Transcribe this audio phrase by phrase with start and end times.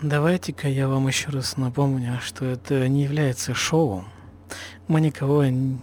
[0.00, 4.04] Давайте-ка я вам еще раз напомню, что это не является шоу.
[4.86, 5.80] Мы никого ни,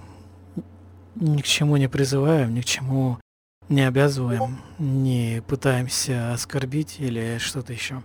[1.41, 3.19] к чему не призываем, ни к чему
[3.67, 8.03] не обязываем, не пытаемся оскорбить или что-то еще.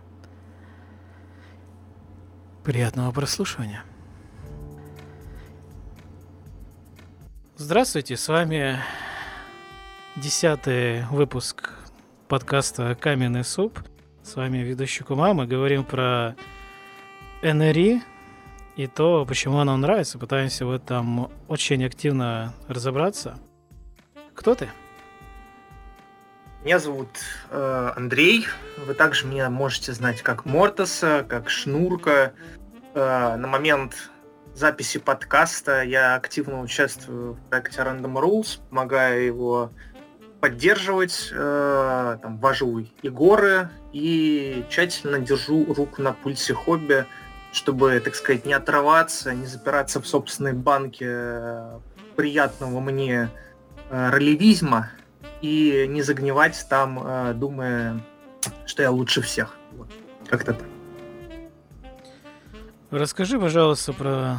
[2.64, 3.84] Приятного прослушивания.
[7.56, 8.80] Здравствуйте, с вами
[10.16, 11.70] десятый выпуск
[12.26, 13.78] подкаста «Каменный суп».
[14.22, 15.32] С вами ведущий Кума.
[15.32, 16.36] Мы говорим про
[17.42, 18.02] НРИ
[18.76, 20.18] и то, почему оно нравится.
[20.18, 23.38] Пытаемся в этом очень активно разобраться.
[24.34, 24.68] Кто ты?
[26.64, 27.08] Меня зовут
[27.50, 28.46] э, Андрей.
[28.86, 32.34] Вы также меня можете знать как Мортоса, как Шнурка.
[32.94, 34.10] Э, на момент
[34.54, 39.72] записи подкаста я активно участвую в проекте Random Rules, помогаю его
[40.40, 47.06] поддерживать, э, там, вожу и горы и тщательно держу руку на пульсе хобби,
[47.52, 51.78] чтобы, так сказать, не отрываться, не запираться в собственной банке э,
[52.16, 53.30] приятного мне
[53.90, 54.90] э, ролевизма,
[55.40, 58.00] и не загнивать там, э, думая,
[58.66, 59.56] что я лучше всех.
[59.72, 59.88] Вот.
[60.28, 60.66] Как-то так.
[62.90, 64.36] Расскажи, пожалуйста, про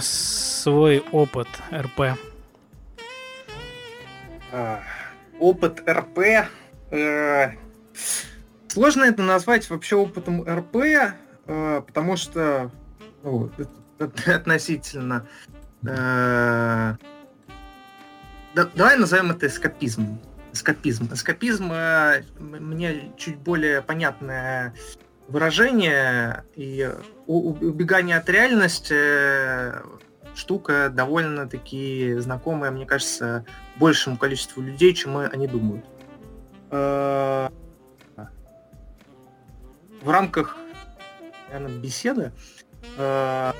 [0.00, 2.18] свой опыт РП.
[4.52, 4.80] А,
[5.42, 6.18] опыт РП.
[6.90, 7.50] Э,
[8.68, 12.70] сложно это назвать вообще опытом РП, э, потому что
[13.22, 13.50] ну,
[14.26, 15.26] относительно.
[15.82, 16.96] Э,
[18.54, 20.20] да, давай назовем это эскапизмом
[20.52, 21.08] эскапизм.
[21.12, 24.74] Эскапизм э, мне чуть более понятное
[25.28, 26.90] выражение, и
[27.26, 29.80] убегание от реальности э,
[30.34, 33.44] штука довольно-таки знакомая, мне кажется,
[33.76, 35.84] большему количеству людей, чем они думают.
[36.70, 37.50] Э,
[40.00, 40.56] в рамках,
[41.50, 42.32] наверное, беседы
[42.96, 43.52] э,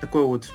[0.00, 0.50] такой вот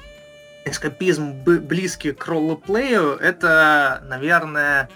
[0.65, 4.89] эскапизм близкий к роллплею, это, наверное,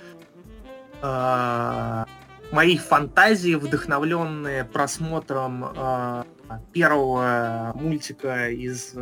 [1.02, 2.06] э,
[2.52, 6.26] мои фантазии, вдохновленные просмотром
[6.72, 8.94] первого мультика из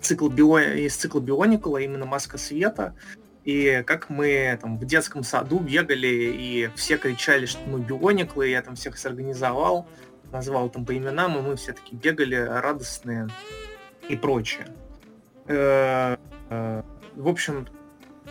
[0.00, 0.58] цикла Био...
[0.58, 2.94] из цикла Бионикла, именно Маска Света.
[3.44, 8.62] И как мы там в детском саду бегали, и все кричали, что мы Биониклы, я
[8.62, 9.86] там всех сорганизовал,
[10.32, 13.28] назвал там по именам, и мы все таки бегали радостные
[14.08, 14.66] и прочее.
[15.46, 16.16] Э,
[16.48, 16.82] э,
[17.16, 17.68] в общем,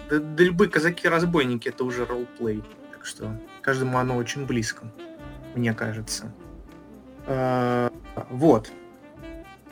[0.10, 2.64] да, да любые казаки-разбойники это уже ролплей.
[2.92, 4.86] Так что каждому оно очень близко,
[5.56, 6.34] мне кажется.
[7.26, 7.92] А,
[8.30, 8.72] вот.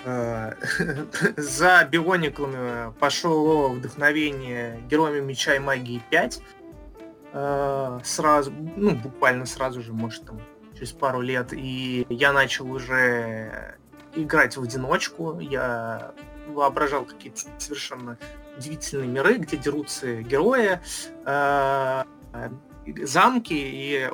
[1.38, 6.41] За биониклами пошло вдохновение Героями Меча и Магии 5.
[7.34, 10.41] А, сразу, ну, буквально сразу же, может, там,
[10.73, 11.53] через пару лет.
[11.53, 13.78] И я начал уже
[14.16, 15.39] играть в одиночку.
[15.39, 16.13] Я
[16.47, 18.18] воображал какие-то совершенно
[18.57, 20.79] удивительные миры, где дерутся герои,
[21.25, 22.03] э,
[23.03, 24.09] замки, и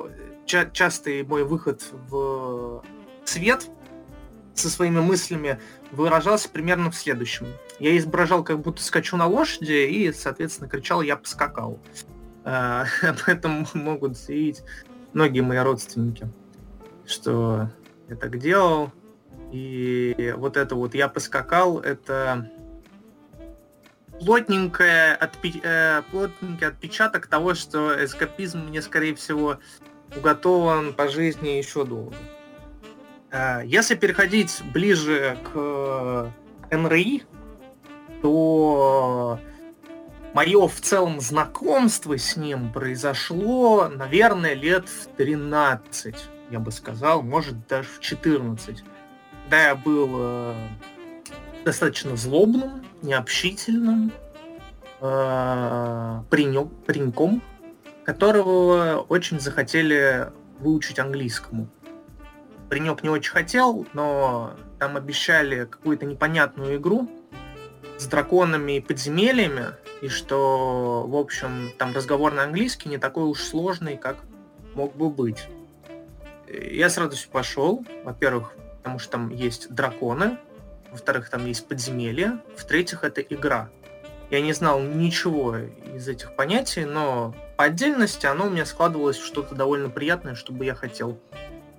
[0.45, 2.83] ча- частый мой выход в
[3.25, 3.67] свет
[4.53, 5.59] со своими мыслями
[5.91, 7.47] выражался примерно в следующем.
[7.79, 11.79] Я изображал, как будто скачу на лошади, и, соответственно, кричал «я поскакал».
[12.43, 14.63] Э, об этом могут заявить
[15.13, 16.29] многие мои родственники,
[17.05, 17.69] что
[18.09, 18.91] я так делал.
[19.51, 22.49] И вот это вот «я поскакал»— это
[24.19, 25.61] плотненькое отпи...
[25.63, 29.57] э, плотненький отпечаток того, что эскапизм мне, скорее всего,
[30.15, 32.15] уготован по жизни еще долго.
[33.31, 36.31] Э, если переходить ближе к
[36.71, 37.23] НРИ,
[38.21, 39.39] то
[40.33, 46.15] мое в целом знакомство с ним произошло, наверное, лет в 13,
[46.49, 48.83] я бы сказал, может даже в 14.
[49.49, 50.55] Да, я был э,
[51.65, 54.11] достаточно злобным, необщительным
[55.01, 57.41] э, пареньком,
[58.05, 61.69] которого очень захотели выучить английскому.
[62.69, 67.09] Паренек не очень хотел, но там обещали какую-то непонятную игру
[67.97, 69.67] с драконами и подземельями,
[70.01, 74.17] и что, в общем, там разговор на английский не такой уж сложный, как
[74.75, 75.47] мог бы быть.
[76.47, 80.37] Я с радостью пошел, во-первых, потому что там есть драконы,
[80.91, 83.69] во-вторых, там есть подземелье, в-третьих, это игра.
[84.29, 89.25] Я не знал ничего из этих понятий, но по отдельности оно у меня складывалось в
[89.25, 91.19] что-то довольно приятное, чтобы я хотел,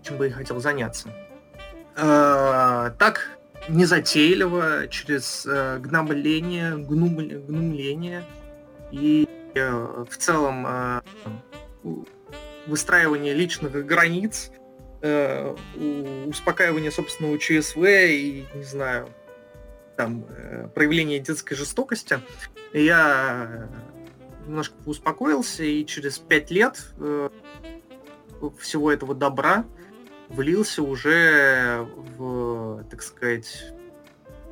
[0.09, 1.09] чем бы я хотел заняться.
[1.97, 3.39] Э, так,
[3.69, 8.25] незатейливо, через э, гнобление, гнумление
[8.91, 11.03] и э, в целом
[12.67, 14.51] выстраивание личных границ
[15.03, 15.55] э,
[16.27, 19.09] успокаивание собственного ЧСВ и, не знаю,
[19.97, 22.21] там, э, проявление детской жестокости,
[22.73, 23.69] я
[24.47, 27.31] немножко успокоился, и через пять лет э,
[28.59, 29.65] всего этого добра
[30.29, 31.87] влился уже
[32.17, 33.73] в, так сказать,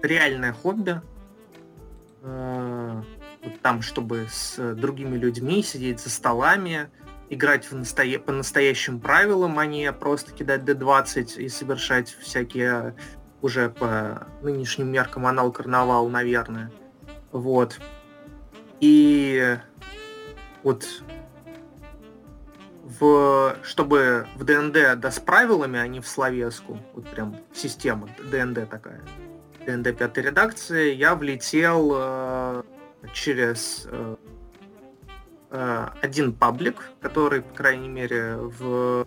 [0.03, 1.01] реальное хобби.
[2.23, 3.03] Э,
[3.43, 6.91] вот там, чтобы с другими людьми сидеть за столами,
[7.31, 8.19] играть в настоя...
[8.19, 12.95] по настоящим правилам, а не просто кидать D20 и совершать всякие
[13.43, 16.73] уже по нынешним меркам анал карнавал, наверное.
[17.33, 17.79] Вот.
[18.81, 19.57] И
[20.63, 20.87] вот
[22.99, 28.69] в, чтобы в ДНД да с правилами, а не в словеску, вот прям система ДНД
[28.69, 29.01] такая,
[29.67, 32.63] ДНД пятой редакции, я влетел э,
[33.13, 34.17] через э,
[35.51, 39.07] э, один паблик, который, по крайней мере, в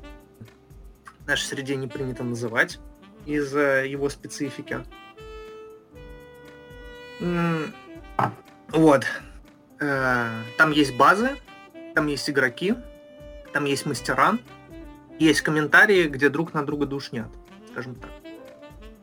[1.25, 2.79] нашей среде не принято называть
[3.25, 4.79] из-за его специфики.
[8.71, 9.05] Вот.
[9.79, 11.31] Э, там есть базы,
[11.95, 12.75] там есть игроки,
[13.53, 14.37] там есть мастера,
[15.19, 17.29] есть комментарии, где друг на друга душнят,
[17.71, 18.11] скажем так.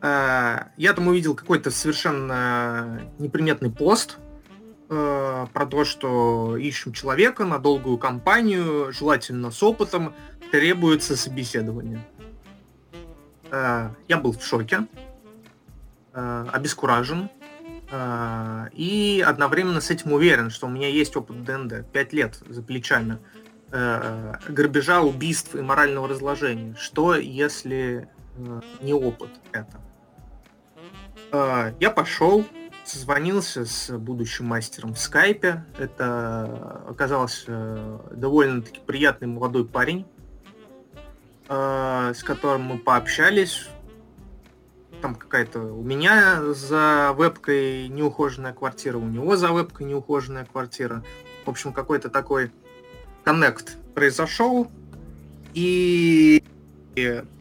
[0.01, 4.17] Э, я там увидел какой-то совершенно неприметный пост
[4.89, 10.13] э, про то, что ищем человека на долгую кампанию, желательно с опытом,
[10.51, 12.05] требуется собеседование.
[13.49, 14.87] Я был в шоке,
[16.11, 17.29] обескуражен,
[18.73, 23.19] и одновременно с этим уверен, что у меня есть опыт ДНД, 5 лет за плечами
[23.71, 26.75] э, грабежа, убийств и морального разложения.
[26.75, 29.81] Что, если э, не опыт это?
[31.31, 32.45] Э, я пошел,
[32.83, 35.65] созвонился с будущим мастером в скайпе.
[35.77, 40.05] Это оказался довольно-таки приятный молодой парень,
[41.49, 43.67] э, с которым мы пообщались.
[45.01, 51.03] Там какая-то у меня за вебкой неухоженная квартира, у него за вебкой неухоженная квартира.
[51.45, 52.51] В общем, какой-то такой
[53.27, 54.71] коннект произошел,
[55.53, 56.41] и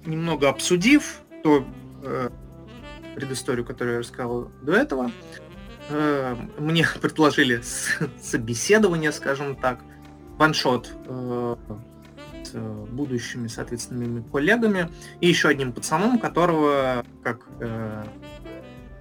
[0.05, 1.65] немного обсудив то
[2.03, 2.31] э,
[3.15, 5.13] предысторию, которую я рассказал до этого,
[5.89, 7.63] э, мне предложили
[8.21, 9.79] собеседование, скажем так,
[10.39, 11.57] ваншот э,
[12.43, 12.53] с
[12.91, 14.91] будущими, соответственными коллегами
[15.21, 18.05] и еще одним пацаном, которого, как э,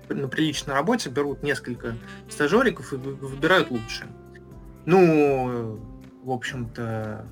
[0.09, 1.95] на приличной работе, берут несколько
[2.29, 4.07] стажериков и выбирают лучшие.
[4.85, 5.79] Ну,
[6.25, 7.23] в общем-то,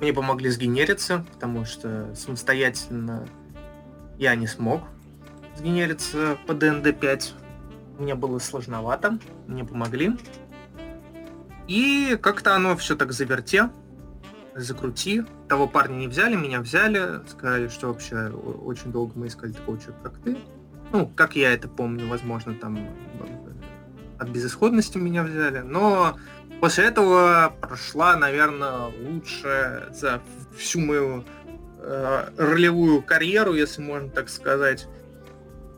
[0.00, 3.28] мне помогли сгенериться, потому что самостоятельно
[4.16, 4.80] я не смог
[5.56, 7.32] сгенериться по DND5.
[7.98, 10.16] Мне было сложновато, мне помогли.
[11.66, 13.68] И как-то оно все так заверте,
[14.54, 15.24] закрути.
[15.46, 17.20] Того парня не взяли, меня взяли.
[17.28, 20.38] Сказали, что вообще очень долго мы искали такого человека, как ты.
[20.90, 22.78] Ну, как я это помню, возможно, там
[24.18, 25.58] от безысходности меня взяли.
[25.60, 26.16] Но
[26.60, 30.20] После этого прошла, наверное, лучшая за
[30.56, 31.24] всю мою
[31.78, 34.88] э, ролевую карьеру, если можно так сказать,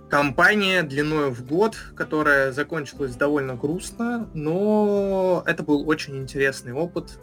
[0.08, 7.18] компания длиной в год, которая закончилась довольно грустно, но это был очень интересный опыт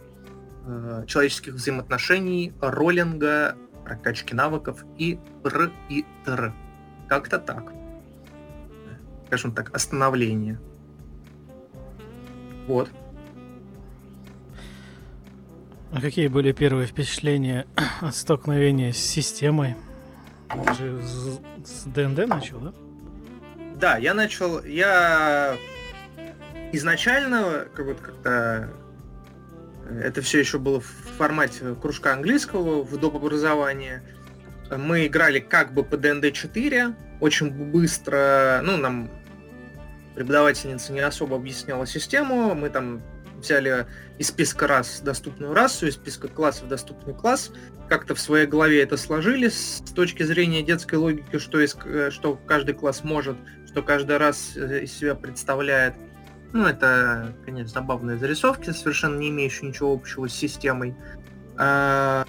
[0.64, 6.54] э, человеческих взаимоотношений, роллинга, прокачки навыков и р и тр.
[7.08, 7.72] Как-то так.
[9.26, 10.60] Скажем так, остановление.
[12.68, 12.90] Вот.
[15.90, 17.66] А какие были первые впечатления
[18.02, 19.74] от столкновения с системой?
[20.66, 21.02] Ты же
[21.64, 22.72] с ДНД начал, да?
[23.76, 24.62] Да, я начал...
[24.64, 25.56] Я
[26.72, 28.68] изначально как вот как-то
[29.88, 33.16] это все еще было в формате кружка английского в доп.
[33.16, 34.02] образовании.
[34.70, 39.08] Мы играли как бы по ДНД 4, очень быстро, ну, нам
[40.18, 43.00] преподавательница не особо объясняла систему, мы там
[43.36, 43.86] взяли
[44.18, 47.52] из списка рас доступную расу, из списка классов доступный класс,
[47.88, 52.34] как-то в своей голове это сложили с точки зрения детской логики, что, из, э, что
[52.34, 53.36] каждый класс может,
[53.68, 55.94] что каждый раз э, из себя представляет.
[56.52, 60.96] Ну, это, конечно, забавные зарисовки, совершенно не имеющие ничего общего с системой.
[61.56, 62.26] А,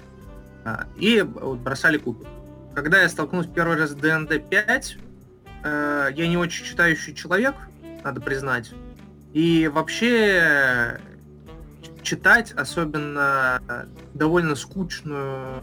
[0.64, 2.28] а, и бросали кубик.
[2.72, 4.96] Когда я столкнулся первый раз с ДНД 5,
[5.64, 7.56] э, я не очень читающий человек,
[8.04, 8.72] надо признать.
[9.32, 11.00] И вообще
[12.02, 15.62] читать, особенно довольно скучную,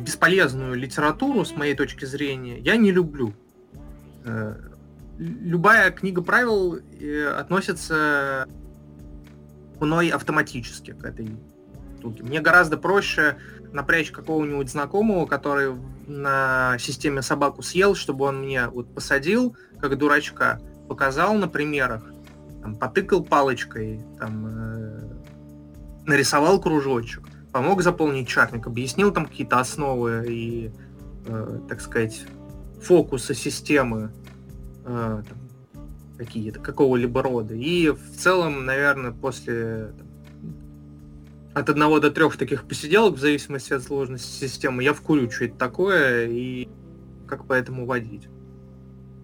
[0.00, 3.34] бесполезную литературу, с моей точки зрения, я не люблю.
[4.24, 4.54] Э,
[5.18, 8.46] любая книга правил э, относится
[9.80, 11.36] мной автоматически к этой
[11.98, 12.22] штуки.
[12.22, 13.36] Мне гораздо проще
[13.72, 15.74] напрячь какого-нибудь знакомого, который
[16.08, 22.02] на системе собаку съел, чтобы он мне вот посадил, как дурачка, показал на примерах,
[22.62, 25.00] там, потыкал палочкой, там, э,
[26.06, 27.22] нарисовал кружочек,
[27.52, 30.72] помог заполнить чарник, объяснил там какие-то основы и,
[31.26, 32.24] э, так сказать,
[32.82, 34.10] фокусы системы
[34.84, 35.22] э,
[36.16, 37.54] какие-то, какого-либо рода.
[37.54, 40.07] И в целом, наверное, после там,
[41.58, 45.56] от одного до трех таких посиделок, в зависимости от сложности системы, я вкурю, что это
[45.56, 46.68] такое и
[47.26, 48.28] как по этому водить.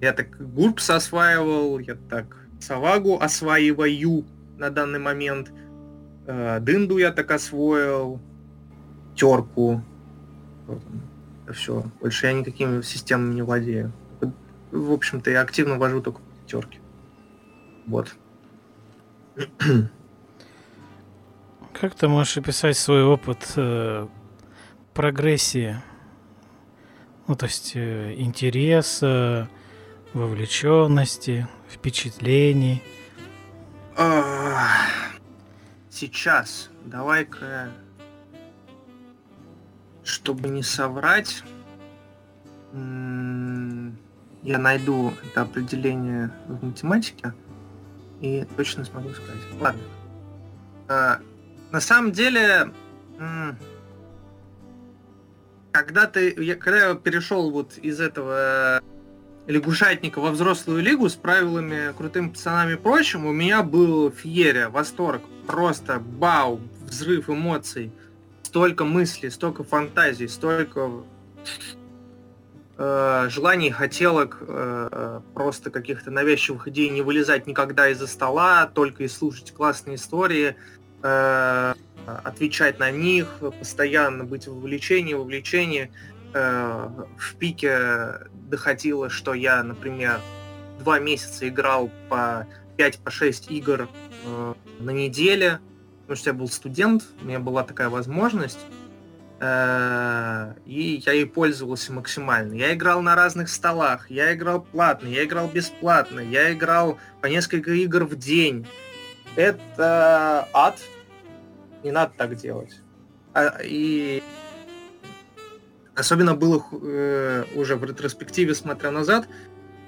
[0.00, 4.24] Я так Гурпс осваивал, я так Савагу осваиваю
[4.58, 5.52] на данный момент.
[6.26, 8.20] Э, Дынду я так освоил,
[9.14, 9.82] терку.
[11.52, 11.84] Все.
[12.00, 13.92] Больше я никакими системами не владею.
[14.70, 16.80] В общем-то, я активно вожу только терки.
[17.86, 18.14] Вот.
[21.78, 24.06] Как ты можешь описать свой опыт э,
[24.94, 25.76] прогрессии?
[27.26, 29.48] Ну, то есть э, интереса,
[30.12, 32.80] вовлеченности, впечатлений.
[35.90, 37.70] Сейчас давай-ка,
[40.04, 41.42] чтобы не соврать,
[42.72, 47.34] я найду это определение в математике
[48.20, 49.42] и точно смогу сказать.
[49.60, 49.82] Ладно.
[51.74, 52.70] На самом деле,
[55.72, 58.80] когда ты, когда я перешел вот из этого
[59.48, 65.22] лягушатника во взрослую лигу с правилами, крутыми пацанами и прочим, у меня был феерия, восторг,
[65.48, 67.90] просто бау, взрыв эмоций,
[68.44, 71.02] столько мыслей, столько фантазий, столько
[72.78, 79.08] э, желаний, хотелок, э, просто каких-то навязчивых идей не вылезать никогда из-за стола, только и
[79.08, 80.54] слушать классные истории,
[81.04, 81.74] э,
[82.06, 85.90] отвечать на них, постоянно быть в вовлечении, вовлечении.
[86.32, 90.20] Э, в пике доходило, что я, например,
[90.80, 92.46] два месяца играл по
[92.78, 93.88] 5-6 по игр
[94.24, 95.60] э, на неделе,
[96.02, 98.60] потому что я был студент, у меня была такая возможность,
[99.40, 102.54] и я ей пользовался максимально.
[102.54, 107.72] Я играл на разных столах, я играл платно, я играл бесплатно, я играл по несколько
[107.72, 108.66] игр в день.
[109.36, 110.78] Это ад,
[111.84, 112.80] не надо так делать.
[113.34, 114.22] А, и
[115.94, 119.28] Особенно было э, уже в ретроспективе, смотря назад,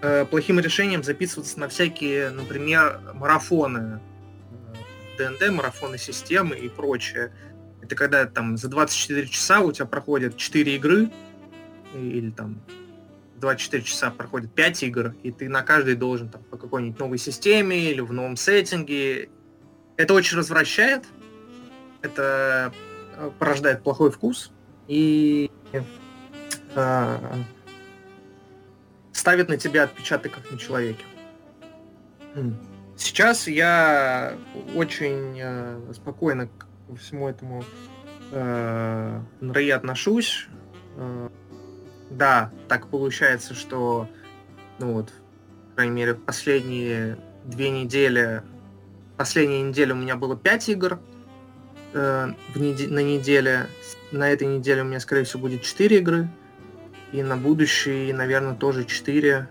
[0.03, 4.00] э, плохим решением записываться на всякие, например, марафоны,
[5.19, 7.33] ДНД, э, марафоны системы и прочее.
[7.83, 11.11] Это когда там за 24 часа у тебя проходят 4 игры,
[11.93, 12.62] или там
[13.37, 17.91] 24 часа проходит 5 игр, и ты на каждой должен там по какой-нибудь новой системе
[17.91, 19.29] или в новом сеттинге.
[19.97, 21.05] Это очень развращает,
[22.07, 22.73] это
[23.17, 24.53] э, порождает плохой вкус,
[24.89, 25.51] и
[26.75, 27.19] э,
[29.13, 31.05] ставит на тебя отпечаток как на человеке.
[32.97, 34.37] Сейчас я
[34.75, 36.67] очень э, спокойно к
[36.99, 37.65] всему этому
[38.31, 40.49] э, НРИ отношусь.
[40.97, 41.29] Э,
[42.11, 44.09] да, так получается, что,
[44.79, 45.13] ну вот,
[45.71, 48.43] по крайней мере, последние две недели,
[49.17, 51.01] последняя неделя у меня было пять игр
[51.97, 53.69] э, в неде- на неделе.
[54.12, 56.29] На этой неделе у меня, скорее всего, будет 4 игры.
[57.12, 59.49] И на будущий, наверное, тоже 4.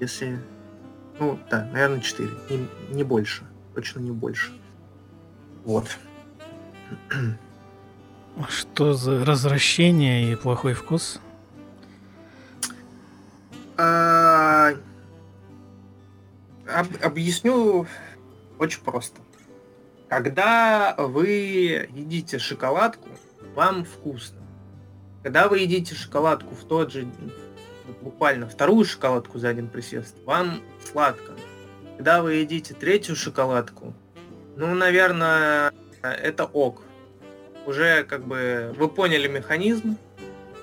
[0.00, 0.38] Если...
[1.18, 2.28] Ну, да, наверное, 4.
[2.50, 3.44] Не, не больше.
[3.74, 4.52] Точно не больше.
[5.64, 5.86] Вот.
[8.48, 11.20] Что за развращение и плохой вкус?
[13.76, 14.74] А,
[16.66, 17.86] об, объясню
[18.58, 19.21] очень просто.
[20.12, 23.08] Когда вы едите шоколадку,
[23.54, 24.42] вам вкусно.
[25.22, 27.08] Когда вы едите шоколадку в тот же,
[28.02, 31.32] буквально вторую шоколадку за один присест, вам сладко.
[31.96, 33.94] Когда вы едите третью шоколадку,
[34.54, 36.82] ну, наверное, это ок.
[37.64, 39.96] Уже как бы вы поняли механизм,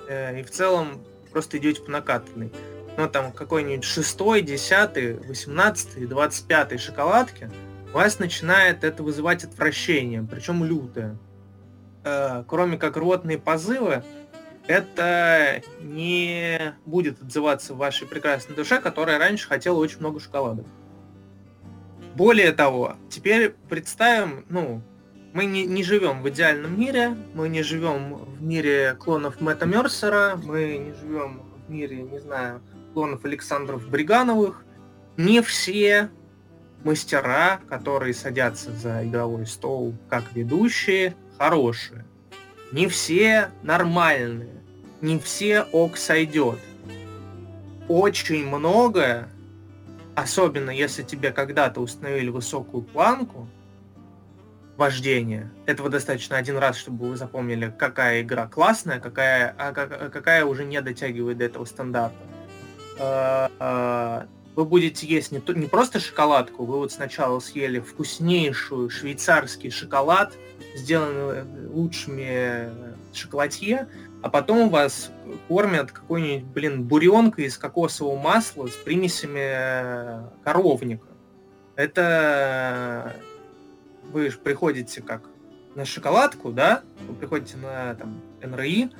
[0.07, 2.53] э, и в целом просто идете по накатанной.
[2.97, 7.49] Но там какой-нибудь шестой, десятый, восемнадцатый, двадцать пятый шоколадки–
[7.93, 11.17] вас начинает это вызывать отвращение, причем лютое.
[12.03, 14.03] Э, кроме как ротные позывы,
[14.67, 20.63] это не будет отзываться в вашей прекрасной душе, которая раньше хотела очень много шоколада.
[22.15, 24.81] Более того, теперь представим, ну,
[25.33, 30.39] мы не, не живем в идеальном мире, мы не живем в мире клонов Мэтта Мерсера,
[30.43, 32.61] мы не живем в мире, не знаю,
[32.93, 34.63] клонов Александров Бригановых.
[35.17, 36.09] Не все
[36.83, 42.05] мастера, которые садятся за игровой стол как ведущие, хорошие,
[42.71, 44.61] не все нормальные,
[45.01, 46.59] не все ок сойдет.
[47.87, 49.29] Очень многое,
[50.15, 53.47] особенно если тебе когда-то установили высокую планку
[54.77, 60.63] вождения, этого достаточно один раз, чтобы вы запомнили, какая игра классная, какая, а какая уже
[60.63, 62.15] не дотягивает до этого стандарта.
[64.59, 70.33] Вы будете есть не, то, не просто шоколадку, вы вот сначала съели вкуснейшую швейцарский шоколад,
[70.75, 72.69] сделанный лучшими
[73.13, 73.87] шоколадье,
[74.21, 75.11] а потом вас
[75.47, 81.07] кормят какой-нибудь, блин, буренкой из кокосового масла с примесями э, коровника.
[81.77, 83.15] Это
[84.11, 85.21] вы же приходите как
[85.75, 88.91] на шоколадку, да, вы приходите на там НРИ,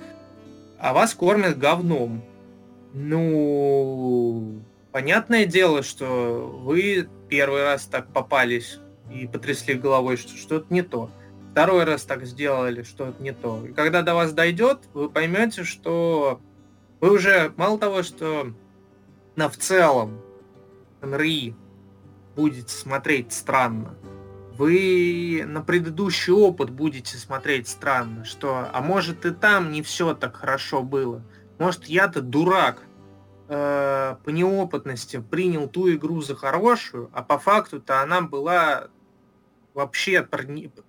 [0.78, 2.24] а вас кормят говном.
[2.94, 8.80] Ну, понятное дело, что вы первый раз так попались
[9.12, 11.10] и потрясли головой, что что-то не то
[11.52, 13.66] второй раз так сделали, что это не то.
[13.66, 16.40] И когда до вас дойдет, вы поймете, что
[17.02, 18.54] вы уже мало того, что
[19.36, 20.22] на в целом
[21.02, 21.56] НРИ
[22.36, 23.96] будете смотреть странно,
[24.58, 30.36] вы на предыдущий опыт будете смотреть странно, что, а может и там не все так
[30.38, 31.24] хорошо было.
[31.58, 32.84] Может я-то дурак,
[33.50, 38.88] э, по неопытности принял ту игру за хорошую, а по факту-то она была
[39.74, 40.28] вообще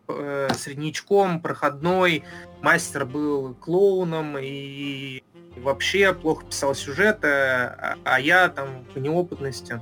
[0.08, 2.24] э, среднячком, проходной,
[2.62, 5.22] мастер был клоуном и
[5.56, 9.80] вообще плохо писал сюжеты, а, а я там по неопытности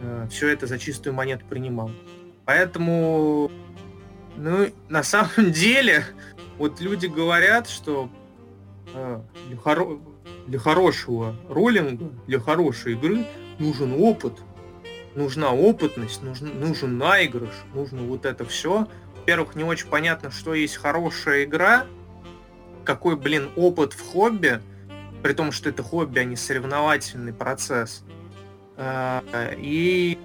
[0.00, 1.90] э, все это за чистую монету принимал.
[2.44, 3.50] Поэтому,
[4.36, 6.04] ну, на самом деле,
[6.58, 8.10] вот люди говорят, что
[8.94, 9.20] э,
[9.62, 9.98] хоро
[10.48, 13.26] для хорошего роллинга, для хорошей игры
[13.58, 14.32] нужен опыт,
[15.14, 18.88] нужна опытность, нужен, нужен наигрыш, нужно вот это все.
[19.16, 21.86] Во-первых, не очень понятно, что есть хорошая игра,
[22.84, 24.62] какой, блин, опыт в хобби,
[25.22, 28.02] при том, что это хобби, а не соревновательный процесс.
[28.76, 29.22] А,
[29.58, 30.18] и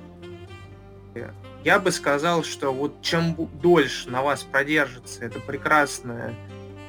[1.66, 6.34] я бы сказал, что вот чем дольше на вас продержится эта прекрасная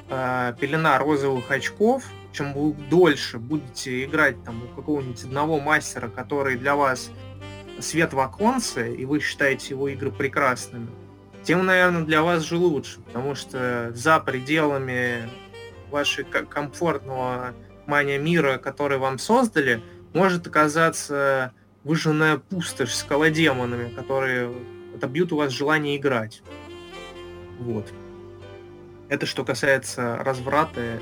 [0.08, 2.04] а, пелена розовых очков,
[2.34, 7.10] чем вы дольше будете играть там у какого-нибудь одного мастера, который для вас
[7.80, 10.88] свет в оконце, и вы считаете его игры прекрасными,
[11.44, 15.28] тем, наверное, для вас же лучше, потому что за пределами
[15.90, 17.54] вашего комфортного
[17.86, 21.52] мания мира, который вам создали, может оказаться
[21.84, 24.52] выжженная пустошь с колодемонами, которые
[24.94, 26.42] отобьют у вас желание играть.
[27.58, 27.92] Вот.
[29.08, 30.98] Это что касается разврата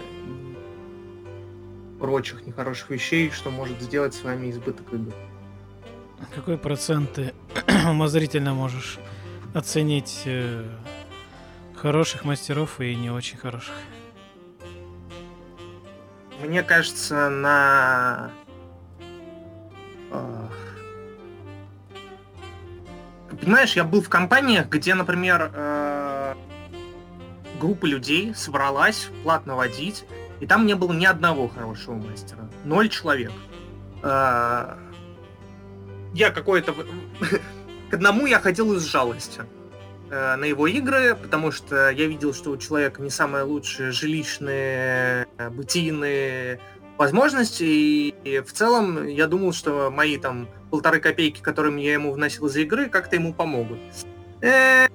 [2.03, 5.15] прочих нехороших вещей, что может сделать с вами избыток игр.
[6.35, 7.33] Какой процент ты
[7.89, 8.99] умозрительно можешь
[9.55, 10.65] оценить э,
[11.77, 13.75] хороших мастеров и не очень хороших?
[16.45, 18.33] Мне кажется, на
[20.11, 20.49] э,
[23.41, 26.35] Понимаешь, я был в компаниях, где, например, э,
[27.61, 30.05] группа людей собралась платно водить,
[30.43, 32.51] и там не было ни одного хорошего мастера.
[32.65, 33.31] Ноль человек.
[34.03, 34.75] Э,
[36.15, 36.75] я какой-то...
[37.91, 39.43] К одному я ходил из жалости
[40.11, 45.29] э, на его игры, потому что я видел, что у человека не самые лучшие жилищные,
[45.39, 46.59] э, бытийные
[46.99, 52.49] возможности, и в целом я думал, что мои там полторы копейки, которыми я ему вносил
[52.49, 53.79] за игры, как-то ему помогут.
[54.41, 54.89] Э,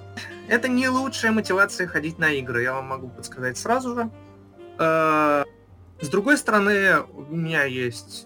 [0.49, 4.11] это не лучшая мотивация ходить на игры, я вам могу подсказать сразу же.
[4.77, 8.25] С другой стороны, у меня есть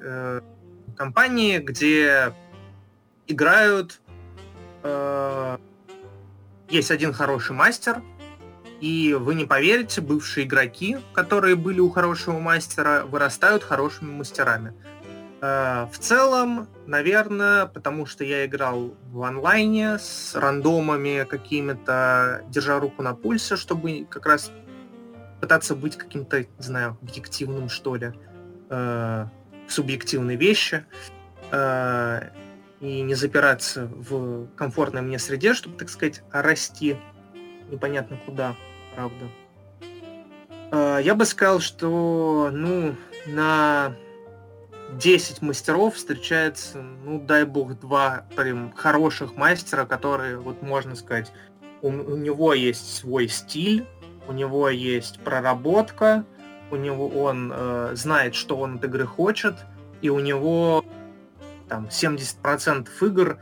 [0.95, 2.33] компании, где
[3.27, 4.01] играют...
[4.83, 5.57] Э,
[6.69, 8.01] есть один хороший мастер,
[8.79, 14.73] и вы не поверите, бывшие игроки, которые были у хорошего мастера, вырастают хорошими мастерами.
[15.41, 23.01] Э, в целом, наверное, потому что я играл в онлайне с рандомами какими-то, держа руку
[23.03, 24.51] на пульсе, чтобы как раз
[25.41, 28.13] пытаться быть каким-то, не знаю, объективным, что ли,
[28.69, 29.25] э,
[29.67, 30.85] субъективные вещи.
[31.51, 32.29] Э,
[32.79, 36.97] и не запираться в комфортной мне среде, чтобы, так сказать, расти
[37.69, 38.55] непонятно куда,
[38.95, 39.25] правда.
[40.71, 42.95] А, я бы сказал, что, ну,
[43.27, 43.95] на
[44.93, 51.31] 10 мастеров встречается, ну, дай бог, два прям хороших мастера, которые, вот можно сказать,
[51.81, 53.85] у, у него есть свой стиль,
[54.31, 56.23] у него есть проработка,
[56.71, 59.55] у него он э, знает, что он от игры хочет,
[60.01, 60.85] и у него
[61.67, 63.39] там 70% игр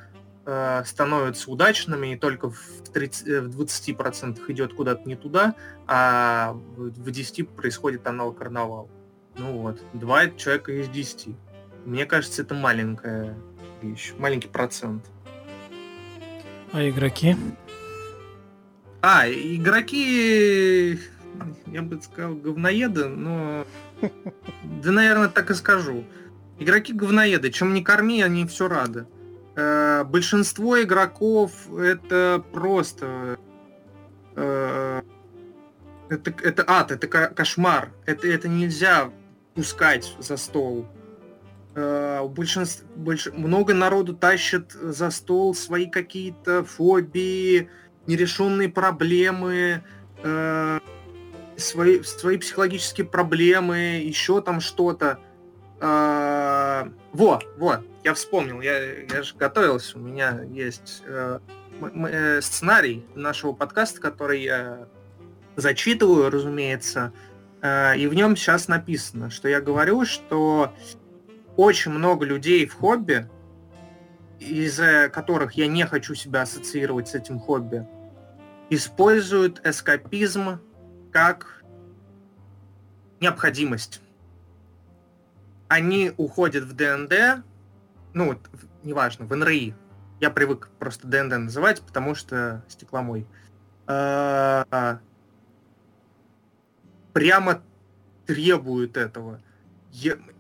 [0.48, 5.54] э, становятся удачными, и только в, 30, э, в 20% идет куда-то не туда,
[5.86, 8.90] а в 10% происходит аналог карнавал.
[9.38, 11.36] Ну вот, два человека из 10.
[11.86, 13.38] Мне кажется, это маленькая
[13.84, 15.06] вещь, маленький процент.
[16.74, 17.36] А игроки?
[19.02, 21.00] А, игроки,
[21.68, 23.66] я бы сказал, говноеды, но...
[24.84, 26.06] Да, наверное, так и скажу.
[26.58, 29.08] Игроки говноеды, чем не корми, они все рады.
[29.56, 33.38] Э, большинство игроков это просто...
[34.36, 35.02] Э,
[36.10, 37.92] это, это ад, это кошмар.
[38.06, 39.12] Это, это нельзя
[39.54, 40.88] пускать за стол.
[41.76, 47.70] Э, большинство, больш, много народу тащит за стол свои какие-то фобии,
[48.10, 49.84] нерешенные проблемы,
[50.24, 50.80] э,
[51.58, 55.20] свои, свои психологические проблемы, еще там что-то.
[55.80, 61.40] Э, во, во, я вспомнил, я, я же готовился, у меня есть э,
[61.82, 64.88] э, сценарий нашего подкаста, который я
[65.56, 67.14] зачитываю, разумеется,
[67.62, 70.74] э, и в нем сейчас написано, что я говорю, что
[71.58, 73.30] очень много людей в хобби,
[74.40, 77.86] из-за которых я не хочу себя ассоциировать с этим хобби,
[78.70, 80.60] используют эскапизм
[81.12, 81.64] как
[83.20, 84.02] необходимость.
[85.68, 87.44] Они уходят в ДНД,
[88.14, 88.40] ну,
[88.84, 89.76] неважно, в НРИ.
[90.20, 93.28] Я привык просто ДНД называть, потому что стекломой.
[93.88, 95.00] А,
[97.14, 97.62] прямо
[98.26, 99.42] требуют этого.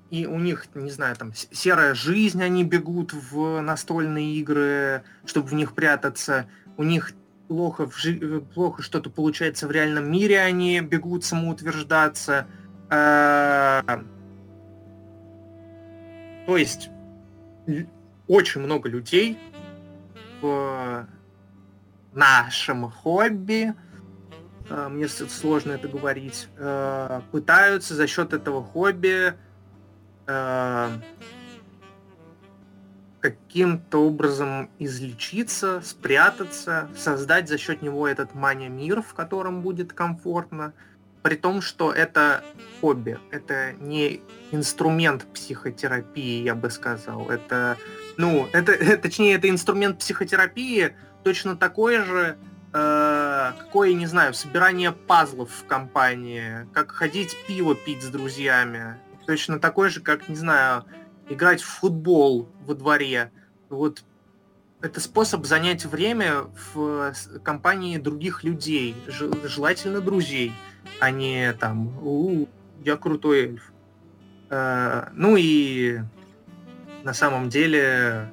[0.09, 5.53] И у них, не знаю, там серая жизнь, они бегут в настольные игры, чтобы в
[5.53, 6.47] них прятаться.
[6.77, 7.13] У них
[7.49, 12.45] плохо, в жи- плохо что-то получается в реальном мире, они бегут самоутверждаться.
[12.91, 14.03] А,
[16.45, 16.89] то есть
[18.27, 19.37] очень много людей
[20.41, 21.07] в
[22.13, 23.73] нашем хобби,
[24.69, 29.33] а, мне сложно это говорить, а, пытаются за счет этого хобби
[33.19, 40.73] каким-то образом излечиться, спрятаться, создать за счет него этот мания-мир, в котором будет комфортно,
[41.21, 42.43] при том, что это
[42.79, 47.77] хобби, это не инструмент психотерапии, я бы сказал, это,
[48.17, 52.37] ну, это, точнее, это инструмент психотерапии, точно такой же,
[52.73, 59.59] э, какое, не знаю, собирание пазлов в компании, как ходить пиво пить с друзьями, точно
[59.59, 60.85] такой же, как, не знаю,
[61.29, 63.31] играть в футбол во дворе.
[63.69, 64.03] Вот
[64.81, 67.13] это способ занять время в
[67.43, 70.53] компании других людей, желательно друзей,
[70.99, 72.47] а не там, у,
[72.83, 73.71] я крутой эльф.
[74.49, 75.99] Э, ну и
[77.03, 78.29] на самом деле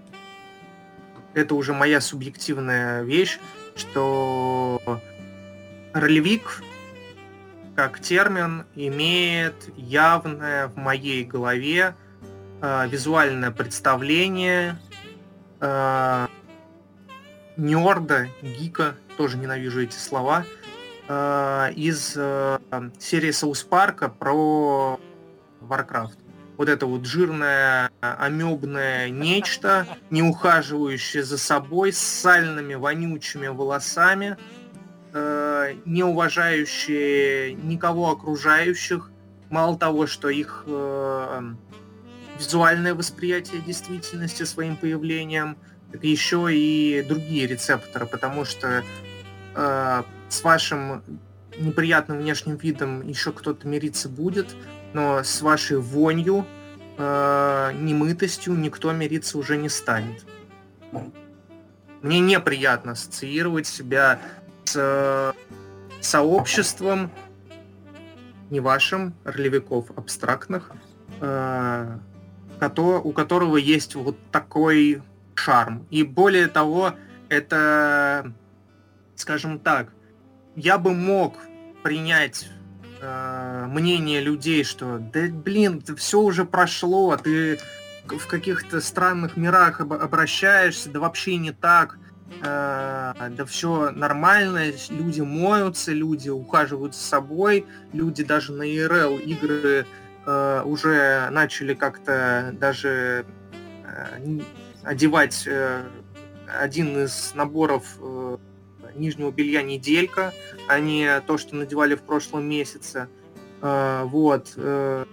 [1.35, 3.39] это уже моя субъективная вещь,
[3.75, 4.81] что
[5.93, 6.63] ролевик
[7.75, 11.95] как термин имеет явное в моей голове
[12.61, 14.79] э, визуальное представление
[15.61, 16.27] э,
[17.57, 20.45] нерда, гика, тоже ненавижу эти слова,
[21.09, 24.99] э, из серии Соус Парка про
[25.61, 26.19] Warcraft.
[26.57, 34.39] Вот это вот жирное, амебное нечто, не ухаживающее за собой, с сальными, вонючими волосами,
[35.13, 39.11] не уважающее никого окружающих,
[39.51, 41.43] мало того, что их э,
[42.39, 45.57] визуальное восприятие действительности своим появлением,
[45.93, 48.83] так еще и другие рецепторы, потому что
[49.55, 51.03] э, с вашим
[51.59, 54.55] неприятным внешним видом еще кто-то мириться будет,
[54.93, 56.47] но с вашей вонью,
[56.99, 60.25] э, немытостью никто мириться уже не станет.
[62.03, 64.21] Мне неприятно ассоциировать себя
[64.65, 65.33] с э,
[66.01, 67.11] сообществом,
[68.51, 70.71] не вашим, ролевиков абстрактных,
[71.21, 71.99] э,
[73.03, 75.03] у которого есть вот такой
[75.35, 75.87] шарм.
[75.91, 76.95] И более того,
[77.29, 78.33] это,
[79.15, 79.93] скажем так,
[80.55, 81.35] я бы мог
[81.83, 82.49] принять
[83.01, 87.59] э, мнение людей, что да блин, все уже прошло, ты
[88.07, 91.99] в каких-то странных мирах об- обращаешься, да вообще не так,
[92.43, 99.87] э, да все нормально, люди моются, люди ухаживают за собой, люди даже на ИРЛ игры
[100.27, 103.25] э, уже начали как-то даже
[103.85, 104.41] э,
[104.83, 105.85] одевать э,
[106.61, 108.39] один из наборов э,
[108.95, 110.33] нижнего белья неделька,
[110.69, 113.09] а не то, что надевали в прошлом месяце.
[113.63, 114.53] Э, вот.
[114.57, 115.05] Э,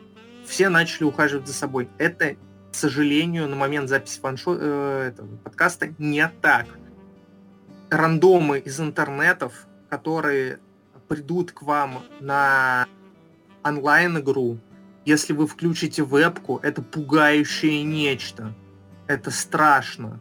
[0.45, 1.89] все начали ухаживать за собой.
[1.97, 2.35] Это
[2.73, 4.57] к сожалению, на момент записи фаншо...
[4.59, 6.65] э, этого подкаста не так.
[7.91, 10.59] Рандомы из интернетов, которые
[11.07, 12.87] придут к вам на
[13.63, 14.57] онлайн-игру,
[15.05, 18.53] если вы включите вебку, это пугающее нечто.
[19.07, 20.19] Это страшно.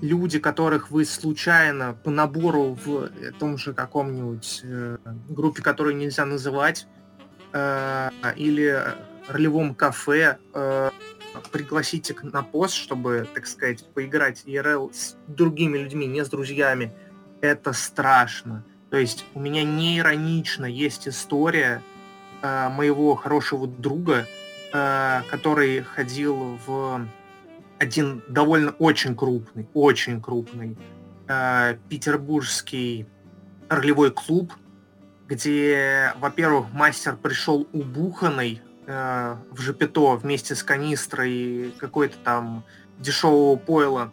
[0.00, 4.96] Люди, которых вы случайно по набору в том же каком-нибудь э,
[5.28, 6.86] группе, которую нельзя называть,
[7.52, 8.82] э, или
[9.28, 10.90] ролевом кафе э,
[11.52, 16.92] пригласите на пост, чтобы, так сказать, поиграть IRL с другими людьми, не с друзьями,
[17.40, 18.64] это страшно.
[18.90, 21.82] То есть у меня не иронично есть история
[22.42, 24.26] э, моего хорошего друга,
[24.72, 27.06] э, который ходил в
[27.78, 30.76] один довольно очень крупный, очень крупный
[31.28, 33.06] э, петербургский
[33.68, 34.52] ролевой клуб,
[35.28, 42.64] где, во-первых, мастер пришел убуханный э, в Жепето вместе с канистрой какой-то там
[42.98, 44.12] дешевого пойла,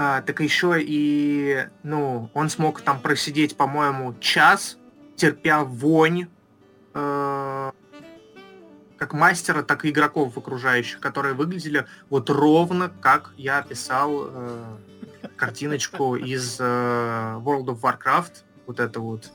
[0.00, 4.78] а, так еще и, ну, он смог там просидеть, по-моему, час,
[5.16, 6.28] терпя вонь
[6.94, 7.72] э,
[8.98, 14.76] как мастера, так и игроков окружающих, которые выглядели вот ровно, как я описал э,
[15.36, 18.32] картиночку из э, World of Warcraft,
[18.66, 19.30] вот это вот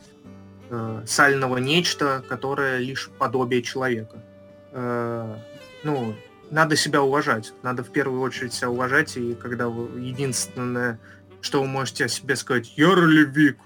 [0.69, 4.23] э, сального нечто, которое лишь подобие человека.
[4.71, 5.35] Э,
[5.83, 6.13] ну,
[6.51, 7.53] надо себя уважать.
[7.63, 10.99] Надо в первую очередь себя уважать, и когда вы единственное,
[11.41, 13.57] что вы можете о себе сказать, я ролевик,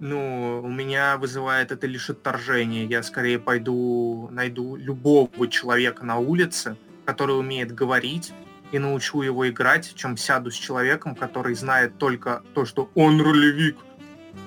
[0.00, 2.84] ну, у меня вызывает это лишь отторжение.
[2.84, 8.32] Я скорее пойду найду любого человека на улице, который умеет говорить,
[8.72, 13.76] и научу его играть, чем сяду с человеком, который знает только то, что он ролевик,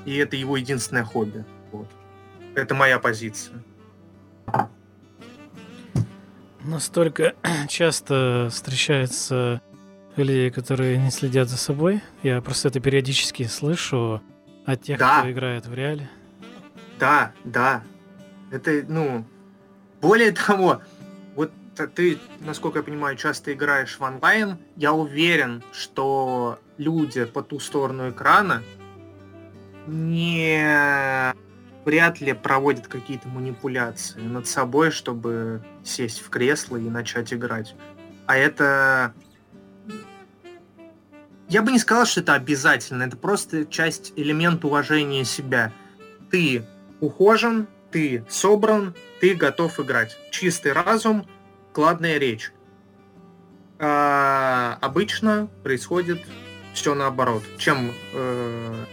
[0.06, 1.46] и это его единственное хобби.
[1.72, 1.88] Вот.
[2.56, 3.64] Это моя позиция
[6.68, 7.34] настолько
[7.68, 9.62] часто встречаются
[10.16, 12.02] люди, которые не следят за собой.
[12.24, 14.22] Я просто это периодически слышу
[14.68, 15.20] от тех, да.
[15.20, 16.10] кто играет в реале.
[17.00, 17.84] Да, да.
[18.52, 19.26] Это, ну,
[20.02, 20.82] более того,
[21.36, 21.52] вот
[21.96, 24.58] ты, насколько я понимаю, часто играешь в онлайн.
[24.76, 28.62] Я уверен, что люди по ту сторону экрана
[29.88, 31.34] не
[31.86, 37.74] вряд ли проводят какие-то манипуляции над собой, чтобы сесть в кресло и начать играть.
[38.26, 39.14] А это...
[41.50, 43.04] Я бы не сказал, что это обязательно.
[43.04, 45.72] Это просто часть, элемент уважения себя.
[46.30, 46.66] Ты
[47.00, 50.18] ухожен, ты собран, ты готов играть.
[50.32, 51.26] Чистый разум,
[51.72, 52.52] кладная речь.
[53.80, 56.20] А обычно происходит
[56.74, 57.44] все наоборот.
[57.58, 58.86] Чем э,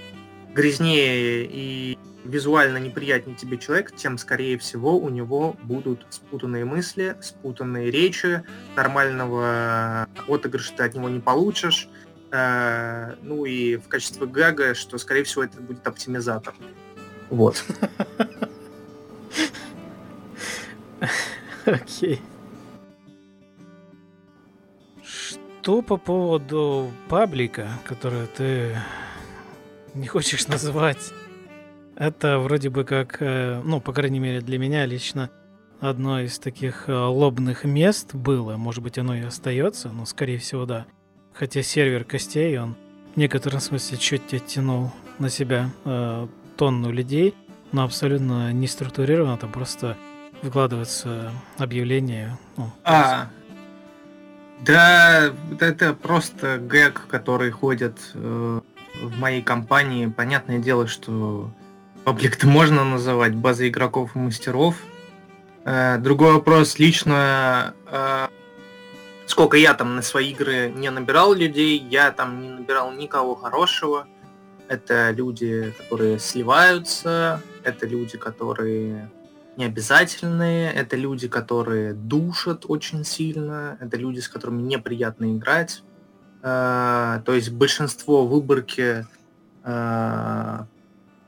[0.55, 7.91] грязнее и визуально неприятнее тебе человек, тем, скорее всего, у него будут спутанные мысли, спутанные
[7.91, 8.43] речи,
[8.77, 11.89] нормального отыгрыша ты от него не получишь.
[12.35, 16.53] Э, ну и в качестве гага, что, скорее всего, это будет оптимизатор.
[17.31, 17.65] Вот.
[21.65, 22.21] Окей.
[25.03, 28.77] Что по поводу паблика, который ты
[29.95, 31.13] не хочешь называть
[31.97, 35.31] это вроде бы как, э, ну, по крайней мере для меня лично,
[35.81, 38.57] одно из таких э, лобных мест было.
[38.57, 40.87] Может быть, оно и остается, но, скорее всего, да.
[41.35, 42.77] Хотя сервер костей, он
[43.15, 47.35] в некотором смысле чуть оттянул на себя э, тонну людей,
[47.73, 49.97] но абсолютно не структурировано, там просто
[50.43, 52.39] вкладывается объявление.
[52.57, 53.29] Ну, а,
[54.61, 58.61] да, это просто гэг, который ходит э,
[59.03, 60.07] в моей компании.
[60.07, 61.51] Понятное дело, что
[62.05, 64.77] Паблик-то можно называть базой игроков и мастеров.
[65.65, 68.29] Э, другой вопрос, лично э,
[69.27, 74.07] сколько я там на свои игры не набирал людей, я там не набирал никого хорошего.
[74.69, 79.11] Это люди, которые сливаются, это люди, которые
[79.57, 85.83] необязательные, это люди, которые душат очень сильно, это люди, с которыми неприятно играть.
[86.43, 89.07] Э, то есть большинство выборки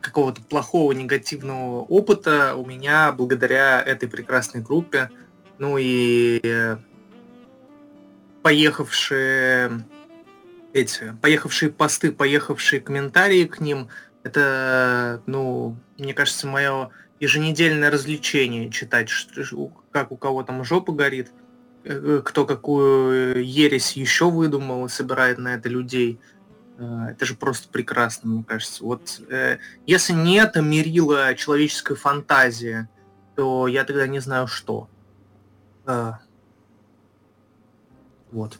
[0.06, 5.10] какого-то плохого негативного опыта у меня благодаря этой прекрасной группе.
[5.58, 6.76] Ну и
[8.46, 9.84] поехавшие
[10.72, 13.88] эти, поехавшие посты, поехавшие комментарии к ним,
[14.22, 19.08] это, ну, мне кажется, мое еженедельное развлечение читать,
[19.90, 21.32] как у кого там жопа горит,
[21.84, 26.20] э, кто какую ересь еще выдумал и собирает на это людей–
[26.78, 28.84] Э, это же просто прекрасно, мне кажется.
[28.84, 32.88] Вот э, если не это мерило человеческой фантазии,
[33.34, 34.88] то я тогда не знаю что.
[38.32, 38.58] Вот.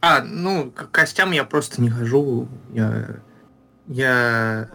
[0.00, 2.48] А, ну, к костям я просто не хожу.
[2.72, 3.16] Я...
[3.86, 4.68] Я...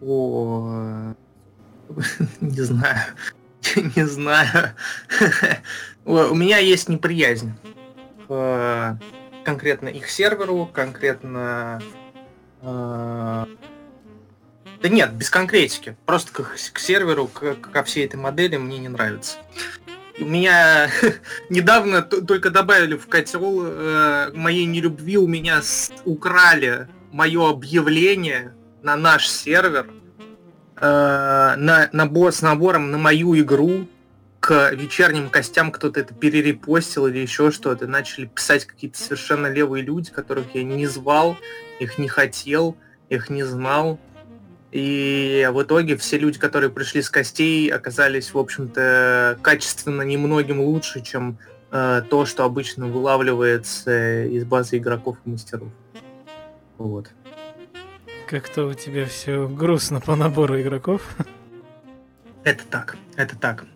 [0.00, 1.14] О...
[2.40, 3.00] Не знаю.
[3.96, 4.74] Не знаю.
[6.04, 7.52] У меня есть неприязнь
[9.44, 11.80] конкретно их серверу, конкретно...
[12.62, 13.46] Э,
[14.82, 15.96] да нет, без конкретики.
[16.06, 19.38] Просто к, к серверу, к, ко всей этой модели мне не нравится.
[20.20, 20.90] У меня
[21.50, 25.60] недавно только добавили в котел э, моей нелюбви, у меня
[26.04, 29.86] украли мое объявление на наш сервер
[30.76, 33.88] э, на набор с набором на мою игру
[34.44, 37.86] к вечерним костям кто-то это перерепостил или еще что-то.
[37.86, 41.38] Начали писать какие-то совершенно левые люди, которых я не звал,
[41.80, 42.76] их не хотел,
[43.08, 43.98] их не знал.
[44.74, 51.00] И в итоге все люди, которые пришли с костей, оказались, в общем-то, качественно немногим лучше,
[51.00, 51.38] чем
[51.70, 55.68] э, то, что обычно вылавливается из базы игроков и мастеров.
[56.76, 57.08] Вот.
[58.28, 61.02] Как-то у тебя все грустно по набору игроков.
[62.42, 63.66] Это так, это так.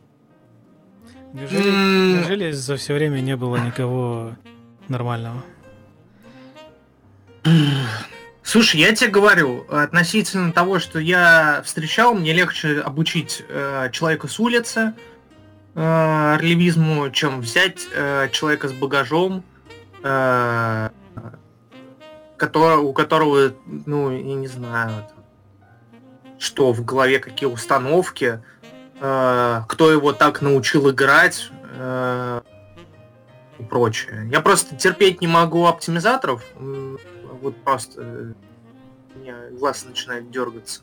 [1.33, 2.13] Неужели, mm.
[2.17, 4.33] неужели за все время не было никого
[4.89, 5.45] нормального?
[8.49, 14.41] Слушай, я тебе говорю, относительно того, что я встречал, мне легче обучить э, человека с
[14.41, 14.95] улицы
[15.75, 19.45] э, релевизму, чем взять э, человека с багажом,
[20.03, 20.89] э,
[22.39, 23.53] который, у которого,
[23.85, 24.95] ну, я не знаю,
[26.39, 28.43] что в голове, какие установки,
[28.99, 32.41] э, кто его так научил играть э,
[33.59, 34.27] и прочее.
[34.33, 36.43] Я просто терпеть не могу оптимизаторов,
[37.40, 38.33] вот просто э,
[39.14, 40.83] у меня глаз начинает дергаться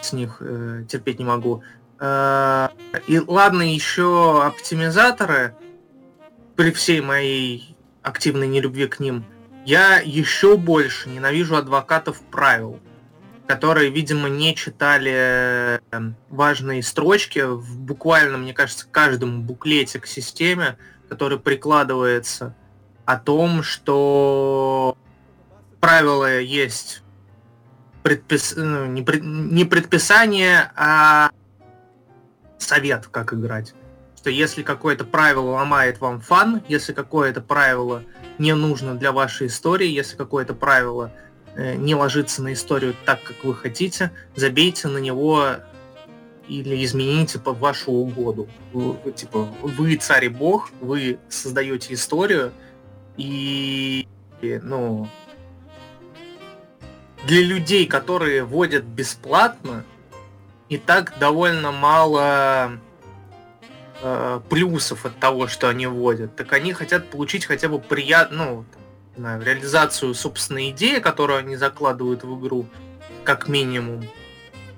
[0.00, 1.62] с них, э, терпеть не могу.
[2.00, 2.68] Э,
[3.06, 5.54] и ладно, еще оптимизаторы,
[6.56, 9.24] при всей моей активной нелюбви к ним,
[9.64, 12.80] я еще больше ненавижу адвокатов правил,
[13.46, 15.80] которые, видимо, не читали
[16.28, 20.76] важные строчки в буквально, мне кажется, каждом буклете к системе,
[21.08, 22.54] который прикладывается
[23.04, 24.96] о том, что
[25.82, 27.02] правила есть
[28.04, 28.54] предпис...
[28.56, 29.24] ну, не, пред...
[29.24, 31.30] не предписание, а
[32.56, 33.74] совет, как играть.
[34.16, 38.04] Что если какое-то правило ломает вам фан, если какое-то правило
[38.38, 41.10] не нужно для вашей истории, если какое-то правило
[41.56, 45.56] э, не ложится на историю так, как вы хотите, забейте на него
[46.46, 48.48] или измените под вашу угоду.
[48.72, 52.52] Вы, типа, вы царь и бог, вы создаете историю,
[53.16, 54.06] и,
[54.40, 55.08] ну,
[57.24, 59.84] для людей, которые водят бесплатно,
[60.68, 62.78] и так довольно мало
[64.00, 66.34] э, плюсов от того, что они вводят.
[66.36, 68.64] Так они хотят получить хотя бы приятную, ну,
[69.16, 72.66] знаю, реализацию собственной идеи, которую они закладывают в игру,
[73.24, 74.08] как минимум.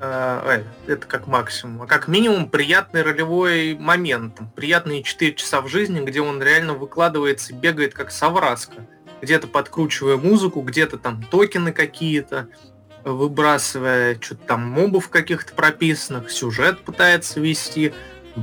[0.01, 1.83] Э, э это как максимум.
[1.83, 4.41] А как минимум приятный ролевой момент.
[4.57, 8.85] Приятные 4 часа в жизни, где он реально выкладывается и бегает как совраска
[9.25, 12.49] где-то подкручивая музыку, где-то там токены какие-то,
[13.05, 17.93] выбрасывая что-то там мобов каких-то прописанных, сюжет пытается вести,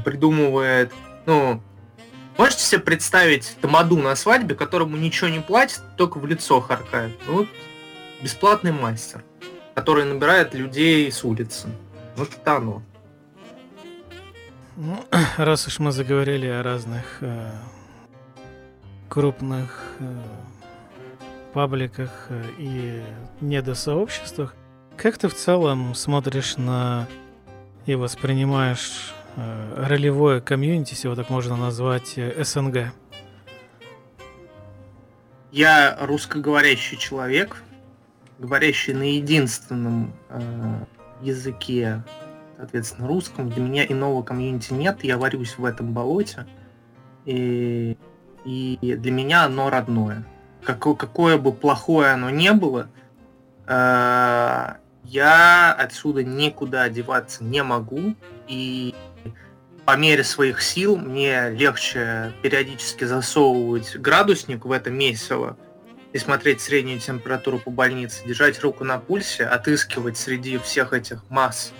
[0.03, 0.91] придумывает.
[1.25, 1.61] Ну,
[2.37, 7.17] можете себе представить тамаду на свадьбе, которому ничего не платит, только в лицо харкает?
[7.27, 7.47] Ну, вот
[8.21, 9.23] бесплатный мастер,
[9.75, 11.69] который набирает людей с улицы.
[12.15, 12.83] Вот это оно.
[14.77, 15.03] Ну,
[15.37, 17.51] раз уж мы заговорили о разных э,
[19.09, 20.05] крупных э,
[21.53, 23.01] пабликах э, и
[23.41, 24.55] недосообществах.
[24.97, 27.07] Как ты в целом смотришь на
[27.85, 32.93] и воспринимаешь э, ролевое комьюнити, если его так можно назвать, э, СНГ?
[35.51, 37.63] Я русскоговорящий человек,
[38.39, 40.39] говорящий на единственном э,
[41.21, 42.03] языке,
[42.57, 43.49] соответственно, русском.
[43.49, 46.45] Для меня иного комьюнити нет, я варюсь в этом болоте.
[47.25, 47.97] И,
[48.45, 50.25] и для меня оно родное
[50.63, 52.89] какое, какое бы плохое оно не было,
[53.67, 58.15] э, я отсюда никуда одеваться не могу.
[58.47, 58.95] И
[59.85, 65.57] по мере своих сил мне легче периодически засовывать градусник в это месиво
[66.13, 71.73] и смотреть среднюю температуру по больнице, держать руку на пульсе, отыскивать среди всех этих масс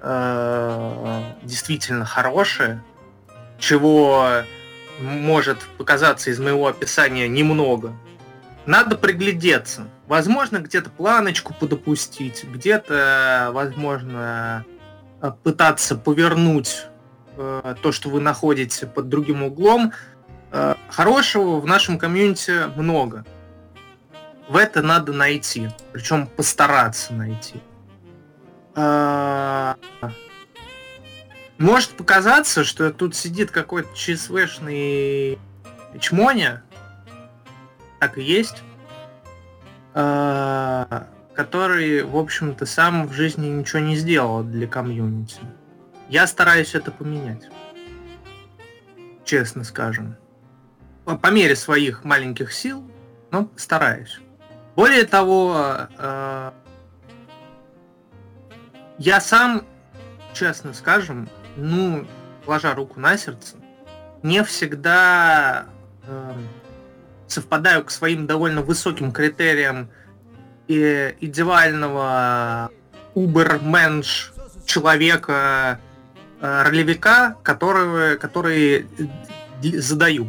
[0.00, 2.82] э, действительно хорошее,
[3.58, 4.44] чего
[5.00, 7.94] может показаться из моего описания немного,
[8.66, 9.88] надо приглядеться.
[10.06, 14.64] Возможно, где-то планочку подопустить, где-то, возможно,
[15.20, 16.86] э, пытаться повернуть
[17.36, 19.92] э, то, что вы находите под другим углом.
[20.52, 23.24] Э, хорошего в нашем комьюнити много.
[24.48, 25.70] в это надо найти.
[25.92, 27.62] Причем постараться найти.
[28.76, 29.76] А,
[31.58, 35.38] может показаться, что тут сидит какой-то ЧСВшный
[36.00, 36.62] чмоня.
[38.00, 38.62] Так и есть.
[39.94, 45.40] А, который, в общем-то, сам в жизни ничего не сделал для комьюнити.
[46.08, 47.48] Я стараюсь это поменять.
[49.24, 50.16] Честно скажем.
[51.04, 52.88] По мере своих маленьких сил,
[53.30, 54.20] но стараюсь.
[54.74, 56.52] Более того, э,
[58.98, 59.66] я сам,
[60.32, 62.06] честно скажем, ну,
[62.46, 63.56] ложа руку на сердце,
[64.22, 65.66] не всегда
[66.06, 66.34] э,
[67.34, 69.90] совпадаю к своим довольно высоким критериям
[70.68, 72.70] и идеального
[73.14, 74.32] убер-менш
[74.64, 75.80] человека,
[76.40, 78.86] э, ролевика, который, который
[79.62, 80.28] задаю.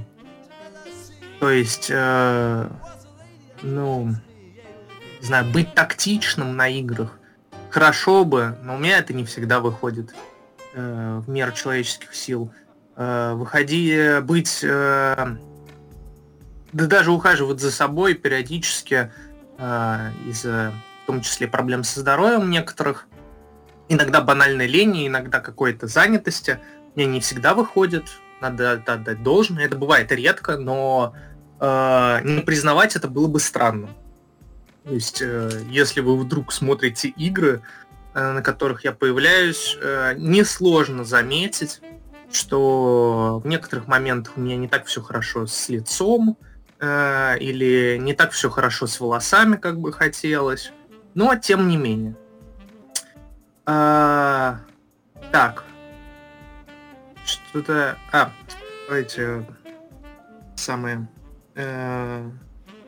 [1.39, 2.69] То есть, э,
[3.61, 4.09] ну,
[5.21, 7.17] не знаю, быть тактичным на играх
[7.69, 10.15] хорошо бы, но у меня это не всегда выходит
[10.73, 12.51] э, в меру человеческих сил.
[12.95, 15.37] Э, выходи, быть, э,
[16.75, 19.09] да даже ухаживать за собой периодически
[19.57, 20.73] э, из-за,
[21.03, 23.07] в том числе, проблем со здоровьем некоторых,
[23.87, 26.59] иногда банальной лени, иногда какой-то занятости,
[26.95, 28.09] мне не всегда выходит,
[28.41, 31.15] надо отдать должное, это бывает редко, но
[31.61, 33.87] э, не признавать это было бы странно.
[34.83, 37.61] То есть, э, если вы вдруг смотрите игры,
[38.13, 41.79] э, на которых я появляюсь, э, несложно заметить,
[42.33, 46.37] что в некоторых моментах у меня не так все хорошо с лицом,
[46.81, 50.71] или не так все хорошо с волосами, как бы хотелось.
[51.13, 52.15] Но тем не менее.
[53.65, 54.59] А,
[55.31, 55.63] так.
[57.25, 57.97] Что-то...
[58.11, 58.31] А,
[58.87, 59.45] давайте
[60.55, 61.07] самые
[61.55, 62.29] э,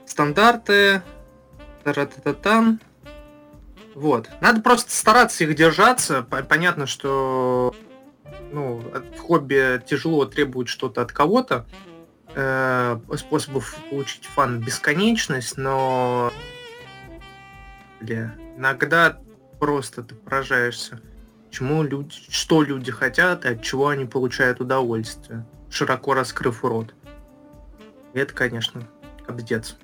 [0.06, 1.02] стандарты
[1.84, 2.80] Таратататан.
[3.96, 4.30] Вот.
[4.42, 6.22] Надо просто стараться их держаться.
[6.24, 7.74] Понятно, что
[8.52, 8.82] ну,
[9.20, 11.66] хобби тяжело требует что-то от кого-то.
[12.40, 16.32] Э, способов получить фан бесконечность, но
[18.00, 19.18] бля, иногда
[19.60, 21.02] просто ты поражаешься,
[21.50, 26.94] чему люди, что люди хотят и от чего они получают удовольствие, широко раскрыв рот.
[28.14, 28.84] И это, конечно,
[29.28, 29.76] обдец.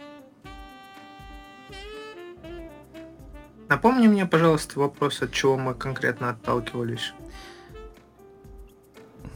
[3.67, 7.15] Напомни мне, пожалуйста, вопрос, от чего мы конкретно отталкивались.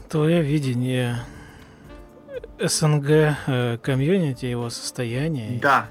[0.08, 1.18] Твое видение
[2.58, 5.58] СНГ э, комьюнити, его состояние.
[5.60, 5.88] Да,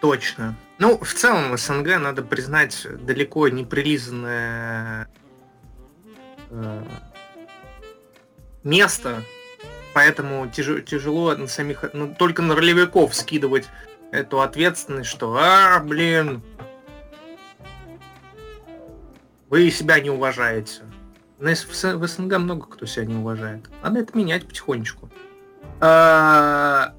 [0.00, 0.56] точно.
[0.78, 5.08] Ну, в целом, СНГ, надо признать, далеко не прилизанное
[6.50, 6.84] э,
[8.64, 9.22] место,
[9.94, 13.68] поэтому тяж, тяжело на самих, ну, только на ролевиков скидывать
[14.10, 16.42] эту ответственность, что, а, блин,
[19.48, 20.82] вы себя не уважаете.
[21.42, 23.68] В СНГ много кто себя не уважает.
[23.82, 25.10] Надо это менять потихонечку.
[25.80, 26.94] А,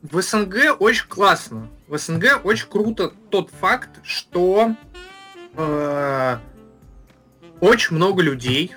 [0.00, 1.68] в СНГ очень классно.
[1.86, 4.74] В СНГ очень круто тот факт, что
[5.54, 6.38] э,
[7.60, 8.74] очень много людей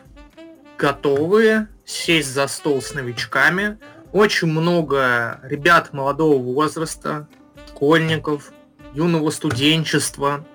[0.78, 3.80] готовы сесть за стол с новичками.
[4.12, 7.30] Очень много ребят молодого возраста,
[7.70, 8.52] школьников,
[8.94, 10.46] юного студенчества,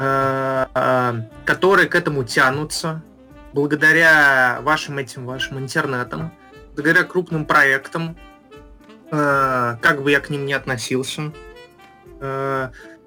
[0.00, 3.02] которые к этому тянутся
[3.52, 6.32] благодаря вашим этим вашим интернетам,
[6.74, 8.16] благодаря крупным проектам,
[9.10, 11.32] э, как бы я к ним не относился,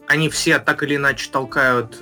[0.07, 1.97] они все так или иначе толкают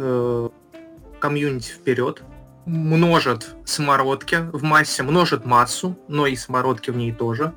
[1.19, 2.23] комьюнити вперед,
[2.65, 7.53] множат самородки в массе, множат массу, но и самородки в ней тоже.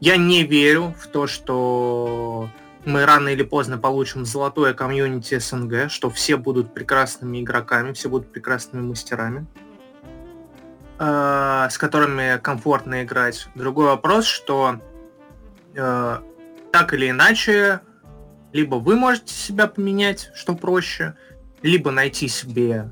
[0.00, 2.48] Я не верю в то, что
[2.84, 8.30] мы рано или поздно получим золотое комьюнити СНГ, что все будут прекрасными игроками, все будут
[8.30, 9.46] прекрасными мастерами,
[10.98, 13.48] э, с которыми комфортно играть.
[13.54, 14.80] Другой вопрос, что
[15.74, 16.18] э,
[16.72, 17.80] так или иначе,
[18.52, 21.14] либо вы можете себя поменять, что проще,
[21.62, 22.90] либо найти себе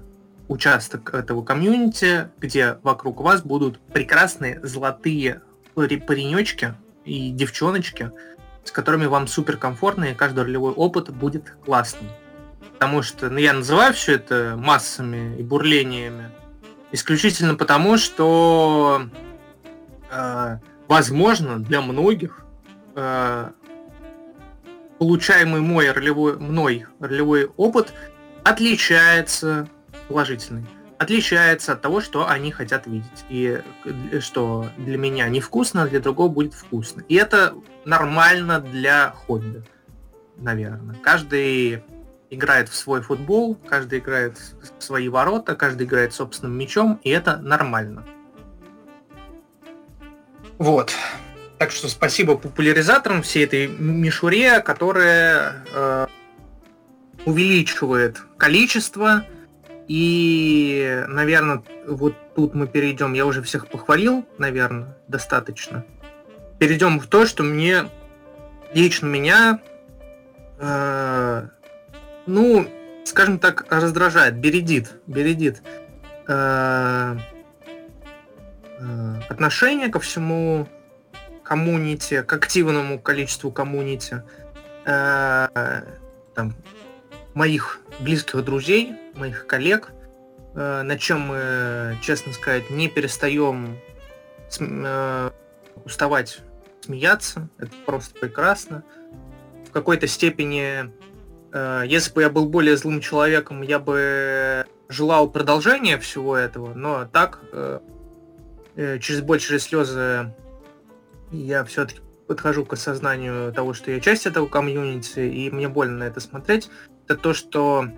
[0.49, 5.43] участок этого комьюнити, где вокруг вас будут прекрасные золотые
[5.74, 6.74] паренечки
[7.05, 8.12] и девчоночки,
[8.64, 12.10] с которыми вам супер комфортно, и каждый ролевой опыт будет классным.
[12.74, 16.30] Потому что ну, я называю все это массами и бурлениями
[16.90, 19.08] исключительно потому, что
[20.10, 20.58] э,
[20.88, 22.44] возможно для многих
[22.94, 23.50] э,
[24.98, 27.92] получаемый мой ролевой, мной ролевой опыт
[28.44, 29.68] отличается
[30.08, 30.66] положительный
[31.03, 33.24] отличается от того, что они хотят видеть.
[33.28, 37.03] И э, что для меня невкусно, а для другого будет вкусно.
[37.09, 39.62] И это нормально для хобби.
[40.36, 40.96] наверное.
[41.03, 41.82] Каждый
[42.30, 44.38] играет в свой футбол, каждый играет
[44.78, 48.05] в свои ворота, каждый играет собственным мячом, и это нормально.
[50.57, 50.94] Вот.
[51.59, 56.07] Так что спасибо популяризаторам всей этой мишуре, которая э,
[57.24, 59.24] увеличивает количество.
[59.89, 63.12] И, наверное, вот тут мы перейдем.
[63.14, 65.85] Я уже всех похвалил, наверное, достаточно.
[66.59, 67.89] Перейдем в то, что мне
[68.72, 69.61] лично меня
[70.59, 71.47] э,
[72.26, 72.66] ну,
[73.05, 75.62] скажем так, раздражает, бередит, бередит
[76.28, 77.16] э,
[78.78, 80.68] э, отношение ко всему
[81.43, 84.22] коммунити, к активному количеству коммунити,
[84.87, 85.83] э,
[86.35, 86.55] там,
[87.35, 89.92] моих близких друзей, моих коллег,
[90.54, 93.78] э, на чем мы, честно сказать, не перестаем
[94.60, 95.30] э,
[95.84, 96.40] уставать
[96.80, 97.48] смеяться.
[97.58, 98.82] Это просто прекрасно.
[99.66, 100.90] В какой-то степени
[101.52, 107.04] Э, если бы я был более злым человеком, я бы желал продолжения всего этого, но
[107.04, 107.80] так, э,
[108.76, 110.34] э, через слезы,
[111.30, 116.04] я все-таки подхожу к осознанию того, что я часть этого комьюнити, и мне больно на
[116.04, 116.70] это смотреть.
[117.06, 117.88] Это то, что,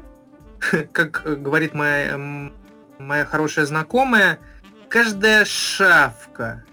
[0.92, 2.18] как говорит моя,
[2.98, 4.38] моя хорошая знакомая,
[4.88, 6.64] каждая шавка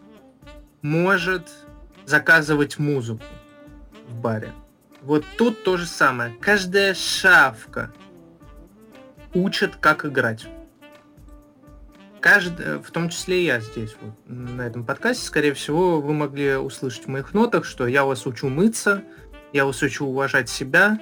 [0.82, 1.50] может
[2.06, 3.24] заказывать музыку
[4.08, 4.52] в баре.
[5.02, 6.36] Вот тут то же самое.
[6.40, 7.92] Каждая шавка
[9.34, 10.46] учит, как играть.
[12.20, 16.56] Каждый, в том числе и я здесь, вот, на этом подкасте, скорее всего, вы могли
[16.56, 19.04] услышать в моих нотах, что я вас учу мыться,
[19.54, 21.00] я вас учу уважать себя,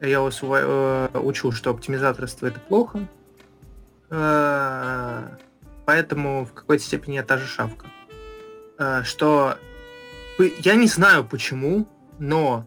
[0.00, 3.06] я вас э, учу, что оптимизаторство это плохо.
[4.10, 5.28] Э,
[5.84, 7.86] поэтому в какой-то степени я та же шавка.
[8.78, 9.56] Э, что
[10.38, 11.88] я не знаю почему,
[12.18, 12.66] но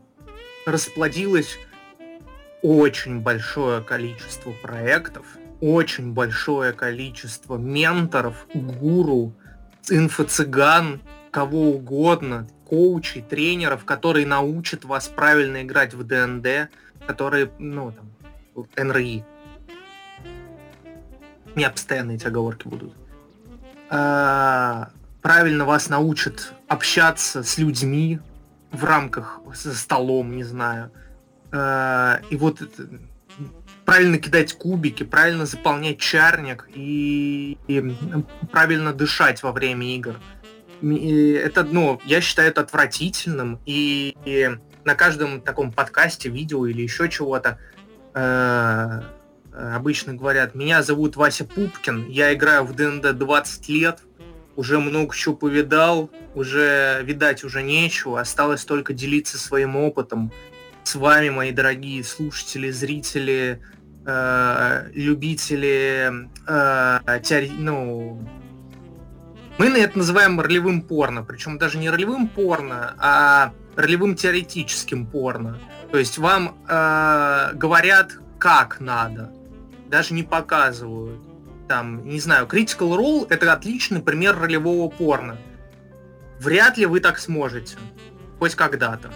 [0.66, 1.58] расплодилось
[2.62, 5.26] очень большое количество проектов,
[5.62, 9.34] очень большое количество менторов, гуру,
[9.90, 11.02] инфо-цыган,
[11.32, 16.70] кого угодно, коучей, тренеров, которые научат вас правильно играть в ДНД,
[17.06, 19.24] которые, ну, там, НРИ.
[21.56, 22.94] Меня постоянно эти оговорки будут.
[23.90, 24.90] А,
[25.22, 28.20] правильно вас научат общаться с людьми,
[28.72, 30.92] в рамках за столом, не знаю.
[31.52, 32.62] Э, и вот
[33.86, 37.96] правильно кидать кубики, правильно заполнять чарник и, и
[38.52, 40.20] правильно дышать во время игр.
[40.82, 43.60] И это, ну, я считаю это отвратительным.
[43.66, 44.58] И, и
[44.90, 47.60] на каждом таком подкасте, видео или еще чего-то
[48.16, 49.02] э,
[49.54, 54.00] обычно говорят, меня зовут Вася Пупкин, я играю в ДНД 20 лет,
[54.56, 60.32] уже много чего повидал, уже видать уже нечего, осталось только делиться своим опытом.
[60.82, 63.62] С вами, мои дорогие слушатели, зрители,
[64.08, 66.12] э, любители,
[66.48, 67.52] э, теори...
[67.52, 68.28] ну,
[69.60, 75.60] мы это называем ролевым порно, причем даже не ролевым порно, а ролевым теоретическим порно.
[75.92, 79.32] То есть вам э, говорят, как надо,
[79.88, 81.20] даже не показывают
[81.70, 85.38] там, не знаю, Critical Role это отличный пример ролевого порно.
[86.40, 87.78] Вряд ли вы так сможете.
[88.40, 89.12] Хоть когда-то.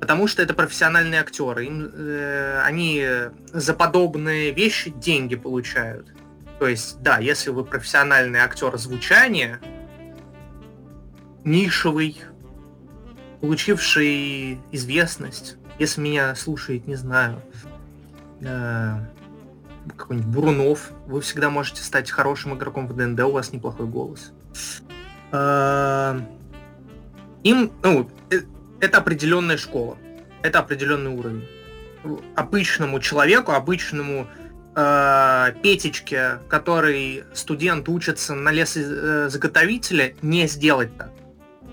[0.00, 1.66] Потому что это профессиональные актеры.
[1.66, 3.06] Им, э, они
[3.52, 6.08] за подобные вещи деньги получают.
[6.58, 9.60] То есть, да, если вы профессиональный актер звучания,
[11.44, 12.16] нишевый,
[13.44, 17.42] получивший известность, если меня слушает, не знаю,
[18.40, 18.94] э,
[19.98, 24.32] какой-нибудь Бурунов, вы всегда можете стать хорошим игроком в ДНД, у вас неплохой голос.
[25.30, 26.18] А,
[27.42, 28.40] им, ну, э,
[28.80, 29.98] это определенная школа,
[30.42, 31.46] это определенный уровень.
[32.36, 34.26] Обычному человеку, обычному
[34.74, 41.10] э, Петечке, который студент учится на лесозаготовителя, не сделать так.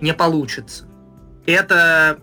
[0.01, 0.90] Не получится.
[1.45, 2.19] Это...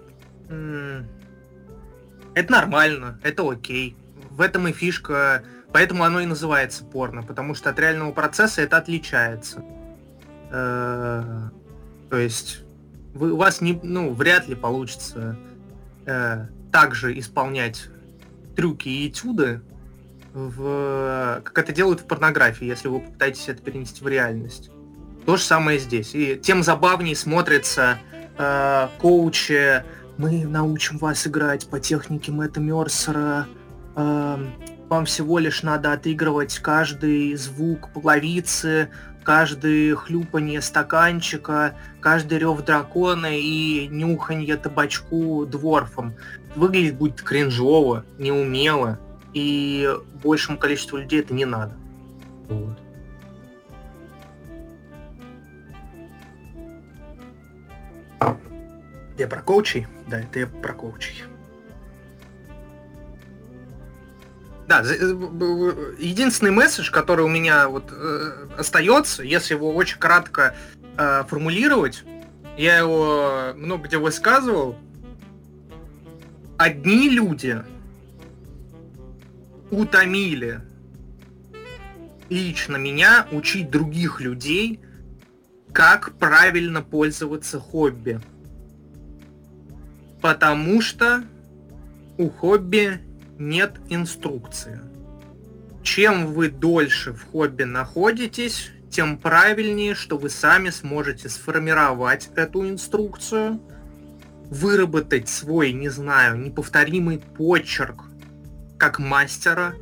[2.34, 3.96] Это нормально, это окей.
[4.30, 5.42] В этом и фишка
[5.72, 9.62] Поэтому оно и называется порно, потому что от реального процесса это отличается.
[10.50, 11.50] Э,
[12.08, 12.60] то есть
[13.14, 15.36] у вас не, ну, вряд ли получится
[16.06, 17.88] э, также исполнять
[18.56, 19.60] трюки и этюды,
[20.32, 24.70] в, как это делают в порнографии, если вы попытаетесь это перенести в реальность.
[25.26, 26.14] То же самое здесь.
[26.14, 27.98] И тем забавнее смотрится
[28.38, 29.82] э, коучи,
[30.16, 33.46] мы научим вас играть по технике Мэтта Мерсера,
[33.94, 38.90] вам всего лишь надо отыгрывать каждый звук половицы,
[39.22, 46.14] каждое хлюпанье стаканчика, каждый рев дракона и нюханье табачку дворфом.
[46.56, 48.98] Выглядит будет кринжово, неумело,
[49.34, 49.90] и
[50.22, 51.74] большему количеству людей это не надо.
[52.48, 52.78] Вот.
[59.18, 59.86] Я про коучей?
[60.06, 61.24] Да, это я про коучей.
[64.68, 70.54] Да, э, единственный месседж, который у меня вот э, остается, если его очень кратко
[70.96, 72.04] э, формулировать,
[72.56, 74.76] я его много где высказывал.
[76.58, 77.62] Одни люди
[79.70, 80.60] утомили
[82.28, 84.80] лично меня учить других людей,
[85.72, 88.20] как правильно пользоваться хобби.
[90.20, 91.24] Потому что
[92.16, 93.00] у хобби
[93.38, 94.80] нет инструкции.
[95.82, 103.60] Чем вы дольше в хобби находитесь, тем правильнее, что вы сами сможете сформировать эту инструкцию,
[104.50, 108.04] выработать свой, не знаю, неповторимый почерк
[108.78, 109.74] как мастера,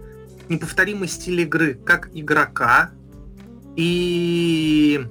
[0.48, 2.90] неповторимый стиль игры как игрока.
[3.76, 5.06] И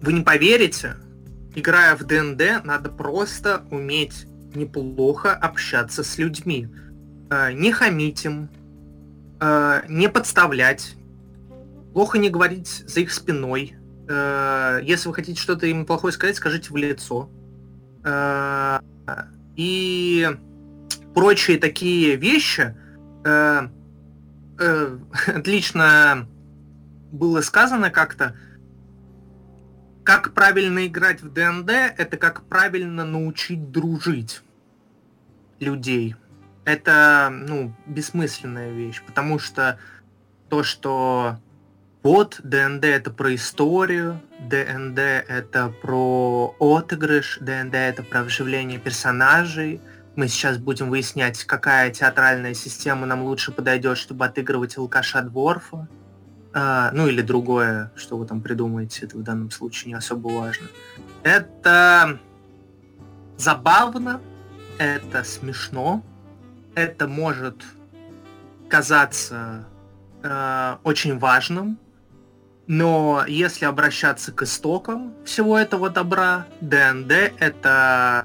[0.00, 0.96] вы не поверите,
[1.54, 6.68] играя в ДНД, надо просто уметь неплохо общаться с людьми.
[7.30, 8.48] Э, не хамить им,
[9.40, 10.96] э, не подставлять,
[11.94, 13.74] плохо не говорить за их спиной.
[14.08, 17.30] Э, если вы хотите что-то им плохое сказать, скажите в лицо.
[19.56, 20.28] И
[21.14, 22.74] прочие такие вещи
[25.26, 26.26] отлично
[27.12, 28.34] было сказано как-то,
[30.04, 34.42] как правильно играть в ДНД, это как правильно научить дружить
[35.58, 36.16] людей
[36.64, 39.78] это, ну, бессмысленная вещь, потому что
[40.48, 41.38] то, что
[42.02, 49.80] вот ДНД это про историю, ДНД это про отыгрыш, ДНД это про вживление персонажей.
[50.16, 55.88] Мы сейчас будем выяснять, какая театральная система нам лучше подойдет, чтобы отыгрывать алкаша Дворфа.
[56.52, 60.66] А, ну или другое, что вы там придумаете, это в данном случае не особо важно.
[61.22, 62.18] Это
[63.36, 64.20] забавно,
[64.78, 66.02] это смешно,
[66.74, 67.62] это может
[68.68, 69.66] казаться
[70.22, 71.78] э, очень важным,
[72.66, 78.24] но если обращаться к истокам всего этого добра, ДНД это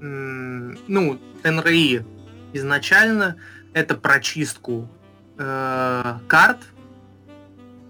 [0.00, 2.04] ну, НРИ
[2.52, 3.36] изначально
[3.74, 4.88] это прочистку
[5.38, 6.58] э, карт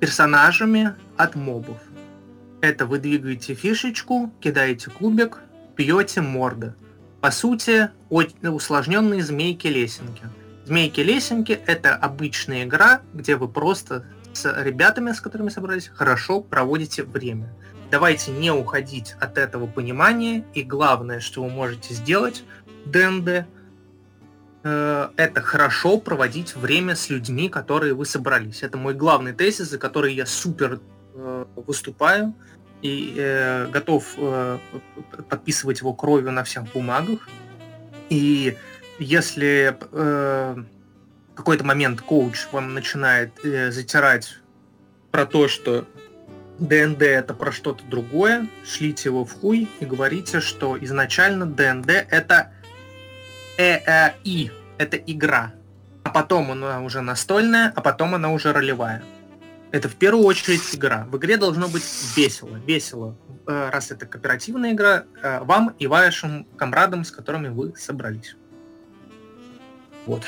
[0.00, 1.78] персонажами от мобов.
[2.60, 5.38] Это вы двигаете фишечку, кидаете кубик,
[5.76, 6.74] пьете морды.
[7.20, 10.24] По сути, усложненные змейки-лесенки.
[10.66, 17.52] Змейки-лесенки— это обычная игра, где вы просто с ребятами, с которыми собрались, хорошо проводите время.
[17.90, 22.44] Давайте не уходить от этого понимания, и главное, что вы можете сделать
[22.84, 23.46] в ДНД,
[24.62, 28.62] это хорошо проводить время с людьми, которые вы собрались.
[28.62, 30.80] Это мой главный тезис, за который я супер
[31.14, 32.34] э, выступаю
[32.82, 34.58] и э, готов э,
[35.28, 37.28] подписывать его кровью на всех бумагах.
[38.10, 38.56] И
[38.98, 40.64] если э,
[41.32, 44.38] в какой-то момент коуч вам начинает э, затирать
[45.10, 45.86] про то, что
[46.58, 52.52] ДНД это про что-то другое, шлите его в хуй и говорите, что изначально ДНД это
[53.60, 55.52] ЭЭИ, это игра.
[56.02, 59.02] А потом она уже настольная, а потом она уже ролевая.
[59.70, 61.06] Это в первую очередь игра.
[61.10, 61.84] В игре должно быть
[62.16, 62.56] весело.
[62.66, 68.34] Весело, э, раз это кооперативная игра, э, вам и вашим комрадам, с которыми вы собрались.
[70.06, 70.22] Вот.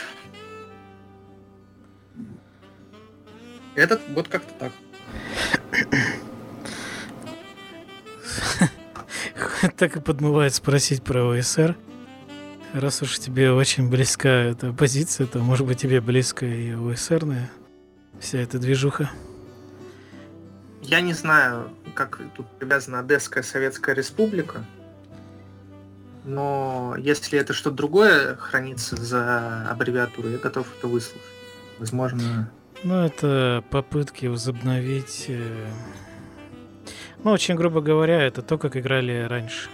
[3.74, 4.72] Этот вот как-то так.
[9.76, 11.76] Так и подмывает спросить про ОСР.
[12.72, 17.50] Раз уж тебе очень близка эта позиция, то, может быть, тебе близко и ОСРная
[18.18, 19.10] вся эта движуха.
[20.80, 24.64] Я не знаю, как тут привязана Одесская Советская Республика,
[26.24, 31.20] но если это что-то другое хранится за аббревиатурой, я готов это выслушать.
[31.78, 32.50] Возможно...
[32.84, 35.26] Ну, это попытки возобновить...
[35.28, 35.68] Э,
[37.22, 39.68] ну, очень грубо говоря, это то, как играли раньше.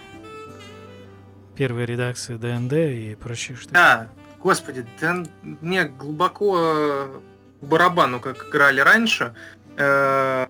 [1.59, 3.73] Первые редакции ДНД и прочие штуки.
[3.73, 4.07] Да,
[4.41, 7.21] господи, да, мне глубоко
[7.59, 9.35] барабану, как играли раньше.
[9.75, 10.47] Э,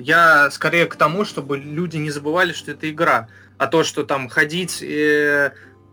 [0.00, 3.28] я скорее к тому, чтобы люди не забывали, что это игра.
[3.56, 5.52] А то, что там ходить и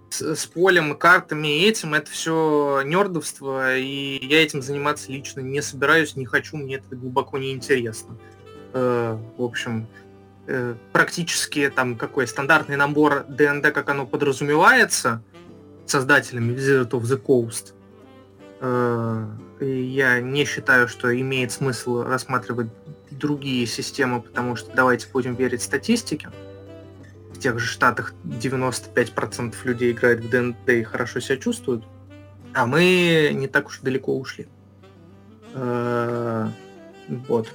[0.09, 6.15] с, полем, картами и этим, это все нердовство, и я этим заниматься лично не собираюсь,
[6.15, 8.17] не хочу, мне это глубоко не интересно.
[8.73, 10.04] Э, в общем, э,
[10.91, 15.23] практически там какой стандартный набор ДНД, как оно подразумевается,
[15.85, 17.73] создателями Wizard of the Coast,
[18.61, 19.25] э,
[19.61, 22.67] я не считаю, что имеет смысл рассматривать
[23.11, 26.29] другие системы, потому что давайте будем верить статистике.
[27.33, 31.83] В тех же штатах 95% людей играют в ДНД и хорошо себя чувствуют,
[32.53, 34.47] а мы не так уж далеко ушли.
[35.53, 36.49] Э,
[37.27, 37.49] вот.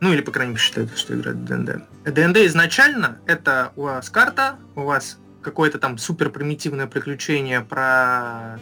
[0.00, 1.84] Ну или, по крайней мере, считают, что играют в ДНД.
[2.04, 8.58] ДНД изначально это у вас карта, у вас какое-то там супер примитивное приключение про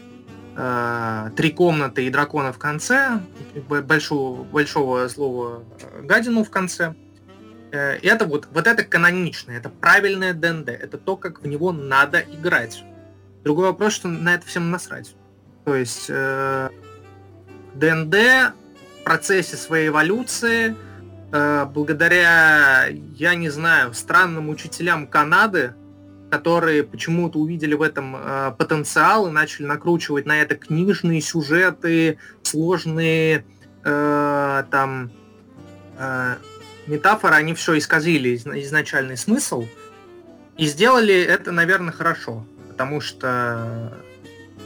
[0.56, 3.20] э, три комнаты и дракона в конце,
[3.68, 5.64] большого, большого злого
[6.02, 6.94] гадину в конце.
[7.70, 12.20] Э, это вот, вот это каноничное, это правильное ДНД, это то, как в него надо
[12.20, 12.82] играть.
[13.44, 15.14] Другой вопрос, что на это всем насрать.
[15.64, 16.70] То есть э,
[17.74, 20.74] ДНД в процессе своей эволюции,
[21.30, 25.74] благодаря, я не знаю, странным учителям Канады,
[26.30, 33.44] которые почему-то увидели в этом э, потенциал и начали накручивать на это книжные сюжеты, сложные
[33.84, 35.10] э, там
[35.98, 36.36] э,
[36.86, 39.66] метафоры, они все исказили из, изначальный смысл
[40.56, 43.96] и сделали это, наверное, хорошо, потому что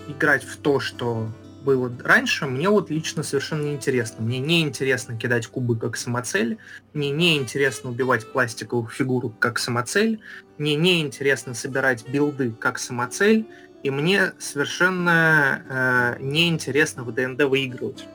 [0.08, 1.28] играть в то, что
[1.64, 4.24] было раньше, мне вот лично совершенно неинтересно.
[4.24, 6.58] Мне не интересно кидать кубы как самоцель,
[6.92, 10.20] мне не интересно убивать пластиковых фигурок как самоцель,
[10.58, 13.46] мне не интересно собирать билды как самоцель,
[13.82, 18.06] и мне совершенно э, не интересно в ДНД выигрывать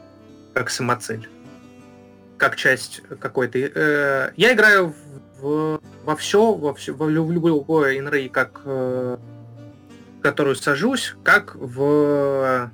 [0.53, 1.27] как самоцель,
[2.37, 3.59] как часть какой-то.
[3.59, 4.93] Э, я играю
[5.39, 9.17] в, во все, во все, в любое инрей, как э,
[10.21, 12.71] которую сажусь, как в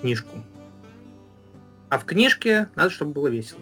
[0.00, 0.42] книжку.
[1.88, 3.60] А в книжке надо, чтобы было весело.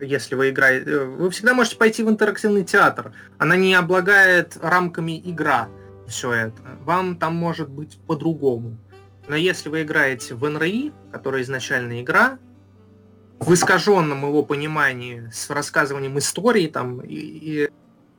[0.00, 0.90] Если вы играете...
[0.90, 3.12] Э, вы всегда можете пойти в интерактивный театр.
[3.38, 5.68] Она не облагает рамками игра
[6.06, 6.62] все это.
[6.84, 8.76] Вам там может быть по-другому.
[9.28, 12.38] Но если вы играете в НРИ, которая изначально игра,
[13.38, 17.70] в искаженном его понимании, с рассказыванием истории там, и, и,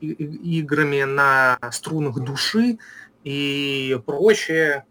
[0.01, 2.77] и играми на струнах души
[3.23, 4.85] и прочее,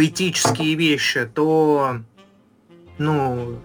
[0.00, 1.98] поэтические вещи, то,
[2.96, 3.60] ну,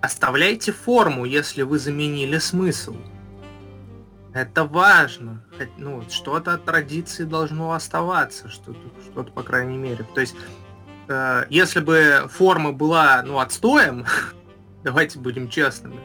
[0.00, 2.94] оставляйте форму, если вы заменили смысл.
[4.32, 5.44] Это важно.
[5.76, 10.06] Ну, что-то от традиции должно оставаться, что-то, что-то по крайней мере.
[10.14, 10.36] То есть,
[11.08, 14.06] э, если бы форма была, ну, отстоем,
[14.84, 15.98] давайте будем честными,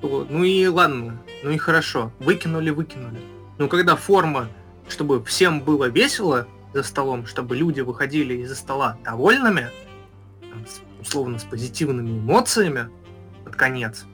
[0.00, 3.20] то, ну и ладно, ну и хорошо, выкинули, выкинули.
[3.58, 4.48] Но когда форма,
[4.88, 6.46] чтобы всем было весело,
[6.76, 9.68] за столом, чтобы люди выходили из-за стола довольными,
[10.40, 12.90] там, с, условно с позитивными эмоциями
[13.44, 14.04] под конец,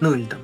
[0.00, 0.40] ну или там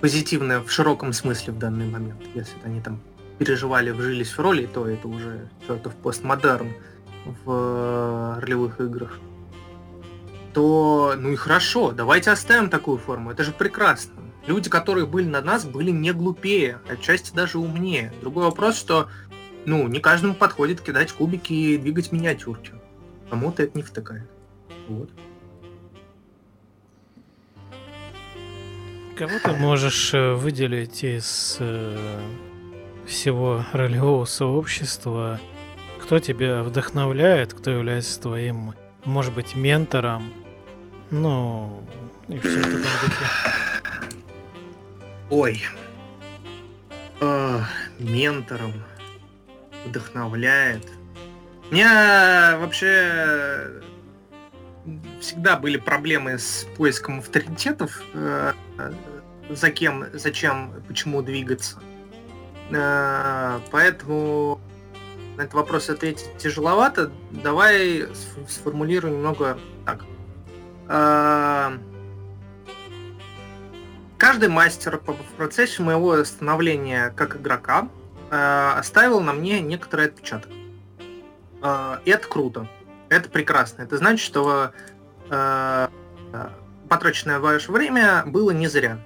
[0.00, 3.00] позитивное в широком смысле в данный момент, если они там
[3.38, 6.72] переживали, вжились в роли, то это уже что-то в постмодерн
[7.44, 9.18] в ролевых играх.
[10.54, 15.40] То ну и хорошо, давайте оставим такую форму, это же прекрасно люди, которые были на
[15.40, 18.12] нас, были не глупее, отчасти даже умнее.
[18.20, 19.08] Другой вопрос, что
[19.64, 22.72] ну, не каждому подходит кидать кубики и двигать миниатюрки.
[23.30, 24.28] Кому-то это не втыкает.
[24.88, 25.10] Вот.
[29.16, 32.20] Кого ты можешь э, выделить из э,
[33.06, 35.38] всего ролевого сообщества?
[36.02, 38.74] Кто тебя вдохновляет, кто является твоим,
[39.04, 40.32] может быть, ментором?
[41.10, 41.86] Ну,
[42.28, 43.71] и все в таком духе.
[45.32, 45.62] Ой.
[47.22, 47.60] Э,
[47.98, 48.74] ментором.
[49.86, 50.86] Вдохновляет.
[51.70, 53.80] У меня вообще
[55.20, 58.02] всегда были проблемы с поиском авторитетов.
[58.12, 58.52] Э,
[59.48, 61.78] за кем, зачем, почему двигаться.
[62.70, 64.60] Э, поэтому
[65.38, 67.10] на этот вопрос ответить тяжеловато.
[67.30, 68.06] Давай
[68.46, 70.04] сформулирую немного так.
[70.90, 71.78] Э,
[74.22, 77.88] Каждый мастер в процессе моего становления как игрока
[78.30, 80.48] э, оставил на мне некоторый отпечаток.
[81.60, 82.68] Э, это круто.
[83.08, 83.82] Это прекрасно.
[83.82, 84.70] Это значит, что
[85.28, 85.88] э,
[86.88, 89.00] потраченное ваше время было не зря.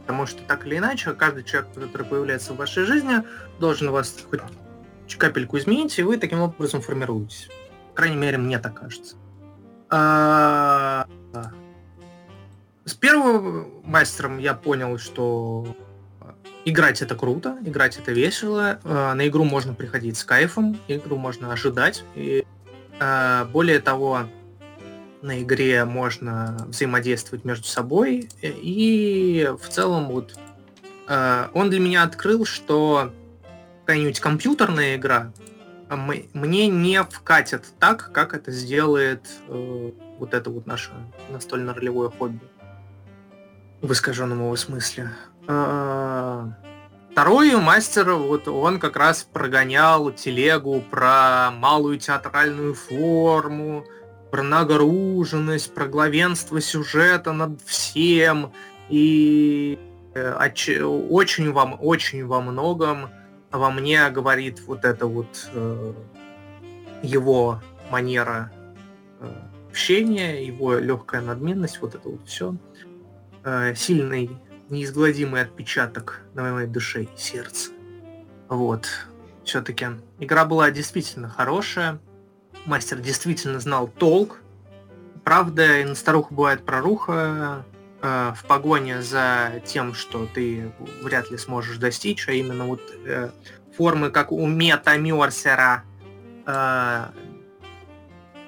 [0.00, 3.24] Потому что так или иначе, каждый человек, который появляется в вашей жизни,
[3.60, 4.40] должен вас хоть
[5.18, 7.50] капельку изменить, и вы таким образом формируетесь.
[7.90, 9.16] По крайней мере, мне так кажется.
[12.84, 15.76] С первым мастером я понял, что
[16.64, 18.78] Играть это круто, играть это весело.
[18.84, 22.04] Э, на игру можно приходить с кайфом, игру можно ожидать.
[22.14, 22.44] И
[23.00, 24.28] э, более того,
[25.22, 28.28] на игре можно взаимодействовать между собой.
[28.42, 30.38] И в целом вот
[31.08, 33.12] э, он для меня открыл, что
[33.80, 35.32] какая-нибудь компьютерная игра
[35.90, 40.90] мне не вкатит так, как это сделает вот это вот наше
[41.30, 42.40] настольно-ролевое хобби
[43.82, 45.10] в искаженном его смысле.
[45.48, 46.54] А,
[47.10, 53.84] второй мастер, вот он как раз прогонял телегу про малую театральную форму,
[54.30, 58.52] про нагруженность, про главенство сюжета над всем.
[58.88, 59.78] И
[60.14, 60.48] э,
[61.10, 63.10] очень вам, очень во многом
[63.50, 65.92] во мне говорит вот это вот э,
[67.02, 67.60] его
[67.90, 68.50] манера
[69.20, 69.30] э,
[69.68, 72.54] общения, его легкая надменность, вот это вот все.
[73.76, 74.30] Сильный,
[74.68, 77.70] неизгладимый отпечаток на моей душе и сердце.
[78.48, 78.88] Вот.
[79.44, 79.86] Все-таки
[80.20, 82.00] игра была действительно хорошая.
[82.66, 84.40] Мастер действительно знал толк.
[85.24, 87.64] Правда, и на старуху бывает проруха
[88.02, 93.30] э, в погоне за тем, что ты вряд ли сможешь достичь, а именно вот э,
[93.76, 95.84] формы, как у метамерсера.
[96.44, 97.06] Э,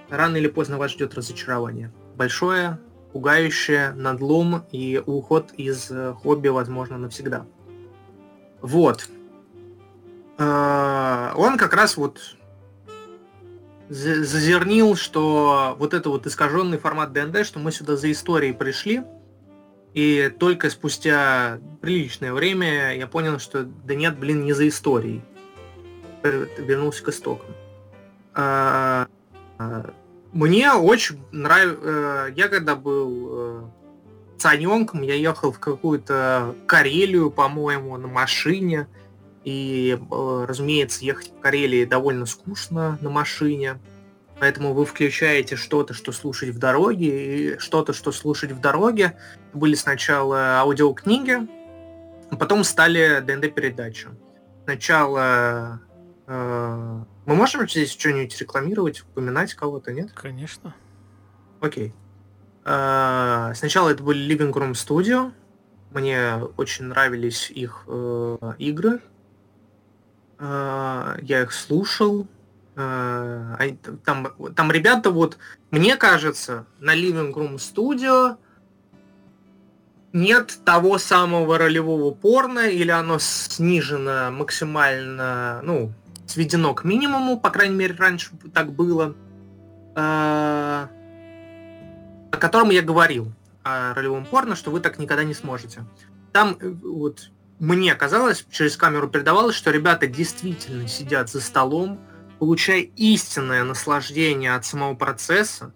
[0.08, 1.92] рано или поздно вас ждет разочарование.
[2.16, 2.78] Большое,
[3.14, 7.46] пугающее, надлом и уход из э, хобби, возможно, навсегда.
[8.60, 9.08] Вот.
[10.36, 12.36] Э, он как раз вот
[13.88, 19.04] зазернил, что вот это вот искаженный формат ДНД, что мы сюда за историей пришли,
[19.92, 25.22] и только спустя приличное время я понял, что да нет, блин, не за историей.
[26.24, 27.46] Э, вернулся к истокам.
[30.34, 31.80] Мне очень нравится...
[31.84, 33.62] Э, я когда был э,
[34.36, 38.88] цаненком, я ехал в какую-то Карелию, по-моему, на машине.
[39.44, 43.78] И, э, разумеется, ехать в Карелии довольно скучно на машине.
[44.40, 49.16] Поэтому вы включаете что-то, что слушать в дороге, и что-то, что слушать в дороге.
[49.52, 51.46] Были сначала аудиокниги,
[52.36, 54.08] потом стали ДНД-передачи.
[54.64, 55.80] Сначала
[57.26, 60.12] мы можем здесь что-нибудь рекламировать, упоминать кого-то, нет?
[60.12, 60.74] Конечно.
[61.60, 61.94] Окей.
[62.64, 65.32] А, сначала это были Living Room Studio.
[65.90, 69.00] Мне очень нравились их э, игры.
[70.38, 72.26] Э, я их слушал.
[72.76, 75.38] Э, там, там ребята вот,
[75.70, 78.36] мне кажется, на Living Room Studio
[80.12, 85.92] нет того самого ролевого порно, или оно снижено максимально, ну,
[86.26, 89.14] сведено к минимуму, по крайней мере, раньше так было,
[89.94, 90.88] а,
[92.32, 95.84] о котором я говорил, о ролевом порно, что вы так никогда не сможете.
[96.32, 102.00] Там э, вот мне казалось, через камеру передавалось, что ребята действительно сидят за столом,
[102.38, 105.72] получая истинное наслаждение от самого процесса,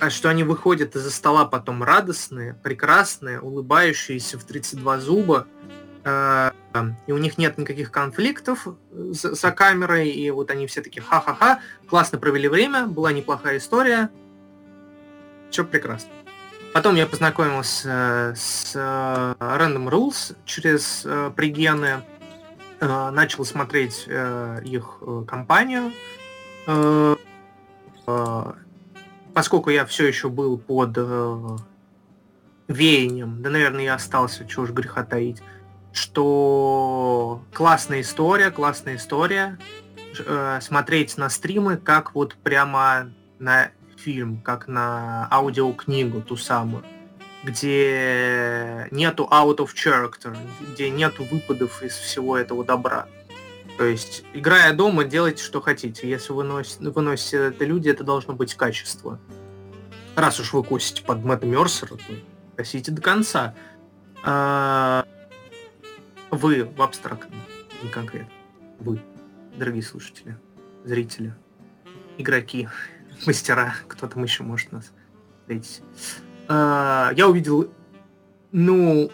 [0.00, 7.12] а что они выходят из-за стола потом радостные, прекрасные, улыбающиеся в 32 зуба, э, и
[7.12, 12.18] у них нет никаких конфликтов за, за камерой, и вот они все таки ха-ха-ха, классно
[12.18, 14.10] провели время, была неплохая история,
[15.50, 16.10] все прекрасно.
[16.74, 22.02] Потом я познакомился с э, Random Rules через э, пригены,
[22.80, 25.92] э, начал смотреть э, их э, компанию,
[26.66, 27.16] э,
[28.06, 28.52] э,
[29.32, 31.56] поскольку я все еще был под э,
[32.68, 35.42] веянием, да, наверное, я остался, чего уж греха таить,
[35.98, 39.58] что классная история, классная история.
[40.24, 46.84] Э, смотреть на стримы, как вот прямо на фильм, как на аудиокнигу ту самую,
[47.44, 50.36] где нету out of character,
[50.72, 53.06] где нету выпадов из всего этого добра.
[53.76, 56.08] То есть, играя дома, делайте, что хотите.
[56.08, 59.20] Если вы носите, выносите это люди, это должно быть качество.
[60.16, 62.14] Раз уж вы косите под Мэтта Мерсера, то
[62.56, 63.54] косите до конца.
[64.24, 65.04] А,
[66.30, 67.40] вы в абстрактном,
[67.82, 68.32] не конкретно.
[68.78, 69.00] Вы,
[69.56, 70.36] дорогие слушатели,
[70.84, 71.34] зрители,
[72.16, 72.68] игроки,
[73.26, 74.92] мастера, кто там еще может нас
[75.40, 75.82] встретить.
[76.48, 77.70] А, я увидел,
[78.52, 79.10] ну,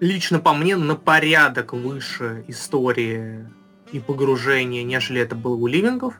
[0.00, 3.48] лично по мне, на порядок выше истории
[3.92, 6.14] и погружения, нежели это было у Ливингов.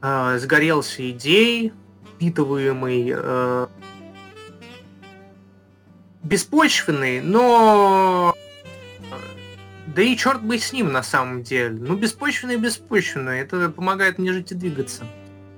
[0.00, 1.72] А, сгорелся идеей,
[2.14, 3.66] впитываемый, э,
[6.22, 8.34] беспочвенный, но
[9.86, 11.76] да и черт бы с ним на самом деле.
[11.78, 13.42] Ну, беспочвенное беспочвенное.
[13.42, 15.04] Это помогает мне жить и двигаться.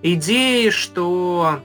[0.03, 1.61] Идея, что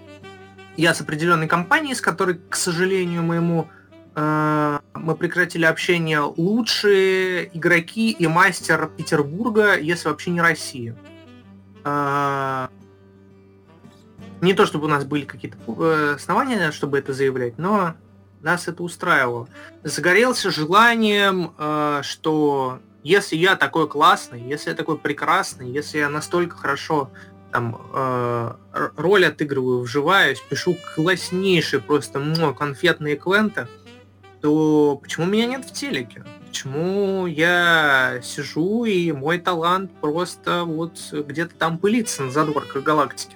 [0.77, 3.67] я с определенной компанией, с которой, к сожалению моему,
[4.15, 10.95] э, мы прекратили общение лучшие игроки и мастер Петербурга, если вообще не России.
[11.83, 12.67] Э,
[14.41, 17.95] не то, чтобы у нас были какие-то э, основания, чтобы это заявлять, но
[18.41, 19.47] нас это устраивало.
[19.83, 26.57] Загорелся желанием, э, что если я такой классный, если я такой прекрасный, если я настолько
[26.57, 27.11] хорошо
[27.51, 28.53] там э,
[28.95, 33.67] роль отыгрываю, вживаюсь, пишу класснейшие просто ну, конфетные квенты,
[34.41, 36.23] то почему меня нет в телеке?
[36.47, 43.35] Почему я сижу и мой талант просто вот где-то там пылится на задворках галактики?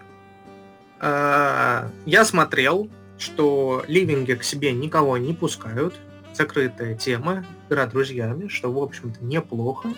[1.01, 5.95] Э, я смотрел, что ливинги к себе никого не пускают,
[6.34, 9.89] закрытая тема, игра друзьями, что, в общем-то, неплохо.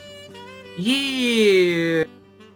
[0.77, 2.07] И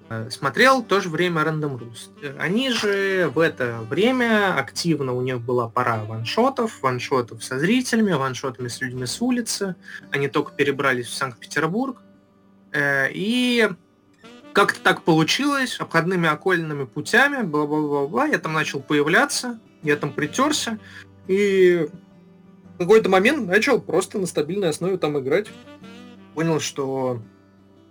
[0.09, 2.37] э, смотрел тоже время Random Roost.
[2.37, 8.67] Они же в это время активно, у них была пора ваншотов, ваншотов со зрителями, ваншотами
[8.67, 9.75] с людьми с улицы.
[10.11, 12.03] Они только перебрались в Санкт-Петербург.
[12.71, 13.67] Э, и
[14.53, 20.79] как-то так получилось, обходными окольными путями, бла-бла-бла-бла, я там начал появляться, я там притерся,
[21.27, 21.87] и
[22.75, 25.47] в какой-то момент начал просто на стабильной основе там играть.
[26.33, 27.21] Понял, что,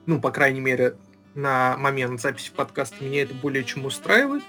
[0.07, 0.97] ну, по крайней мере,
[1.35, 4.43] на момент записи подкаста меня это более чем устраивает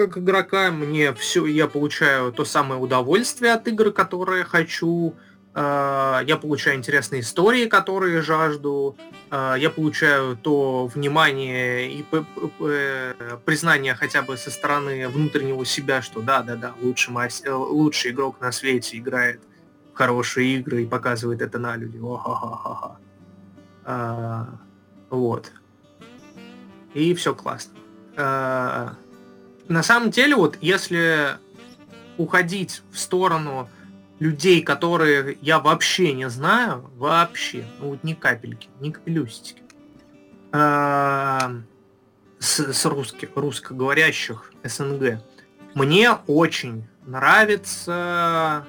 [0.00, 0.70] как игрока.
[0.70, 5.14] Мне все, я получаю то самое удовольствие от игры, которое хочу,
[5.52, 8.96] я получаю интересные истории, которые жажду,
[9.30, 12.04] а, я получаю то внимание и
[13.44, 18.98] признание хотя бы со стороны внутреннего себя, что да-да-да, лучший, мастер, лучший игрок на свете
[18.98, 19.40] играет
[19.92, 21.98] в хорошие игры и показывает это на люди.
[21.98, 22.98] О-ха-ха-ха.
[23.84, 24.48] А,
[25.10, 25.52] вот.
[26.94, 27.78] И все классно.
[28.16, 28.94] А,
[29.68, 31.38] на самом деле, вот если
[32.18, 33.68] уходить в сторону
[34.20, 39.62] людей, которые я вообще не знаю, вообще, ну вот ни капельки, ни капелюстики,
[40.52, 41.52] а,
[42.38, 45.20] с, с русских, русскоговорящих СНГ.
[45.74, 48.66] Мне очень нравится,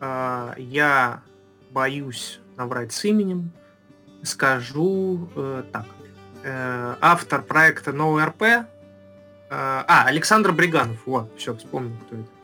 [0.00, 1.22] а, я
[1.70, 3.52] боюсь наврать с именем,
[4.22, 5.86] скажу э, так.
[6.42, 8.64] Э, автор проекта NoRP, э,
[9.50, 12.35] а, Александр Бриганов, вот, все, вспомнил, кто это.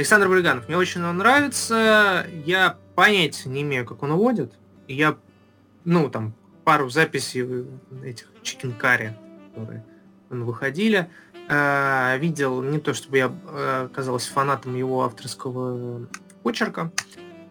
[0.00, 2.26] Александр Бриганов, мне очень он нравится.
[2.46, 4.54] Я понятия не имею, как он уводит.
[4.88, 5.18] Я,
[5.84, 6.32] ну, там,
[6.64, 7.66] пару записей
[8.02, 8.30] этих
[8.80, 9.12] Curry,
[9.50, 9.84] которые
[10.30, 11.10] выходили,
[11.50, 16.06] э, видел, не то чтобы я э, оказался фанатом его авторского
[16.42, 16.90] почерка,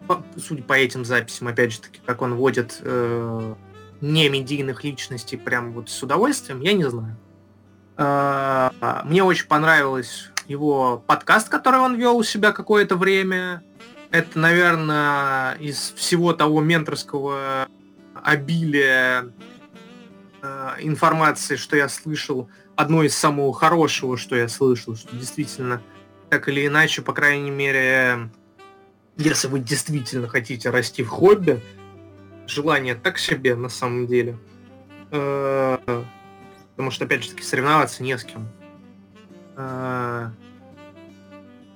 [0.08, 3.54] по, судя по этим записям, опять же таки, как он водит э,
[4.00, 7.16] не медийных личностей прям вот с удовольствием, я не знаю.
[7.96, 8.70] Э,
[9.04, 13.62] мне очень понравилось его подкаст, который он вел у себя какое-то время.
[14.10, 17.68] Это, наверное, из всего того менторского
[18.14, 19.32] обилия
[20.42, 25.80] э, информации, что я слышал, одно из самого хорошего, что я слышал, что действительно,
[26.30, 28.28] так или иначе, по крайней мере,
[29.16, 31.62] если вы действительно хотите расти в хобби,
[32.48, 34.36] желание так себе на самом деле.
[35.12, 35.78] Э,
[36.72, 38.48] потому что, опять же таки, соревноваться не с кем.
[39.56, 40.28] Э,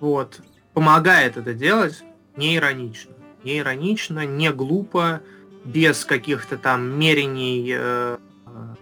[0.00, 0.40] вот.
[0.72, 2.02] Помогает это делать
[2.36, 3.12] не иронично.
[3.44, 5.20] Не иронично, не глупо,
[5.64, 8.18] без каких-то там мерений э,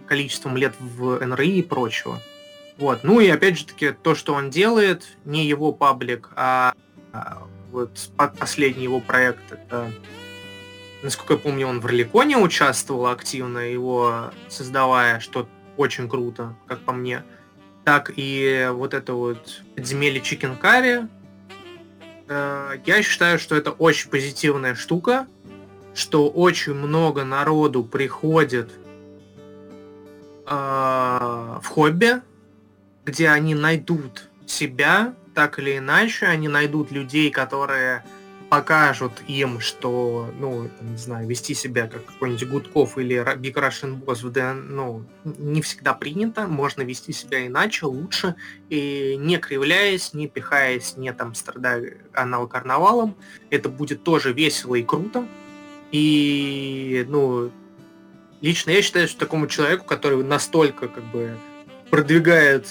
[0.07, 2.19] количеством лет в НРИ и прочего.
[2.77, 3.03] Вот.
[3.03, 6.73] Ну и опять же таки, то, что он делает, не его паблик, а,
[7.11, 9.91] а вот последний его проект, это,
[11.01, 16.91] насколько я помню, он в Роликоне участвовал активно, его создавая, что очень круто, как по
[16.91, 17.23] мне
[17.83, 21.07] так и вот это вот подземелье Chicken Curry.
[22.29, 25.27] Э, я считаю, что это очень позитивная штука,
[25.93, 28.71] что очень много народу приходит
[30.47, 32.21] э, в хобби,
[33.05, 38.03] где они найдут себя, так или иначе, они найдут людей, которые
[38.53, 44.23] покажут им, что, ну, не знаю, вести себя как какой-нибудь Гудков или Big Russian Boss
[44.23, 48.35] в ДН, ну, не всегда принято, можно вести себя иначе, лучше,
[48.69, 53.15] и не кривляясь, не пихаясь, не там страдая анал-карнавалом,
[53.49, 55.27] это будет тоже весело и круто,
[55.91, 57.49] и, ну,
[58.41, 61.35] лично я считаю, что такому человеку, который настолько, как бы,
[61.89, 62.67] продвигает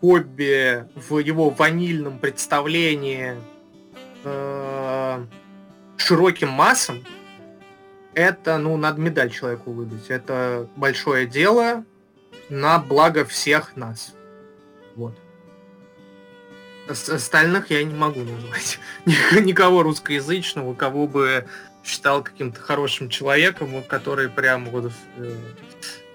[0.00, 3.36] хобби в его ванильном представлении,
[4.24, 4.71] э,
[5.96, 7.04] широким массам,
[8.14, 10.08] это, ну, надо медаль человеку выдать.
[10.08, 11.84] Это большое дело
[12.48, 14.14] на благо всех нас.
[14.94, 15.14] Вот.
[16.88, 18.78] Остальных я не могу назвать.
[19.06, 21.46] Никого русскоязычного, кого бы
[21.84, 25.34] считал каким-то хорошим человеком, который прям вот, э,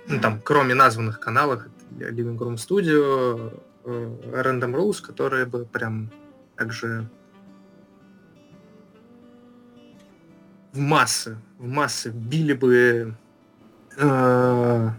[0.07, 1.63] ну, там, кроме названных каналов,
[1.97, 6.11] Living Room Studio, э, Random Rules, которые бы прям
[6.55, 7.09] также
[10.77, 13.15] в массы, в массы били бы,
[13.97, 14.89] э,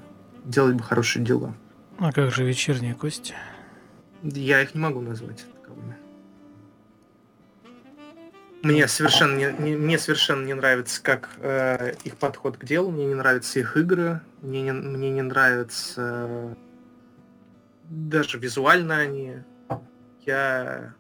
[0.45, 1.55] делали бы хорошие дела.
[1.99, 3.35] А как же вечерние кости?
[4.23, 5.97] Я их не могу назвать таковыми.
[8.63, 13.07] Мне совершенно не, не, мне совершенно не нравится, как э, их подход к делу, мне
[13.07, 16.55] не нравятся их игры, мне не, мне не нравится э,
[17.85, 19.37] даже визуально они.
[20.27, 20.93] Я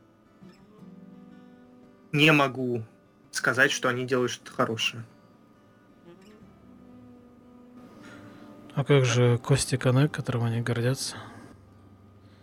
[2.12, 2.84] не могу
[3.30, 5.04] сказать, что они делают что-то хорошее.
[8.74, 11.16] А как же Кости Коннект, которым они гордятся?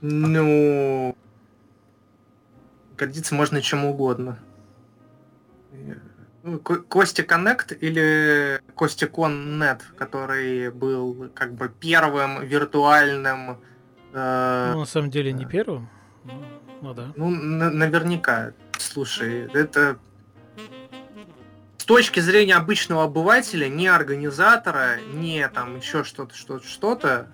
[0.01, 1.15] Ну,
[2.97, 4.37] гордиться можно чем угодно.
[6.43, 13.57] Ну, Костя Коннект или Костя Коннет, который был как бы первым виртуальным...
[14.13, 15.89] Э, ну, на самом деле не первым.
[16.81, 17.13] Ну да.
[17.15, 18.53] Ну, наверняка.
[18.77, 19.97] Слушай, это
[21.85, 27.27] с точки зрения обычного обывателя, не организатора, не там еще что-то, что-то, что-то,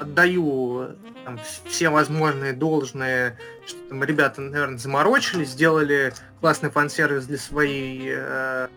[0.00, 8.14] отдаю там, все возможные должные, что там ребята, наверное, заморочились, сделали классный фан-сервис для своей,
[8.16, 8.68] э,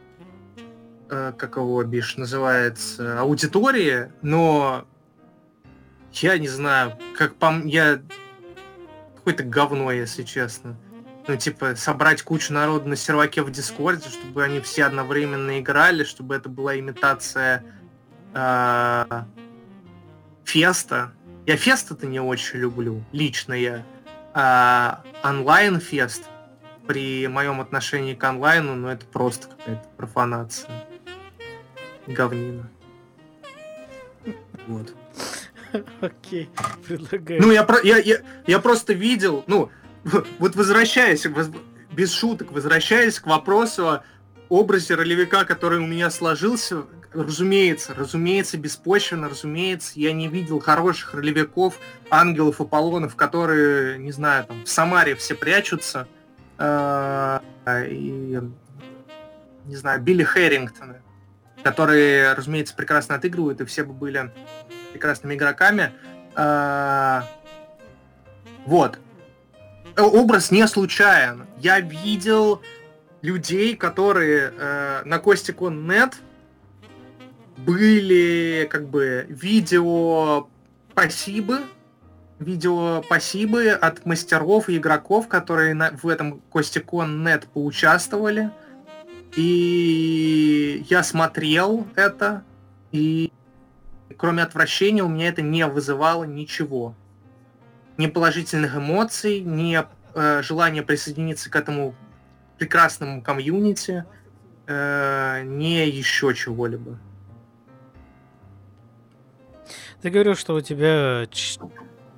[1.09, 4.85] э, как его бишь называется, аудитории, но
[6.13, 8.03] я не знаю, как по я
[9.15, 10.77] какое-то говно, если честно
[11.28, 16.36] ну, типа, собрать кучу народу на серваке в Дискорде, чтобы они все одновременно играли, чтобы
[16.36, 17.63] это была имитация
[18.34, 19.24] э,
[20.43, 21.11] феста.
[21.45, 23.84] Я феста-то не очень люблю, лично я.
[24.34, 26.24] А онлайн-фест
[26.88, 30.69] при моем отношении к онлайну, ну, это просто какая-то профанация.
[32.07, 32.69] Говнина.
[34.67, 34.93] Вот.
[36.01, 36.49] Окей,
[36.88, 37.41] предлагаю.
[37.41, 39.69] Ну, я, я, я, я просто видел, ну,
[40.39, 41.25] вот возвращаясь,
[41.91, 44.03] без шуток, возвращаясь к вопросу о
[44.49, 46.83] образе ролевика, который у меня сложился,
[47.13, 51.77] разумеется, разумеется, беспочвенно, разумеется, я не видел хороших ролевиков,
[52.09, 56.07] ангелов, Аполлонов, которые, не знаю, там, в Самаре все прячутся,
[56.57, 57.39] э,
[57.89, 58.39] и,
[59.65, 61.01] не знаю, Билли Хэрингтона,
[61.63, 64.31] которые, разумеется, прекрасно отыгрывают, и все бы были
[64.91, 65.91] прекрасными игроками.
[66.35, 67.21] Э,
[68.65, 68.99] вот.
[69.95, 71.45] Э, образ не случайен.
[71.59, 72.61] Я видел
[73.21, 76.15] людей, которые э, на Костикон.нет
[77.57, 80.47] были как бы видео
[80.91, 81.59] спасибо,
[82.39, 88.49] видео спасибо от мастеров и игроков, которые на, в этом Костикон.нет поучаствовали.
[89.35, 92.43] И я смотрел это,
[92.91, 93.31] и
[94.17, 96.95] кроме отвращения у меня это не вызывало ничего
[98.01, 99.79] ни положительных эмоций, ни
[100.15, 101.95] э, желания присоединиться к этому
[102.57, 104.05] прекрасному комьюнити,
[104.67, 106.97] э, ни еще чего-либо.
[110.01, 111.27] Ты говорил, что у тебя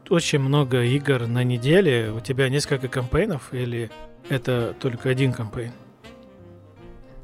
[0.09, 2.11] очень много игр на неделе.
[2.11, 3.91] У тебя несколько кампейнов или
[4.29, 5.73] это только один кампейн?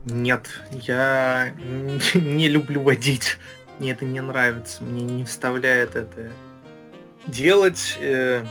[0.03, 1.53] Нет, я
[2.13, 3.37] не люблю водить.
[3.79, 4.83] Мне это не нравится.
[4.83, 6.29] Мне не вставляет это
[7.29, 8.43] делать, э,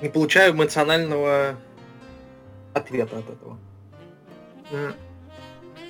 [0.00, 1.56] не получаю эмоционального
[2.74, 3.58] ответа от этого.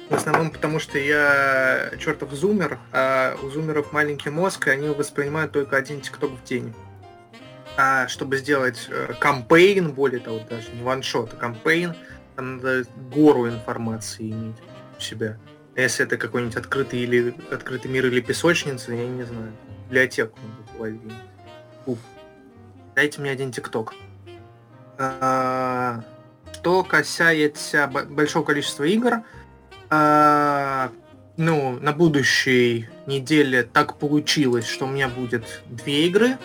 [0.08, 5.52] В основном потому, что я чертов зумер, а у зумеров маленький мозг, и они воспринимают
[5.52, 6.72] только один тикток в день.
[7.76, 11.94] А чтобы сделать э, кампейн, более того, даже не ваншот, а кампейн,
[12.34, 12.84] там надо
[13.14, 14.56] гору информации иметь
[14.96, 15.38] у себя.
[15.76, 19.52] А если это какой-нибудь открытый или открытый мир или песочница, я не знаю,
[19.86, 20.72] библиотеку надо
[21.88, 21.98] Уф.
[22.94, 23.94] Дайте мне один тикток.
[24.98, 26.04] А,
[26.52, 29.22] что касается большого количества игр,
[29.88, 30.90] а,
[31.38, 36.36] ну, на будущей неделе так получилось, что у меня будет две игры.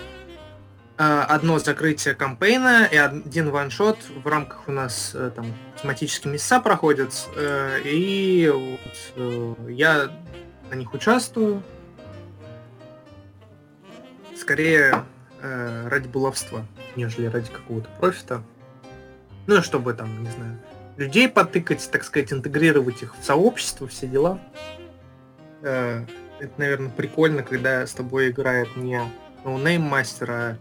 [0.97, 5.47] А, одно закрытие кампейна и один ваншот в рамках у нас э, там
[5.81, 7.27] тематические места проходят.
[7.35, 10.09] Э, и вот, э, я
[10.69, 11.61] на них участвую.
[14.37, 15.03] Скорее
[15.43, 16.65] э, ради баловства,
[16.95, 18.41] нежели ради какого-то профита.
[19.45, 20.59] Ну, чтобы там, не знаю,
[20.97, 24.39] людей потыкать, так сказать, интегрировать их в сообщество, все дела.
[25.61, 26.05] Э,
[26.39, 29.01] это, наверное, прикольно, когда с тобой играет не
[29.43, 30.57] no-name мастер, а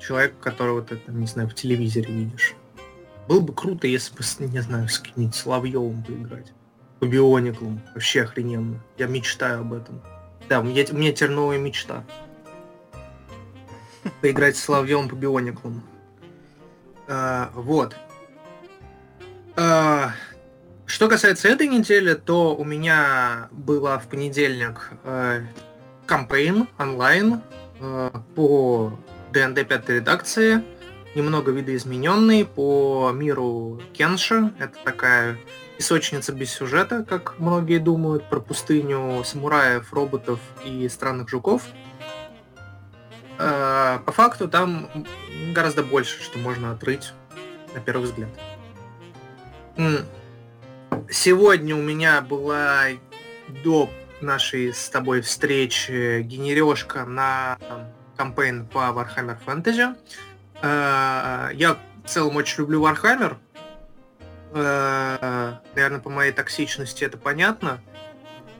[0.00, 2.54] человека, которого ты, там, не знаю, в телевизоре видишь.
[3.28, 4.22] Было бы круто, если бы,
[4.52, 6.52] не знаю, с каким-нибудь Соловьевым поиграть.
[7.00, 7.80] По Биониклам.
[7.94, 8.80] Вообще охрененно.
[8.98, 10.02] Я мечтаю об этом.
[10.48, 12.04] Да, у меня, у меня теперь новая мечта.
[14.20, 15.82] Поиграть с Соловьевым по Биониклам.
[17.06, 17.96] А, вот.
[19.56, 20.12] А,
[20.86, 25.42] что касается этой недели, то у меня была в понедельник э,
[26.06, 27.40] кампейн онлайн
[27.80, 28.98] э, по
[29.32, 30.62] ДНД 5 редакции,
[31.14, 34.52] немного видоизмененный по миру Кенша.
[34.58, 35.38] Это такая
[35.78, 41.62] песочница без сюжета, как многие думают, про пустыню самураев, роботов и странных жуков.
[43.36, 44.88] По факту там
[45.52, 47.12] гораздо больше, что можно отрыть
[47.74, 48.30] на первый взгляд.
[51.10, 52.86] Сегодня у меня была
[53.64, 53.90] до
[54.20, 57.58] нашей с тобой встречи генерешка на
[58.16, 59.96] кампейн по Warhammer Fantasy.
[60.62, 63.36] Э, я в целом очень люблю Warhammer.
[64.52, 67.80] Э, наверное, по моей токсичности это понятно.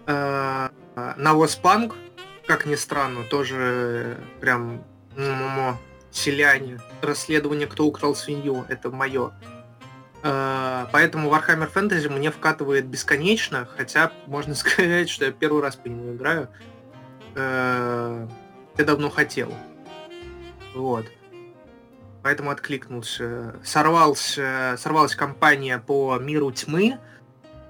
[0.07, 0.69] Э,
[1.17, 1.95] Навоз Панк,
[2.47, 4.85] как ни странно, тоже прям
[6.11, 6.79] селяне.
[7.03, 9.33] Расследование, кто украл свинью, это мое.
[10.23, 16.15] Поэтому Warhammer Fantasy мне вкатывает бесконечно, хотя можно сказать, что я первый раз по нему
[16.15, 16.49] играю
[18.79, 19.53] я давно хотел.
[20.75, 21.07] Вот.
[22.23, 23.57] Поэтому откликнулся.
[23.63, 26.99] Сорвался, сорвалась кампания по миру тьмы,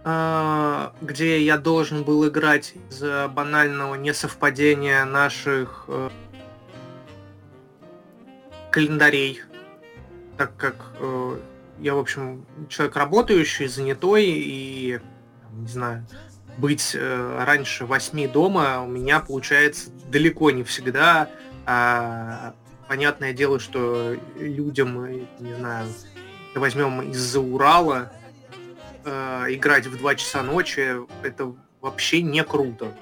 [0.04, 6.10] где я должен был играть из-за банального несовпадения наших э,
[8.70, 9.40] календарей,
[10.36, 11.38] так как э,
[11.78, 15.00] я, в общем, человек работающий, занятой и,
[15.52, 16.06] не знаю,
[16.58, 21.30] быть э, раньше восьми дома у меня получается далеко не всегда.
[21.66, 22.54] А,
[22.88, 25.06] понятное дело, что людям,
[25.40, 25.88] не знаю,
[26.54, 28.12] возьмем из-за Урала,
[29.04, 32.92] э, играть в 2 часа ночи, это вообще не круто.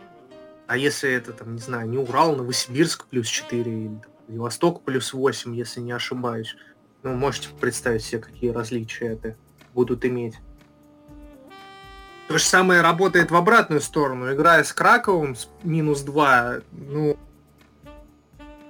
[0.66, 3.90] А если это, там, не знаю, не Урал, Новосибирск плюс 4,
[4.28, 6.56] или Восток плюс 8, если не ошибаюсь,
[7.02, 9.36] ну, можете представить себе, какие различия это
[9.74, 10.34] будут иметь.
[12.28, 14.32] То же самое работает в обратную сторону.
[14.32, 17.18] Играя с Краковым с минус 2, ну,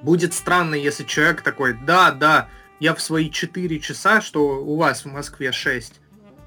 [0.01, 2.49] будет странно, если человек такой, да, да,
[2.81, 6.01] я в свои 4 часа, что у вас в Москве 6,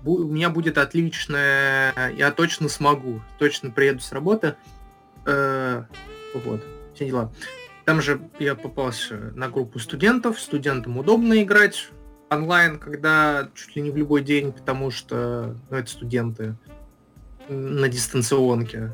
[0.05, 4.55] у меня будет отличное, я точно смогу, точно приеду с работы.
[5.25, 5.83] Э,
[6.33, 6.61] вот,
[6.93, 7.31] все дела.
[7.85, 11.89] Там же я попался на группу студентов, студентам удобно играть
[12.29, 16.55] онлайн, когда чуть ли не в любой день, потому что ну, это студенты
[17.47, 18.91] на дистанционке.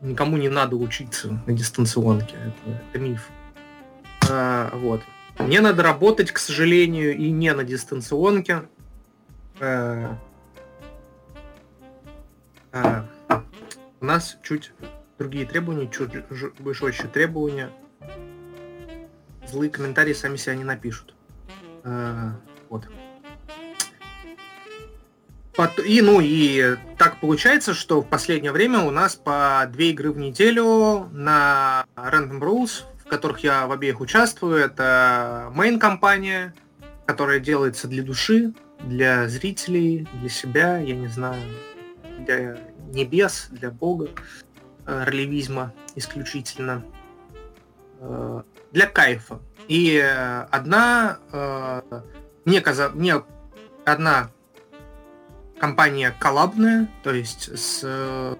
[0.00, 2.36] Никому не надо учиться на дистанционке.
[2.36, 3.28] Это, это миф.
[4.30, 5.02] А, вот.
[5.38, 8.62] Мне надо работать, к сожалению, и не на дистанционке.
[9.60, 10.16] А,
[12.72, 13.04] а,
[14.00, 14.72] у нас чуть
[15.18, 16.12] другие требования, чуть
[16.74, 17.70] жестче требования.
[19.46, 21.14] Злые комментарии сами себя не напишут.
[21.82, 22.34] А,
[22.68, 22.88] вот.
[25.84, 30.18] И, ну, и так получается, что в последнее время у нас по две игры в
[30.18, 34.58] неделю на Random Rules, в которых я в обеих участвую.
[34.58, 36.54] Это main-компания,
[37.06, 38.52] которая делается для души,
[38.82, 41.42] для зрителей, для себя, я не знаю,
[42.18, 42.58] для
[42.92, 44.08] небес, для бога,
[44.86, 46.84] э, релевизма исключительно,
[48.00, 48.42] э,
[48.72, 49.40] для кайфа.
[49.66, 51.18] И э, одна,
[52.44, 52.90] мне, каза...
[52.90, 53.22] мне
[53.84, 54.30] одна
[55.58, 58.36] компания коллабная, то есть с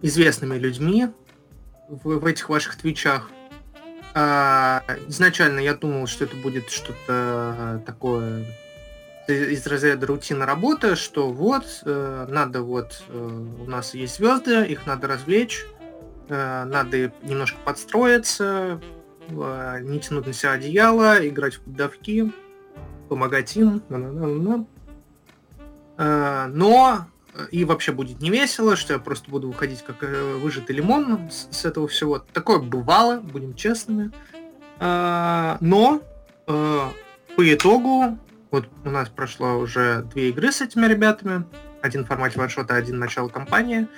[0.00, 1.08] известными людьми
[1.88, 3.30] в, в этих ваших твичах.
[4.14, 8.46] А, изначально я думал, что это будет что-то такое
[9.28, 14.86] из разряда рутины работы, что вот, э, надо вот, э, у нас есть звезды, их
[14.86, 15.66] надо развлечь,
[16.28, 18.80] э, надо немножко подстроиться,
[19.28, 22.32] э, не тянуть на себя одеяло, играть в поддавки,
[23.10, 23.82] помогать им.
[25.98, 30.34] Э, но э, и вообще будет не весело, что я просто буду выходить как э,
[30.36, 32.20] выжатый лимон с, этого всего.
[32.32, 34.10] Такое бывало, будем честными.
[34.80, 36.00] Но
[36.46, 38.18] по итогу,
[38.50, 41.44] вот у нас прошло уже две игры с этими ребятами.
[41.82, 43.88] Один в формате ваншота, один начало кампании.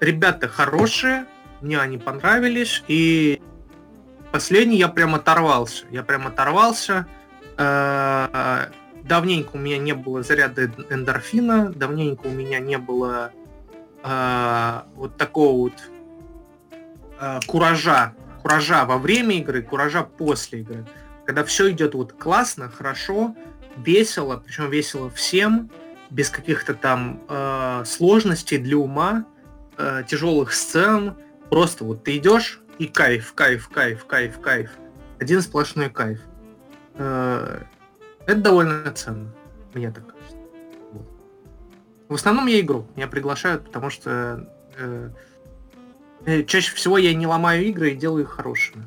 [0.00, 1.26] Ребята хорошие,
[1.60, 2.82] мне они понравились.
[2.88, 3.40] И
[4.32, 5.86] последний я прям оторвался.
[5.90, 7.06] Я прям оторвался
[9.04, 13.32] давненько у меня не было заряда эндорфина, давненько у меня не было
[14.02, 15.72] э, вот такого вот
[17.20, 20.86] э, куража, куража во время игры, куража после игры.
[21.26, 23.34] Когда все идет вот классно, хорошо,
[23.76, 25.70] весело, причем весело всем,
[26.10, 29.26] без каких-то там э, сложностей для ума,
[29.76, 31.14] э, тяжелых сцен.
[31.50, 34.70] Просто вот ты идешь и кайф, кайф, кайф, кайф, кайф.
[35.18, 36.20] Один сплошной кайф.
[36.94, 37.62] Э,
[38.26, 39.32] это довольно ценно,
[39.74, 40.36] мне так кажется.
[42.08, 42.86] В основном я игру.
[42.96, 44.48] Меня приглашают, потому что
[44.78, 45.10] э,
[46.26, 48.86] э, чаще всего я не ломаю игры и делаю их хорошими.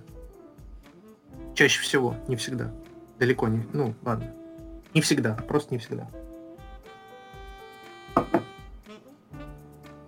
[1.56, 2.72] Чаще всего, не всегда.
[3.20, 3.66] Далеко не.
[3.74, 4.34] Ну, ладно.
[4.98, 6.08] Не всегда, просто не всегда.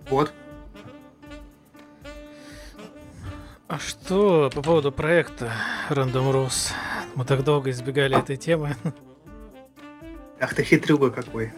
[0.08, 0.32] Вот.
[3.68, 5.52] А что по поводу проекта
[5.90, 6.72] Random Rose?
[7.14, 8.74] Мы так долго избегали этой темы.
[10.40, 11.52] Ах ты хитрюга какой.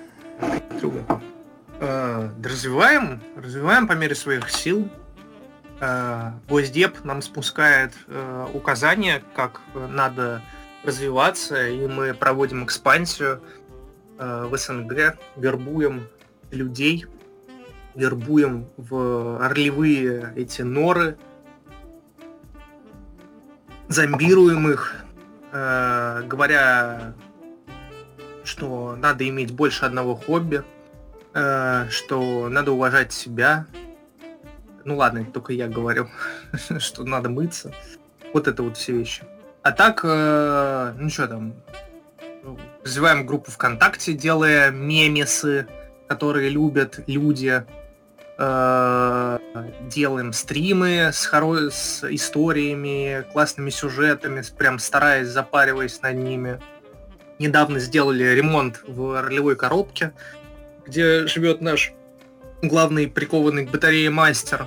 [0.71, 1.23] Хитрюга.
[1.81, 4.91] Э, развиваем, развиваем по мере своих сил.
[5.81, 10.43] Э, Госдеп нам спускает э, указания, как надо
[10.85, 13.41] развиваться, и мы проводим экспансию
[14.19, 16.09] э, в СНГ, вербуем
[16.51, 17.07] людей,
[17.95, 21.17] вербуем в орлевые эти норы,
[23.89, 24.97] зомбируем их,
[25.53, 27.15] э, говоря,
[28.45, 30.65] что надо иметь больше одного хобби,
[31.35, 33.67] э, что надо уважать себя.
[34.85, 36.09] Ну ладно, только я говорю,
[36.79, 37.73] что надо мыться.
[38.35, 39.23] Вот это вот все вещи.
[39.63, 41.55] А так, э, ну что там,
[42.85, 45.69] развиваем группу ВКонтакте, делая мемесы,
[46.09, 47.65] которые любят люди.
[48.39, 49.39] Э,
[49.83, 51.71] делаем стримы с, хоро...
[51.71, 56.61] с историями, классными сюжетами, прям стараясь, запариваясь над ними.
[57.39, 60.13] Недавно сделали ремонт в ролевой коробке,
[60.85, 61.93] где живет наш
[62.63, 64.67] главный прикованный к батарее мастер.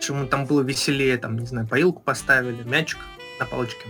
[0.00, 2.98] Чему там было веселее, там, не знаю, поилку поставили, мячик
[3.40, 3.86] на палочке.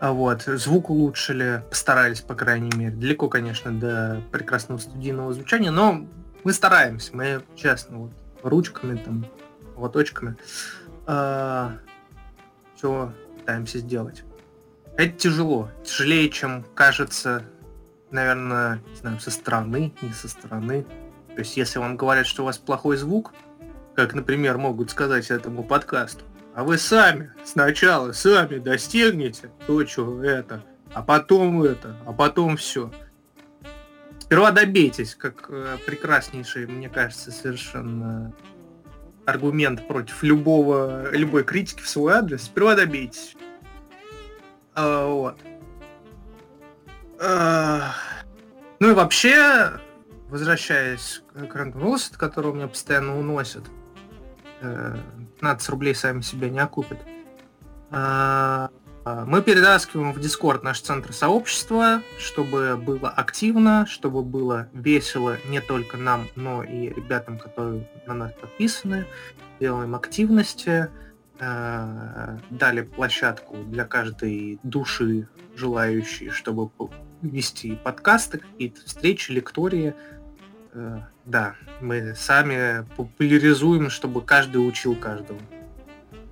[0.00, 2.90] А вот, звук улучшили, постарались, по крайней мере.
[2.90, 6.06] Далеко, конечно, до прекрасного студийного звучания, но
[6.42, 8.12] мы стараемся, мы честно, вот,
[8.42, 9.26] ручками, там,
[9.76, 10.36] лоточками.
[11.06, 11.76] А,
[12.74, 14.24] все пытаемся сделать.
[14.96, 15.70] Это тяжело.
[15.84, 17.44] Тяжелее, чем кажется,
[18.10, 20.86] наверное, не знаю, со стороны, не со стороны.
[21.34, 23.34] То есть, если вам говорят, что у вас плохой звук,
[23.94, 26.24] как, например, могут сказать этому подкасту,
[26.54, 30.62] а вы сами сначала сами достигнете то, что это,
[30.92, 32.90] а потом это, а потом все.
[34.18, 38.32] Сперва добейтесь, как э, прекраснейший, мне кажется, совершенно
[39.26, 42.44] аргумент против любого, любой критики в свой адрес.
[42.44, 43.36] Сперва добейтесь.
[44.74, 45.36] А, вот.
[47.20, 47.92] А,
[48.78, 49.72] ну и вообще,
[50.28, 53.64] возвращаясь к Random Rose, который меня постоянно уносит,
[54.60, 56.98] 15 э, рублей сами себя не окупят.
[57.90, 58.70] А,
[59.04, 65.96] мы перетаскиваем в Discord наш центр сообщества, чтобы было активно, чтобы было весело не только
[65.96, 69.06] нам, но и ребятам, которые на нас подписаны.
[69.58, 70.88] Делаем активности,
[71.38, 76.70] э, дали площадку для каждой души желающей, чтобы
[77.22, 79.94] вести подкасты, какие-то встречи, лектории.
[80.72, 85.40] Э, да, мы сами популяризуем, чтобы каждый учил каждого.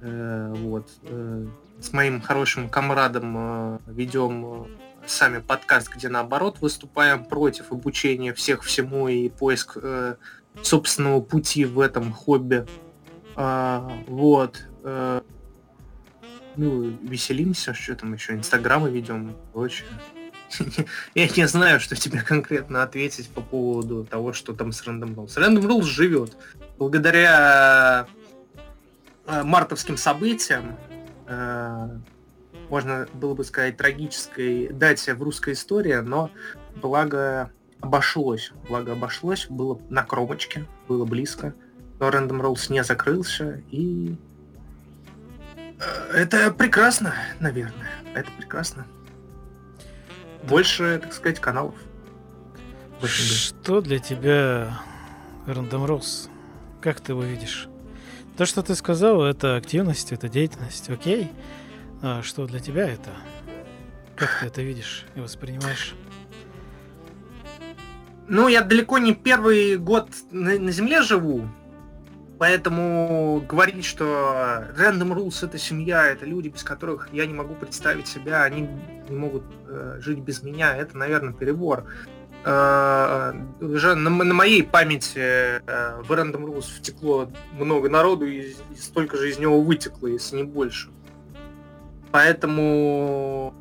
[0.00, 0.88] Э, вот.
[1.02, 1.46] Э,
[1.80, 4.66] с моим хорошим комрадом ведем
[5.06, 9.76] сами подкаст, где наоборот выступаем против обучения всех всему и поиск
[10.60, 12.66] собственного пути в этом хобби.
[13.36, 14.66] Вот.
[16.56, 19.86] Ну, веселимся, что там еще, инстаграмы ведем прочее.
[21.14, 25.36] Я не знаю, что тебе конкретно ответить по поводу того, что там с Random Rules.
[25.36, 26.36] Random Rules живет.
[26.78, 28.06] Благодаря
[29.26, 30.76] э, мартовским событиям,
[31.26, 31.88] э,
[32.68, 36.30] можно было бы сказать, трагической дате в русской истории, но
[36.76, 37.50] благо
[37.80, 38.52] обошлось.
[38.68, 41.54] Благо обошлось, было на кромочке, было близко.
[41.98, 44.16] Но Random Rules не закрылся, и
[45.78, 47.90] э, это прекрасно, наверное.
[48.14, 48.86] Это прекрасно
[50.48, 51.74] больше, так сказать, каналов.
[53.04, 54.80] Что для тебя
[55.46, 56.28] Random Rose?
[56.80, 57.68] Как ты его видишь?
[58.36, 61.30] То, что ты сказал, это активность, это деятельность, окей.
[62.02, 63.10] А что для тебя это?
[64.16, 65.94] Как ты это видишь и воспринимаешь?
[68.28, 71.48] Ну, я далеко не первый год на, на Земле живу,
[72.38, 74.04] Поэтому говорить, что
[74.76, 78.68] Random Rules это семья, это люди, без которых я не могу представить себя, они
[79.08, 81.84] не могут э, жить без меня, это, наверное, перебор.
[82.44, 88.76] Э, уже на, на моей памяти э, в Random Rules втекло много народу, и, и
[88.76, 90.90] столько же из него вытекло, если не больше.
[92.12, 93.52] Поэтому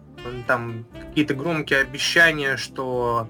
[0.46, 3.28] там какие-то громкие обещания, что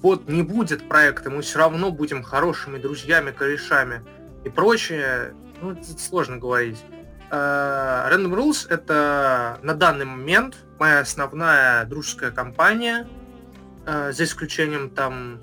[0.00, 4.02] вот не будет проекта, мы все равно будем хорошими друзьями, корешами
[4.46, 6.78] и прочее, ну, это сложно говорить.
[7.30, 13.08] Uh, Random Rules это на данный момент моя основная дружеская компания,
[13.84, 15.40] uh, за исключением там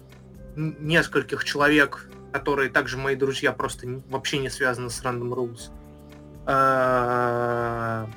[0.56, 5.72] нескольких человек, которые также мои друзья, просто вообще не связаны с Random Rules.
[6.46, 8.08] Uh,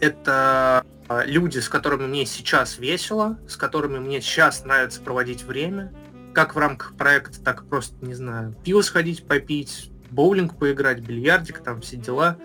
[0.00, 0.84] это
[1.24, 5.94] люди, с которыми мне сейчас весело, с которыми мне сейчас нравится проводить время,
[6.36, 11.80] как в рамках проекта, так просто, не знаю, пиво сходить попить, боулинг поиграть, бильярдик, там
[11.80, 12.36] все дела,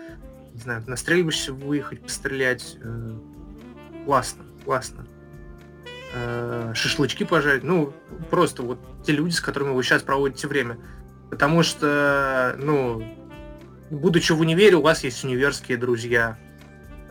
[0.54, 2.78] не знаю, на стрельбище выехать, пострелять.
[2.82, 3.18] Э,
[4.06, 5.06] классно, классно.
[6.14, 7.92] Э, шашлычки пожарить, ну,
[8.30, 10.78] просто вот те люди, с которыми вы сейчас проводите время.
[11.28, 13.04] Потому что, ну,
[13.90, 16.38] будучи в универе, у вас есть универские друзья,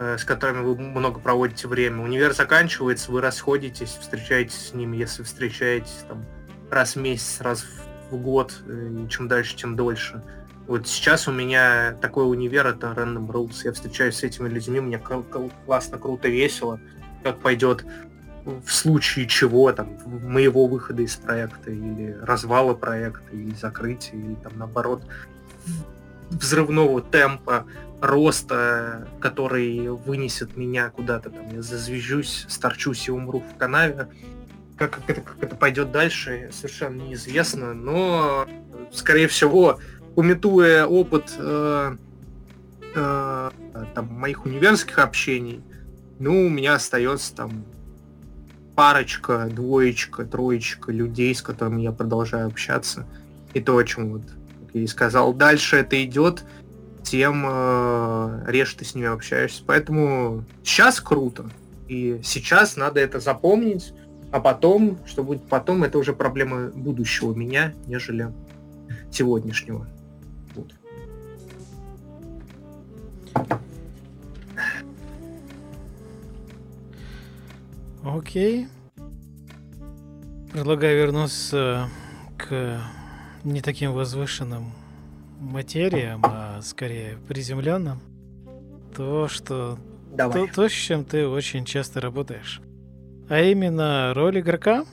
[0.03, 2.01] Э, с которыми вы много проводите время.
[2.03, 6.25] Универ заканчивается, вы расходитесь, встречаетесь с ними, если встречаетесь там
[6.71, 7.65] раз в месяц, раз
[8.09, 10.23] в год, э, чем дальше, тем дольше.
[10.67, 13.61] Вот сейчас у меня такой универ, это Random Rules.
[13.63, 16.79] Я встречаюсь с этими людьми, мне классно, круто, весело.
[17.23, 17.85] Как пойдет
[18.45, 24.57] в случае чего, там, моего выхода из проекта, или развала проекта, или закрытия, или там
[24.57, 25.03] наоборот
[26.29, 27.65] взрывного темпа
[28.01, 34.07] роста, который вынесет меня куда-то, там, я зазвежусь, сторчусь и умру в канаве.
[34.81, 38.47] Как, как, это, как это пойдет дальше, совершенно неизвестно, но,
[38.91, 39.77] скорее всего,
[40.15, 41.97] пометуя опыт э,
[42.95, 43.51] э,
[43.93, 45.61] там, моих универских общений,
[46.17, 47.63] ну, у меня остается там
[48.75, 53.05] парочка, двоечка, троечка людей, с которыми я продолжаю общаться.
[53.53, 54.23] И то, о чем вот,
[54.73, 56.43] и сказал, дальше это идет,
[57.03, 59.61] тем э, реже ты с ними общаешься.
[59.63, 61.51] Поэтому сейчас круто.
[61.87, 63.93] И сейчас надо это запомнить,
[64.31, 68.31] а потом, что будет потом, это уже проблема будущего меня, нежели
[69.11, 69.87] сегодняшнего.
[70.55, 70.73] Вот.
[78.03, 78.67] Окей.
[80.53, 81.89] Предлагаю вернуться
[82.37, 82.81] к
[83.43, 84.71] не таким возвышенным
[85.39, 87.99] материям, а скорее приземленным,
[88.95, 89.77] то, что
[90.13, 90.47] Давай.
[90.47, 92.61] То, то, с чем ты очень часто работаешь.
[93.31, 94.85] А именно роль игрока.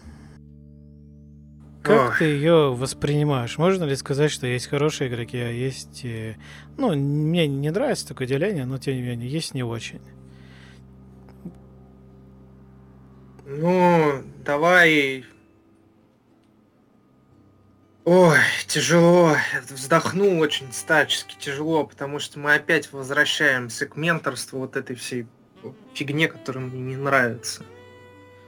[1.82, 2.18] Как Ох.
[2.18, 3.58] ты ее воспринимаешь?
[3.58, 6.04] Можно ли сказать, что есть хорошие игроки, а есть...
[6.04, 6.36] Э,
[6.76, 10.00] ну, мне не нравится такое деление, но тем не менее, есть не очень.
[13.44, 15.24] Ну, давай
[18.04, 18.38] Ой,
[18.68, 19.34] тяжело.
[19.68, 25.26] Вздохнул очень старчески тяжело, потому что мы опять возвращаемся к менторству вот этой всей
[25.92, 27.64] фигне, которая мне не нравится.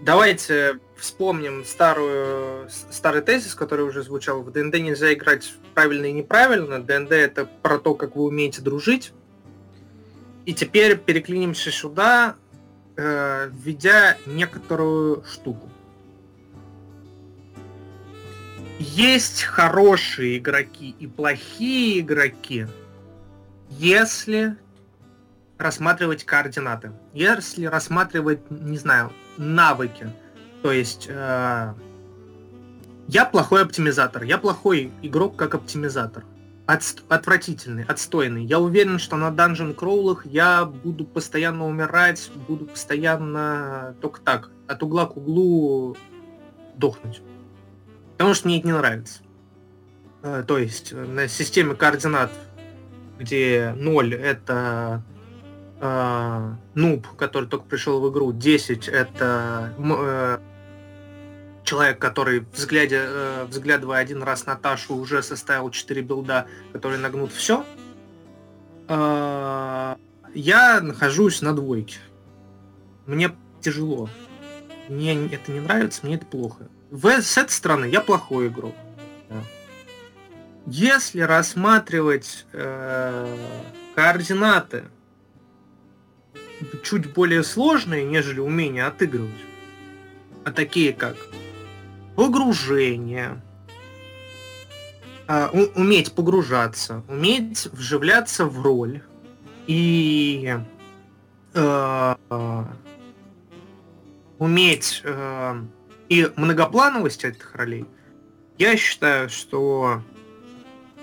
[0.02, 4.42] Давайте вспомним старую, старый тезис, который уже звучал.
[4.42, 6.82] В ДНД нельзя играть правильно и неправильно.
[6.82, 9.12] ДНД это про то, как вы умеете дружить.
[10.46, 12.36] И теперь переклинимся сюда,
[12.96, 15.70] э, введя некоторую штуку.
[18.80, 22.66] есть хорошие игроки и плохие игроки,
[23.68, 24.56] если
[25.60, 30.12] рассматривать координаты, если рассматривать, не знаю, навыки.
[30.62, 31.74] То есть э,
[33.08, 36.24] я плохой оптимизатор, я плохой игрок как оптимизатор.
[36.66, 38.44] Отст- отвратительный, отстойный.
[38.44, 44.82] Я уверен, что на данжен кроулах я буду постоянно умирать, буду постоянно только так, от
[44.82, 45.96] угла к углу
[46.76, 47.22] дохнуть.
[48.12, 49.20] Потому что мне это не нравится.
[50.22, 52.30] Э, то есть э, на системе координат,
[53.18, 55.02] где 0 это
[55.80, 60.38] э, нуб, который только пришел в игру, 10 это э,
[61.64, 67.64] человек, который, взглядя, э, взглядывая один раз Наташу, уже составил 4 билда, которые нагнут все.
[68.88, 69.96] Э,
[70.34, 71.98] я нахожусь на двойке.
[73.06, 74.08] Мне тяжело.
[74.88, 78.74] Мне это не нравится, мне это плохо в, с этой стороны я плохой игрок.
[80.66, 83.36] Если рассматривать э,
[83.94, 84.84] координаты
[86.82, 89.30] чуть более сложные, нежели умение отыгрывать,
[90.44, 91.16] а такие как
[92.16, 93.40] погружение,
[95.28, 99.02] э, у, уметь погружаться, уметь вживляться в роль
[99.66, 100.56] и
[101.54, 102.14] э,
[104.38, 105.62] уметь э,
[106.08, 107.86] и многоплановость этих ролей,
[108.58, 110.02] я считаю, что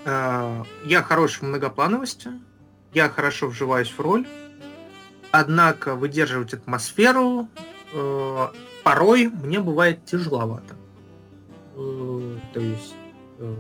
[0.05, 2.29] э, я хорош в многоплановости,
[2.93, 4.27] я хорошо вживаюсь в роль,
[5.39, 7.47] однако выдерживать атмосферу
[7.93, 8.47] э,
[8.83, 10.75] порой мне бывает тяжеловато.
[11.75, 12.95] Э, то есть
[13.39, 13.55] э,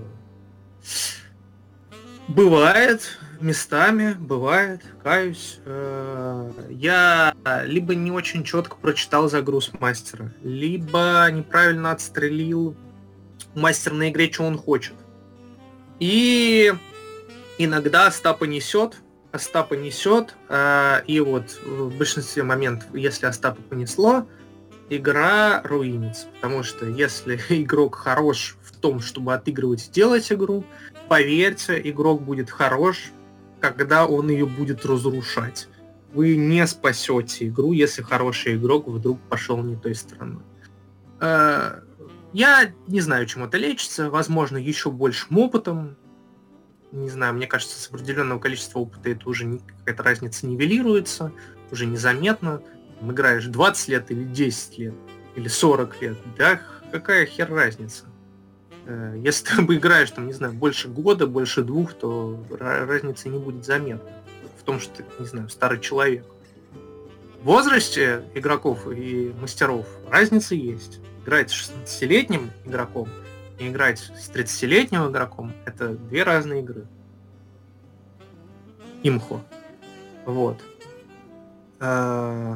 [2.27, 5.59] бывает местами, бывает, каюсь.
[5.65, 7.35] Э, я
[7.65, 12.75] либо не очень четко прочитал загруз мастера, либо неправильно отстрелил
[13.53, 14.95] мастер на игре, что он хочет.
[15.99, 16.73] И
[17.57, 18.97] иногда Остапа несет,
[19.31, 24.27] Остапа несет, э, и вот в большинстве моментов, если Остапа понесло,
[24.89, 26.27] игра руинится.
[26.35, 30.63] Потому что если игрок хорош в том, чтобы отыгрывать и делать игру,
[31.07, 33.11] поверьте, игрок будет хорош,
[33.59, 35.67] когда он ее будет разрушать.
[36.13, 40.43] Вы не спасете игру, если хороший игрок вдруг пошел не той стороной.
[41.19, 41.81] Э,
[42.33, 44.09] я не знаю, чем это лечится.
[44.09, 45.97] Возможно, еще большим опытом.
[46.91, 51.33] Не знаю, мне кажется, с определенного количества опыта это уже какая-то разница нивелируется,
[51.71, 52.61] уже незаметно.
[53.01, 54.93] Играешь 20 лет или 10 лет,
[55.35, 56.17] или 40 лет.
[56.37, 56.61] Да,
[56.91, 58.05] какая хер разница?
[58.85, 63.65] Э, если ты играешь, там, не знаю, больше года, больше двух, то разницы не будет
[63.65, 64.09] заметна.
[64.57, 66.25] В том, что ты, не знаю, старый человек.
[67.41, 70.99] В возрасте игроков и мастеров разница есть.
[71.23, 73.09] Играть с 16-летним игроком
[73.59, 76.85] и играть с 30-летним игроком— это две разные игры.
[79.03, 79.41] Имхо.
[80.25, 80.61] Вот.
[81.79, 82.55] Э,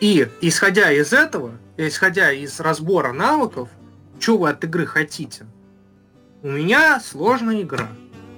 [0.00, 3.68] и исходя из этого, исходя из разбора навыков,
[4.18, 5.46] что вы от игры хотите?
[6.42, 7.88] У меня сложная игра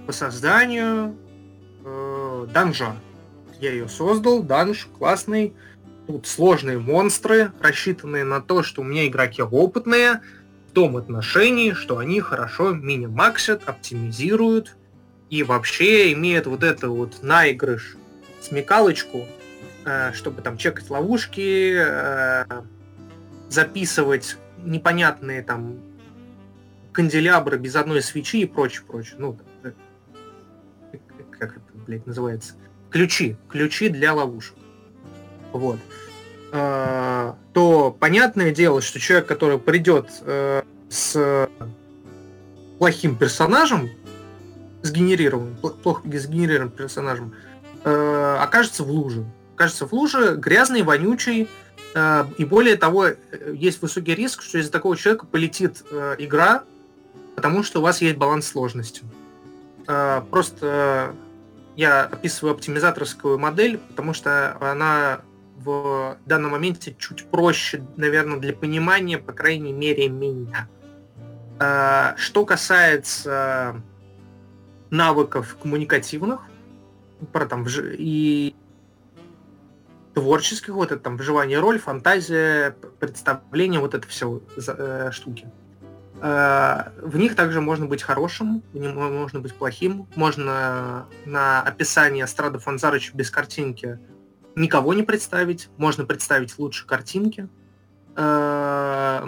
[0.06, 1.16] по созданию
[1.84, 2.96] э, данжа.
[3.60, 5.54] Я ее создал, данж классный.
[6.06, 10.22] Тут сложные монстры, рассчитанные на то, что у меня игроки опытные,
[10.70, 14.76] в том отношении, что они хорошо мини-максят, оптимизируют
[15.28, 17.96] и вообще имеют вот это вот наигрыш,
[18.40, 19.26] смекалочку,
[19.84, 22.44] э, чтобы там чекать ловушки, э,
[23.48, 25.80] записывать непонятные там
[26.92, 29.16] канделябры без одной свечи и прочее, прочее.
[29.18, 29.72] Ну, э,
[31.36, 32.54] как это, блядь, называется?
[32.90, 33.36] Ключи.
[33.48, 34.54] Ключи для ловушек.
[35.50, 35.80] Вот.
[36.52, 41.48] А, то понятное дело, что человек, который придет э, с
[42.78, 43.90] плохим персонажем,
[44.82, 47.34] сгенерированным, плохо сгенерированным персонажем,
[47.84, 49.24] э, окажется в луже.
[49.54, 51.48] Окажется в луже, грязный, вонючий,
[51.94, 53.16] Э, и более того, э,
[53.54, 56.64] есть высокий риск, что из-за такого человека полетит э, игра,
[57.34, 59.02] потому что у вас есть баланс сложности.
[60.30, 61.16] Просто
[61.74, 65.22] я описываю оптимизаторскую модель, потому что она
[65.64, 70.68] в данном моменте чуть проще, наверное, для понимания, по крайней мере, меня.
[72.16, 73.82] Что касается
[74.90, 76.40] навыков коммуникативных,
[77.32, 78.54] про там и
[80.14, 85.48] творческих, вот это там выживание роль, фантазия, представление, вот это все э, штуки.
[86.20, 92.26] Э, в них также можно быть хорошим, в них можно быть плохим, можно на описание
[92.26, 93.98] Страда Фанзарыча без картинки
[94.56, 97.48] никого не представить, можно представить лучше картинки.
[98.16, 99.26] Э,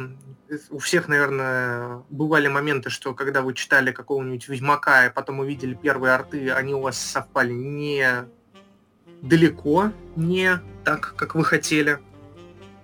[0.70, 6.14] у всех, наверное, бывали моменты, что когда вы читали какого-нибудь Ведьмака, и потом увидели первые
[6.14, 8.26] арты, они у вас совпали не
[9.22, 11.98] далеко не так, как вы хотели.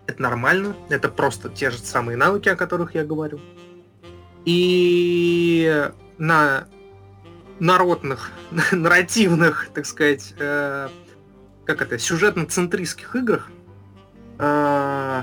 [0.06, 3.40] Это нормально, это просто те же самые навыки, о которых я говорю.
[4.46, 6.66] И на
[7.58, 8.30] народных,
[8.72, 10.88] нарративных, так сказать, э,
[11.68, 13.50] как это, сюжетно-центристских играх,
[14.38, 15.22] э,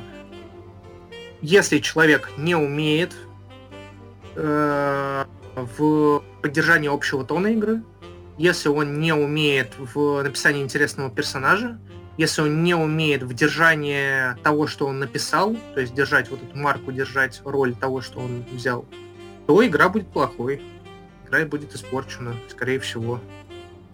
[1.41, 3.15] если человек не умеет
[4.35, 7.81] э, в поддержании общего тона игры,
[8.37, 11.79] если он не умеет в написании интересного персонажа,
[12.15, 16.55] если он не умеет в держании того, что он написал, то есть держать вот эту
[16.55, 18.85] марку, держать роль того, что он взял,
[19.47, 20.61] то игра будет плохой.
[21.25, 23.19] Игра будет испорчена, скорее всего.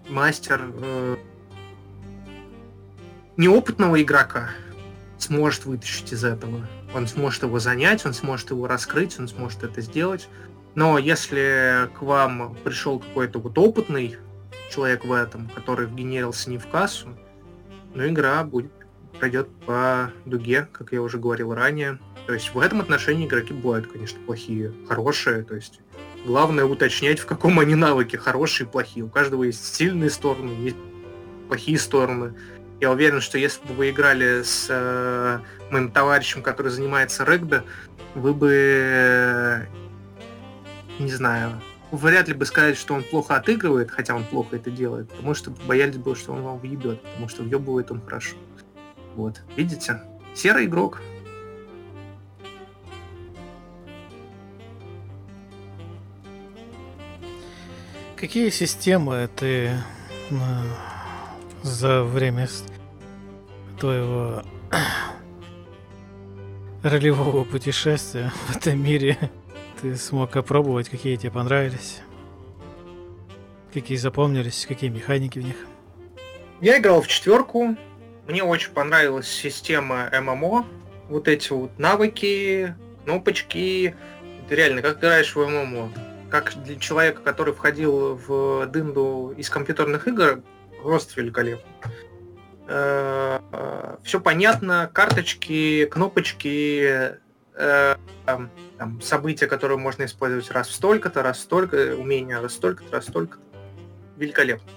[0.10, 1.18] Мастер э,
[3.42, 4.52] неопытного игрока
[5.18, 6.68] сможет вытащить из этого.
[6.94, 10.30] Он сможет его занять, он сможет его раскрыть, он сможет это сделать.
[10.76, 14.18] Но если к вам пришел какой-то вот опытный
[14.72, 17.10] человек в этом, который генерился не в кассу,
[17.96, 18.72] но игра будет
[19.20, 22.00] пройдет по дуге, как я уже говорил ранее.
[22.28, 25.44] То есть в этом отношении игроки бывают, конечно, плохие, хорошие.
[25.44, 25.82] То есть
[26.26, 29.04] главное уточнять, в каком они навыке, хорошие и плохие.
[29.04, 30.78] У каждого есть сильные стороны, есть
[31.48, 32.34] плохие стороны.
[32.82, 35.40] Я уверен, что если бы вы играли с э,
[35.70, 37.62] моим товарищем, который занимается регби,
[38.16, 39.68] вы бы,
[40.98, 45.08] не знаю, вряд ли бы сказать, что он плохо отыгрывает, хотя он плохо это делает,
[45.10, 48.36] потому что боялись бы, что он вам въебет, потому что въебывает он хорошо.
[49.16, 50.02] Вот, видите?
[50.34, 51.04] Серый игрок.
[58.16, 59.72] Какие системы ты
[60.32, 60.40] ну,
[61.62, 62.48] за время
[63.82, 64.44] твоего
[66.84, 69.18] ролевого путешествия в этом мире
[69.82, 72.02] ты смог опробовать, какие тебе понравились?
[73.74, 75.56] Какие запомнились, какие механики в них?
[76.60, 77.76] Я играл в четверку.
[78.28, 80.68] Мне очень понравилась система ММО.
[81.10, 83.96] Вот эти вот навыки, кнопочки.
[84.46, 85.92] Это реально, как играешь в ММО.
[86.30, 90.44] Как для человека, который входил в дынду из компьютерных игр,
[90.84, 91.66] просто великолепно.
[92.68, 93.40] Э,
[94.04, 97.18] Все понятно, карточки, кнопочки,
[97.56, 102.56] э, там, события, которые можно использовать раз в столько-то, раз в столько, умения раз в
[102.56, 103.44] столько-то, раз в столько-то.
[104.18, 104.70] Великолепно.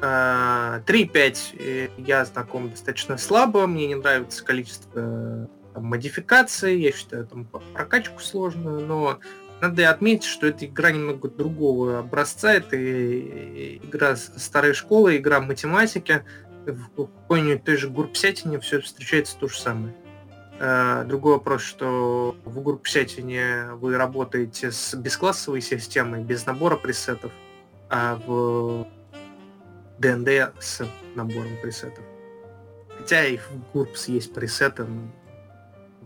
[0.00, 7.46] 3.5 э, я знаком достаточно слабо, мне не нравится количество там, модификаций, я считаю там
[7.74, 9.18] прокачку сложную, но
[9.60, 16.24] надо отметить, что эта игра немного другого образца, это игра старой школы, игра математики,
[16.66, 19.94] в какой-нибудь той же гурпсятине все встречается то же самое.
[20.60, 27.32] Э, другой вопрос, что в гурпсятине вы работаете с бесклассовой системой, без набора пресетов,
[27.88, 28.86] а в
[29.98, 32.04] ДНД с набором пресетов.
[32.96, 34.86] Хотя и в Гурпс есть пресеты,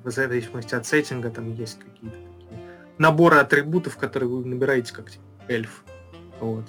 [0.05, 2.61] в зависимости от сеттинга там есть какие-то такие
[2.99, 5.85] наборы атрибутов, которые вы набираете как типа, эльф.
[6.41, 6.65] Вот.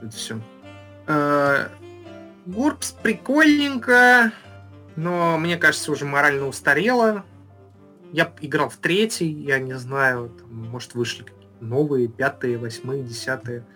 [0.00, 0.40] Это все.
[2.46, 4.32] Гурпс прикольненько,
[4.94, 7.24] но мне кажется, уже морально устарело.
[8.12, 11.26] Я играл в третий, я не знаю, там, может, вышли
[11.60, 13.66] новые, пятые, восьмые, десятые.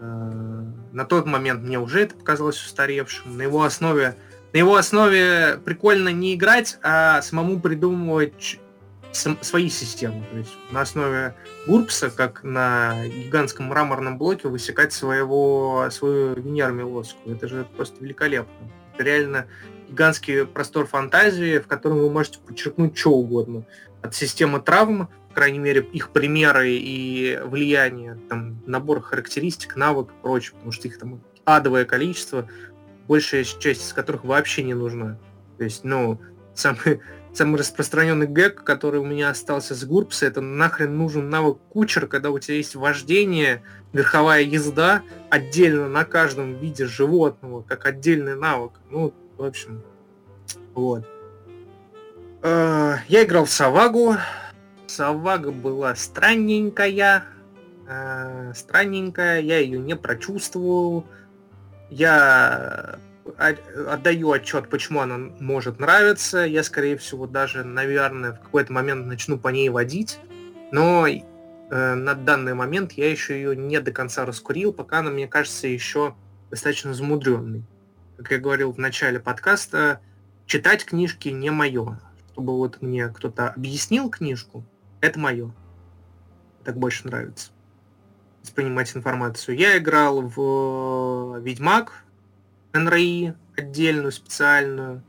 [0.00, 3.36] Э, на тот момент мне уже это показалось устаревшим.
[3.36, 4.16] На его основе,
[4.52, 8.58] на его основе прикольно не играть, а самому придумывать
[9.12, 10.24] свои системы.
[10.30, 11.34] То есть на основе
[11.66, 17.36] Гурпса, как на гигантском мраморном блоке, высекать своего, свою Венеру Милосскую.
[17.36, 18.52] Это же просто великолепно.
[18.94, 19.46] Это реально
[19.88, 23.64] гигантский простор фантазии, в котором вы можете подчеркнуть что угодно.
[24.02, 30.22] От системы травм, по крайней мере, их примеры и влияние, там, набор характеристик, навык и
[30.22, 32.48] прочее, потому что их там адовое количество,
[33.06, 35.18] большая часть из которых вообще не нужна.
[35.58, 36.20] То есть, ну,
[36.54, 37.00] самый,
[37.36, 42.30] самый распространенный гэг, который у меня остался с Гурпса, это нахрен нужен навык кучер, когда
[42.30, 48.72] у тебя есть вождение, верховая езда отдельно на каждом виде животного, как отдельный навык.
[48.90, 49.82] Ну, в общем,
[50.74, 51.06] вот.
[52.42, 54.16] Э, я играл в Савагу.
[54.86, 57.24] Савага была странненькая.
[57.88, 61.06] Э, странненькая, я ее не прочувствовал.
[61.90, 62.98] Я
[63.38, 66.38] отдаю отчет, почему она может нравиться.
[66.44, 70.18] Я, скорее всего, даже, наверное, в какой-то момент начну по ней водить.
[70.72, 75.28] Но э, на данный момент я еще ее не до конца раскурил, пока она, мне
[75.28, 76.14] кажется, еще
[76.50, 77.64] достаточно замудренной.
[78.16, 80.00] Как я говорил в начале подкаста,
[80.46, 82.00] читать книжки не мое.
[82.32, 84.64] Чтобы вот мне кто-то объяснил книжку,
[85.00, 85.54] это мое.
[86.64, 87.50] Так больше нравится.
[88.42, 89.56] Воспринимать информацию.
[89.56, 92.05] Я играл в Ведьмак,
[92.78, 95.02] НРИ отдельную, специальную.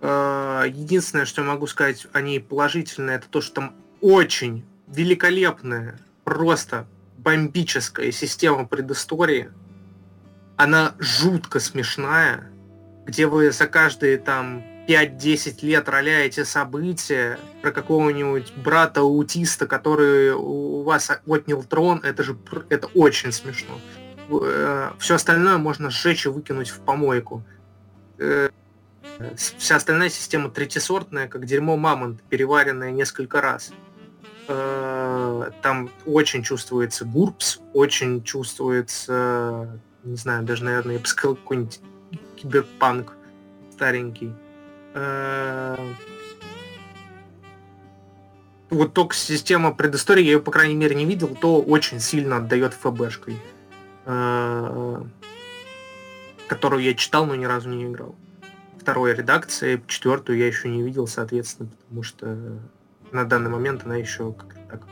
[0.00, 5.98] Э, единственное, что я могу сказать о ней положительное, это то, что там очень великолепная,
[6.24, 6.86] просто
[7.18, 9.50] бомбическая система предыстории.
[10.56, 12.50] Она жутко смешная,
[13.06, 21.10] где вы за каждые там 5-10 лет роляете события про какого-нибудь брата-аутиста, который у вас
[21.26, 22.36] отнял трон, это же
[22.68, 23.78] это очень смешно.
[24.30, 27.42] Э, все остальное можно сжечь и выкинуть в помойку.
[28.18, 28.50] Э,
[29.36, 33.72] вся остальная система третьесортная, как дерьмо мамонт, переваренная несколько раз.
[34.48, 41.80] Э, там очень чувствуется гурпс, очень чувствуется, не знаю, даже, наверное, я бы сказал, какой-нибудь
[42.36, 43.14] киберпанк
[43.72, 44.32] старенький.
[48.70, 52.74] Вот только система предыстории, я ее, по крайней мере, не видел, то очень сильно отдает
[52.74, 53.36] ФБшкой.
[54.06, 55.02] Э,
[56.48, 58.14] которую я читал, но ни разу не играл.
[58.78, 62.58] Второй редакции, четвертую я еще не видел, соответственно, потому что
[63.12, 64.82] на данный момент она еще как-то так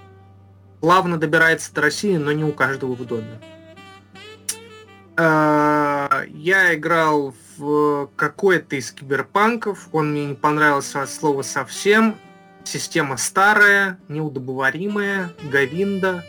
[0.81, 3.41] плавно добирается до России, но не у каждого удобно.
[5.17, 12.15] Э, я играл в какой-то из киберпанков, он мне не понравился от слова совсем.
[12.63, 16.25] Система старая, неудобоваримая, Гавинда,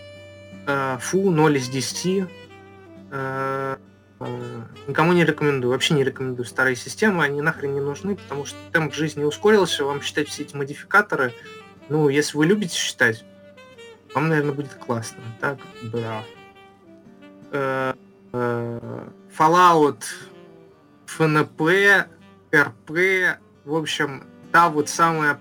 [0.70, 2.28] Э, фу, 0 из 10.
[3.12, 3.78] Э,
[4.20, 8.58] э, никому не рекомендую, вообще не рекомендую старые системы, они нахрен не нужны, потому что
[8.72, 11.34] темп жизни ускорился, вам считать все эти модификаторы,
[11.90, 13.26] ну, если вы любите считать,
[14.14, 15.20] вам, наверное, будет классно.
[15.40, 16.24] Так, да.
[19.38, 20.04] Fallout,
[21.08, 22.06] FNP,
[22.52, 25.40] RP, в общем, та вот самая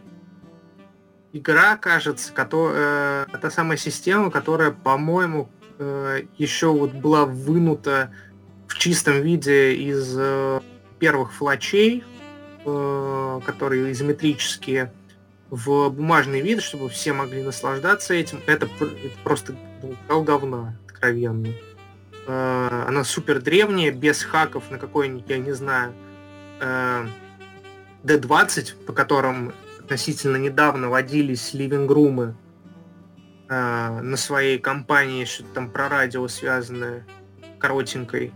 [1.33, 8.13] игра, кажется, которая, э, та самая система, которая, по-моему, э, еще вот была вынута
[8.67, 10.61] в чистом виде из э,
[10.99, 12.05] первых флачей,
[12.65, 14.93] э, которые изометрические,
[15.51, 18.41] в бумажный вид, чтобы все могли наслаждаться этим.
[18.47, 21.49] Это, это просто ну, говна откровенно.
[22.27, 25.95] Э, она супер древняя, без хаков на какой-нибудь, я не знаю,
[26.61, 27.07] э,
[28.05, 32.35] D20, по которым относительно недавно водились ливингрумы
[33.49, 37.05] э, на своей компании, что-то там про радио связанное,
[37.59, 38.33] коротенькой.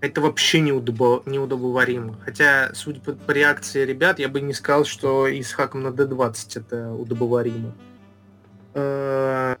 [0.00, 2.18] Это вообще неудобо, неудобоваримо.
[2.24, 5.88] Хотя, судя по, по реакции ребят, я бы не сказал, что и с хаком на
[5.88, 7.74] D20 это удобоваримо.
[8.74, 9.56] Э,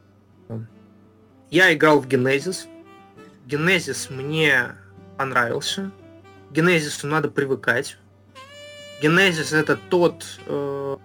[1.50, 2.66] я играл в Genesis.
[3.46, 4.74] Genesis мне
[5.16, 5.90] понравился.
[6.50, 7.98] Генезису надо привыкать.
[9.02, 10.96] Генезис это тот, э,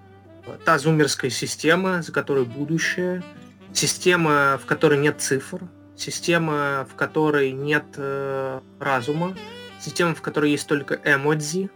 [0.66, 3.24] та зумерская система, за которой будущее,
[3.74, 5.62] система, в которой нет цифр,
[5.96, 9.36] система, в которой нет э, разума,
[9.80, 11.70] система, в которой есть только эмодзи,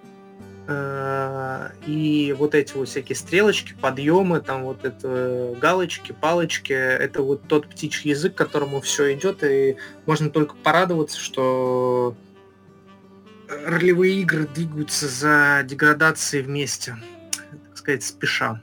[0.67, 7.47] э, и вот эти вот всякие стрелочки, подъемы, там вот это галочки, палочки, это вот
[7.47, 12.15] тот птичий язык, к которому все идет, и можно только порадоваться, что
[13.47, 16.97] ролевые игры двигаются за деградацией вместе,
[17.67, 18.61] так сказать, спеша.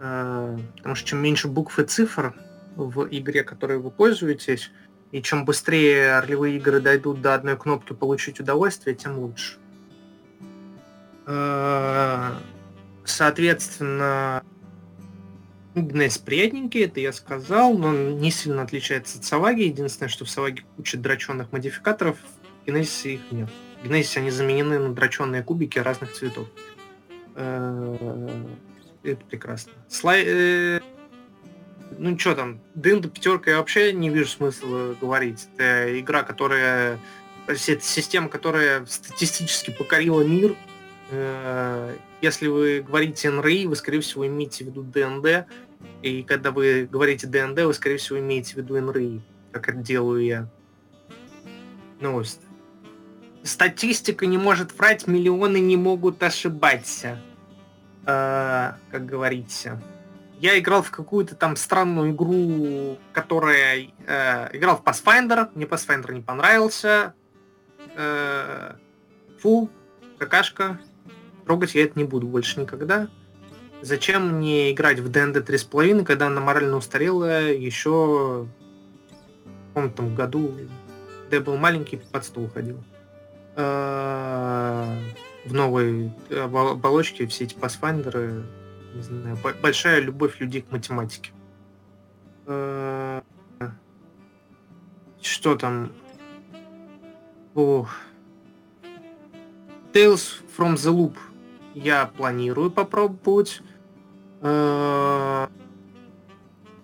[0.00, 2.34] А, потому что чем меньше букв и цифр
[2.76, 4.70] в игре, которой вы пользуетесь,
[5.12, 9.58] и чем быстрее ролевые игры дойдут до одной кнопки получить удовольствие, тем лучше.
[11.26, 12.36] А,
[13.04, 14.42] соответственно,
[15.74, 19.62] Гнес приятненький, это я сказал, но он не сильно отличается от Саваги.
[19.62, 22.16] Единственное, что в Саваге куча драченных модификаторов,
[22.62, 23.48] в Генезисе их нет.
[23.82, 26.46] В Гнезисе они заменены на драченные кубики разных цветов.
[27.34, 28.44] Э,
[29.02, 29.72] это прекрасно.
[29.88, 30.80] Слай...
[31.98, 35.48] Ну что там, Дында пятерка я вообще не вижу смысла говорить.
[35.56, 36.98] Это игра, которая...
[37.46, 40.56] Это система, которая статистически покорила мир.
[41.10, 45.46] Э, если вы говорите NRI, вы, скорее всего, имеете в виду ДНД.
[46.02, 49.20] И когда вы говорите ДНД, вы, скорее всего, имеете в виду NRI,
[49.52, 50.48] как это делаю я.
[52.00, 52.40] Новость.
[53.42, 57.20] Статистика не может врать, миллионы не могут ошибаться.
[58.06, 59.82] Э, как говорится.
[60.44, 63.88] Я играл в какую-то там странную игру, которая...
[64.06, 67.14] Э, играл в Pathfinder, мне Pathfinder не понравился.
[67.96, 68.74] Э,
[69.40, 69.70] фу,
[70.18, 70.78] какашка.
[71.46, 73.08] Трогать я это не буду больше никогда.
[73.80, 78.46] Зачем мне играть в D&D 3.5, когда она морально устарела еще
[79.46, 80.54] в каком-то году,
[81.22, 82.84] когда я был маленький, под стол ходил.
[83.56, 84.98] Э,
[85.46, 88.44] в новой оболочке все эти пасфайндеры,
[88.94, 91.32] не знаю, большая любовь людей к математике.
[95.20, 95.92] Что там?
[97.54, 97.90] Ох.
[99.92, 101.16] Tales from the Loop
[101.74, 103.60] я планирую попробовать.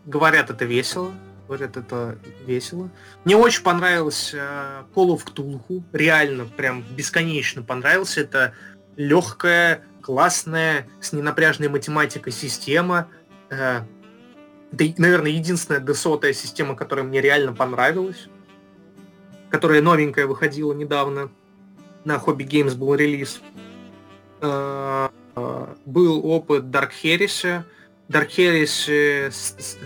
[0.07, 1.13] Говорят, это весело
[1.51, 2.17] говорят, это
[2.47, 2.91] весело.
[3.25, 8.21] Мне очень понравился э, Call of Cthulhu, реально прям бесконечно понравился.
[8.21, 8.55] Это
[8.95, 13.09] легкая, классная, с ненапряжной математикой система.
[13.49, 13.87] Это,
[14.99, 18.29] наверное, единственная десотая система, которая мне реально понравилась.
[19.51, 21.31] Которая новенькая выходила недавно.
[22.05, 23.41] На Hobby Games был релиз.
[24.41, 27.63] Э, э, был опыт Dark Heresy,
[28.09, 29.31] Dark Heresy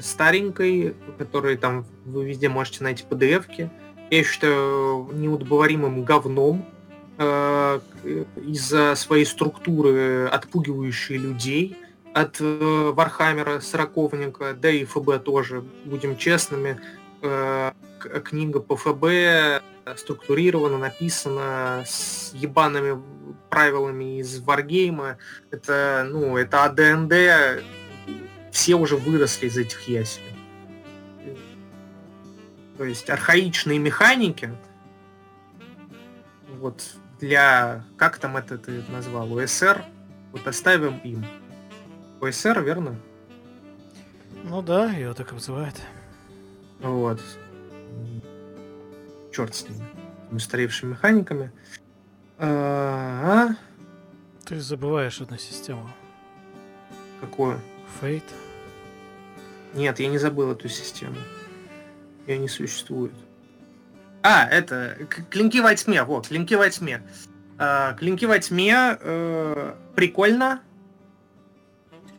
[0.00, 3.70] старенькой, который там вы везде можете найти PDF-ки.
[4.10, 6.73] Я считаю неудобоваримым говном э,
[7.16, 11.76] из-за своей структуры, отпугивающей людей
[12.12, 16.80] от э, Вархаммера, Сороковника, да и ФБ тоже, будем честными.
[17.22, 17.72] Э,
[18.24, 19.62] книга по ФБ
[19.96, 23.02] структурирована, написана с ебаными
[23.50, 25.18] правилами из Варгейма.
[25.50, 27.64] Это, ну, это АДНД
[28.50, 30.36] все уже выросли из этих яселей.
[32.78, 34.50] То есть архаичные механики,
[36.58, 39.82] вот для, как там это ты назвал, УСР,
[40.32, 41.24] вот оставим им.
[42.20, 43.00] УСР, верно?
[44.42, 45.74] Ну да, его так называют.
[46.80, 47.20] Вот.
[49.32, 49.82] черт с ними,
[50.30, 51.50] устаревшими механиками.
[52.36, 53.56] А, а?
[54.44, 55.88] Ты забываешь одну систему.
[57.22, 57.58] Какую?
[58.00, 58.24] Фейт.
[59.72, 61.16] Нет, я не забыл эту систему.
[62.26, 63.14] Ее не существует.
[64.26, 64.96] А, это
[65.28, 66.02] клинки во тьме.
[66.02, 67.02] Вот, клинки во тьме.
[67.58, 70.62] А, клинки во тьме э, прикольно,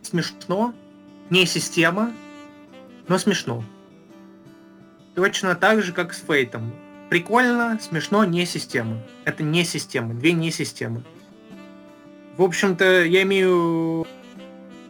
[0.04, 0.76] смешно,
[1.32, 2.14] не система,
[3.08, 3.64] но смешно.
[5.16, 6.72] Точно так же, как с Фейтом.
[7.10, 9.02] Прикольно, смешно, не система.
[9.24, 11.04] Это не система, две не системы.
[12.38, 14.06] В общем-то, я имею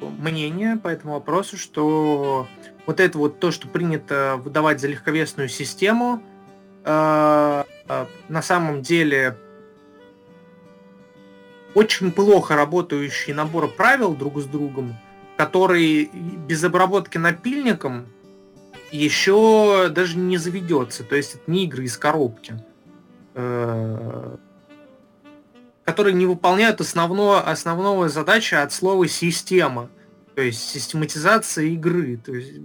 [0.02, 2.46] мнение по этому вопросу, что
[2.86, 6.35] вот это вот то, что принято выдавать за легковесную систему, э, э,
[6.86, 9.36] на самом деле
[11.76, 14.96] очень плохо работающий набор правил друг с другом,
[15.36, 18.08] который без обработки напильником
[18.92, 21.04] еще даже не заведется.
[21.04, 22.64] То есть это не игры из коробки,
[23.34, 24.38] э,
[25.84, 29.90] которые не выполняют основного, основного задача от слова система.
[30.36, 32.18] То есть систематизация игры.
[32.18, 32.62] То есть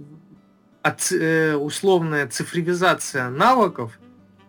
[1.11, 3.99] э, условная цифровизация навыков,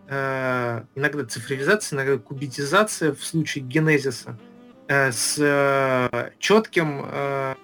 [0.07, 4.37] иногда цифровизация, иногда кубитизация в случае генезиса–
[4.87, 7.55] Э, с э, четким э,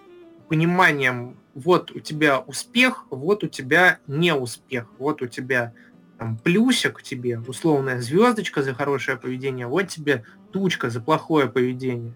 [0.47, 5.73] пониманием, вот у тебя успех, вот у тебя не успех, вот у тебя
[6.17, 12.13] там, плюсик тебе, условная звездочка за хорошее поведение, вот тебе тучка за плохое поведение.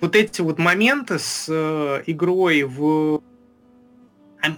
[0.00, 1.48] Вот эти вот моменты с
[2.06, 3.22] игрой в...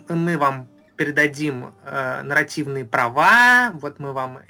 [0.09, 4.41] Мы вам передадим нарративные права, вот мы вам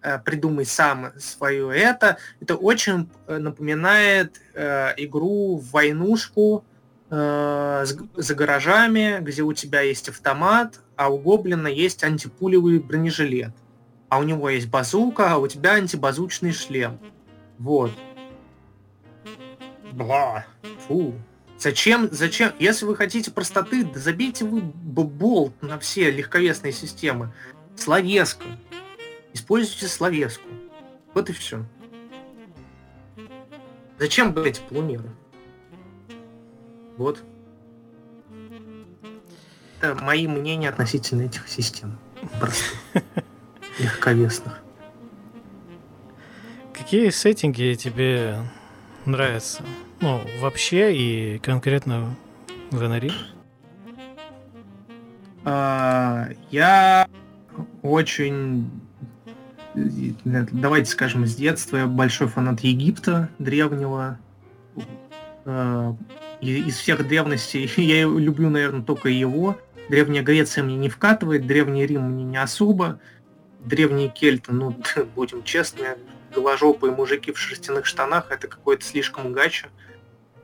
[0.00, 2.18] Э, придумай сам свое это.
[2.40, 6.64] Это очень э, напоминает э, игру в войнушку
[7.10, 13.52] э, за гаражами, где у тебя есть автомат, а у гоблина есть антипулевый бронежилет.
[14.08, 17.00] А у него есть базука, а у тебя антибазучный шлем.
[17.58, 17.90] Вот.
[19.92, 20.46] Бла.
[20.86, 21.14] Фу.
[21.58, 27.32] Зачем, зачем, если вы хотите простоты, да забейте вы болт на все легковесные системы.
[27.76, 28.44] Словеска.
[29.32, 30.48] Используйте словеску.
[31.14, 31.64] Вот и все.
[33.98, 35.10] Зачем эти полумеры?
[36.96, 37.24] Вот.
[39.80, 41.98] Это мои мнения относительно этих систем.
[42.38, 42.78] Простых.
[43.80, 44.60] Легковесных.
[46.72, 48.38] Какие сеттинги тебе
[49.04, 49.64] нравятся?
[50.00, 52.16] Ну, вообще и конкретно
[52.70, 53.12] в NRI?
[55.44, 57.08] А, я
[57.82, 58.70] очень
[59.74, 64.18] давайте скажем, с детства я большой фанат Египта древнего.
[65.44, 65.94] Э,
[66.40, 69.58] из всех древностей я люблю, наверное, только его.
[69.88, 73.00] Древняя Греция мне не вкатывает, Древний Рим мне не особо.
[73.64, 74.76] Древние кельты, ну,
[75.14, 75.96] будем честны,
[76.34, 79.68] голожопые мужики в шерстяных штанах, это какой-то слишком гача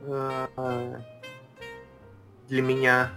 [0.05, 0.99] э,
[2.47, 3.11] для меня.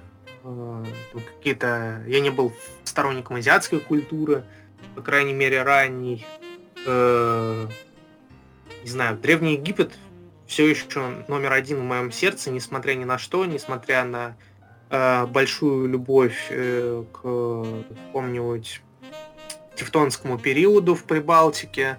[0.44, 0.84] Э,
[1.14, 2.02] какие-то...
[2.06, 2.52] Я не был
[2.84, 4.44] сторонником азиатской культуры,
[4.94, 6.26] по крайней мере, ранний,
[6.86, 7.66] э,
[8.82, 9.92] не знаю, Древний Египет
[10.48, 14.36] все еще номер один в моем сердце, несмотря ни на что, несмотря на
[14.90, 18.80] э, большую любовь э, к какому-нибудь
[19.76, 21.98] тевтонскому периоду в Прибалтике,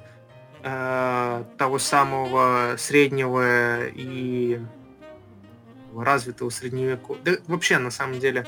[0.64, 4.60] э, того самого среднего и
[5.96, 7.22] развитого средневековья.
[7.24, 8.46] Да вообще, на самом деле,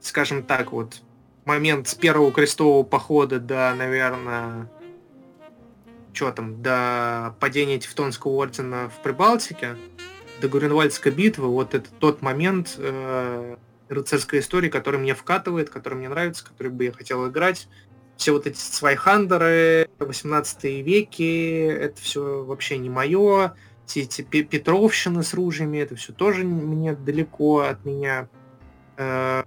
[0.00, 1.02] скажем так, вот
[1.44, 4.70] момент с первого крестового похода до, наверное,
[6.12, 9.76] что там, до падения Тевтонского ордена в Прибалтике,
[10.40, 13.56] до Гуренвальдской битвы, вот это тот момент э,
[13.88, 17.68] рыцарской истории, который мне вкатывает, который мне нравится, который бы я хотел играть.
[18.16, 23.54] Все вот эти свайхандеры 18 веки, это все вообще не мое.
[23.94, 28.28] Эти Петровщины с ружьями, это все тоже мне далеко от меня.
[28.96, 29.42] Э,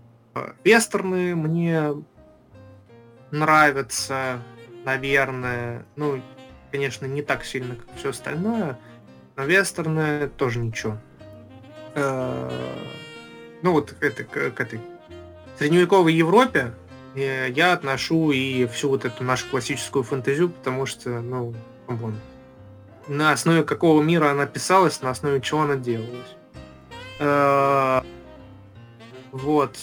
[0.64, 1.94] Вестерны мне
[3.32, 4.42] нравятся,
[4.84, 5.86] наверное.
[5.96, 6.22] Ну,
[6.72, 8.78] конечно, не так сильно, как все остальное.
[9.36, 10.98] Но вестерны тоже ничего.
[11.96, 12.50] Э,
[13.62, 14.80] ну вот это, к, этой
[15.58, 16.74] средневековой Европе
[17.16, 21.54] э, я отношу и всю вот эту нашу классическую фэнтезию, потому что, ну,
[21.88, 22.16] вон,
[23.08, 26.36] на основе какого мира она писалась, на основе чего она делалась.
[27.20, 28.02] Э,
[29.32, 29.78] вот.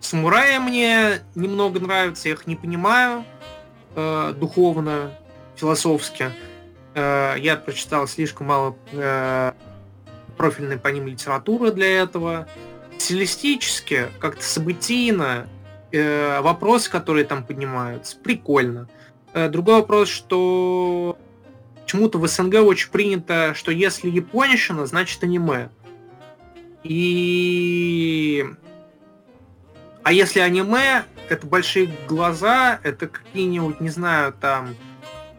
[0.00, 3.24] Самураи мне немного нравятся, я их не понимаю
[3.94, 5.12] э, духовно,
[5.56, 6.30] философски.
[6.94, 8.76] Э, я прочитал слишком мало
[10.36, 12.46] профильной по ним литературы для этого.
[12.96, 15.48] Стилистически, как-то событийно,
[15.90, 18.88] вопросы, которые там поднимаются, прикольно.
[19.34, 21.16] Другой вопрос, что
[21.88, 25.70] почему-то в СНГ очень принято, что если японщина, значит аниме.
[26.84, 28.44] И...
[30.02, 34.76] А если аниме, это большие глаза, это какие-нибудь, не знаю, там,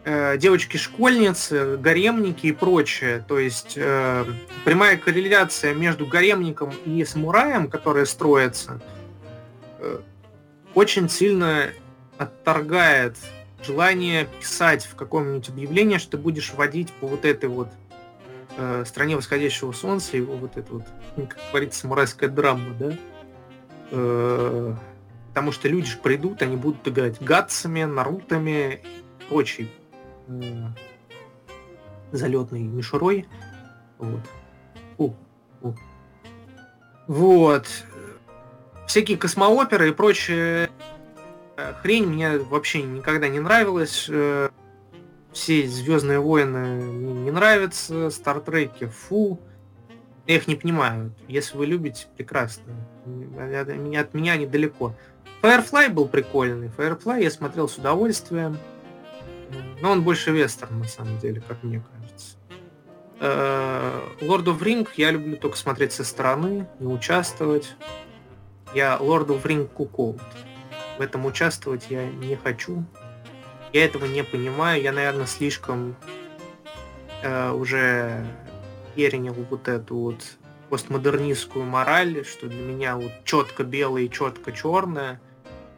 [0.04, 3.24] э, девочки-школьницы, гаремники и прочее.
[3.28, 4.24] То есть э,
[4.64, 8.80] прямая корреляция между гаремником и самураем, которая строится,
[9.78, 10.00] э,
[10.74, 11.68] очень сильно
[12.18, 13.16] отторгает
[13.62, 17.68] желание писать в каком-нибудь объявлении, что ты будешь водить по вот этой вот
[18.56, 20.84] э, стране восходящего солнца, и вот это вот,
[21.16, 22.92] как говорится, самурайская драма, да?
[23.90, 24.74] Э,
[25.28, 28.80] потому что люди же придут, они будут играть гатсами, нарутами
[29.20, 29.70] и прочей
[30.28, 30.66] э,
[32.12, 33.26] залетной мишурой.
[33.98, 34.20] Вот.
[34.98, 35.14] У,
[35.62, 35.74] у.
[37.06, 37.66] Вот.
[38.86, 40.70] Всякие космооперы и прочее
[41.82, 44.06] хрень мне вообще никогда не нравилась.
[44.08, 44.50] Э,
[45.32, 49.40] все Звездные войны мне не нравятся, Стартреки, фу.
[50.26, 51.12] Я их не понимаю.
[51.28, 52.74] Если вы любите, прекрасно.
[53.38, 54.94] От меня, от меня недалеко.
[55.42, 56.68] Firefly был прикольный.
[56.68, 58.58] Firefly я смотрел с удовольствием.
[59.80, 62.36] Но он больше вестерн, на самом деле, как мне кажется.
[63.20, 67.74] Э, Lord of Ring я люблю только смотреть со стороны, не участвовать.
[68.74, 70.20] Я Lord of Ring кукол.
[71.00, 72.84] В этом участвовать я не хочу.
[73.72, 74.82] Я этого не понимаю.
[74.82, 75.96] Я, наверное, слишком
[77.22, 78.26] э, уже
[78.94, 80.22] перенял вот эту вот
[80.68, 85.22] постмодернистскую мораль, что для меня вот четко белое и четко черное,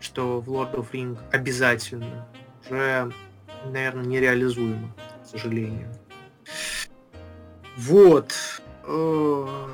[0.00, 2.26] что в Lord of Ring обязательно,
[2.64, 3.12] уже,
[3.66, 4.92] наверное, нереализуемо,
[5.22, 5.94] к сожалению.
[7.76, 8.34] Вот.
[8.82, 9.68] Э,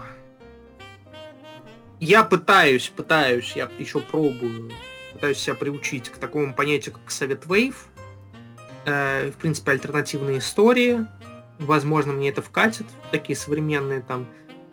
[2.01, 4.71] я пытаюсь, пытаюсь, я еще пробую,
[5.19, 7.75] пытаюсь себя приучить к такому понятию, как совет Wave.
[8.87, 11.07] Э, в принципе, альтернативные истории.
[11.59, 12.87] Возможно, мне это вкатит.
[13.11, 14.29] Такие современные там,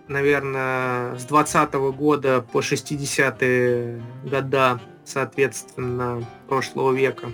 [0.08, 7.32] наверное, с 20 -го года по 60-е года, соответственно, прошлого века.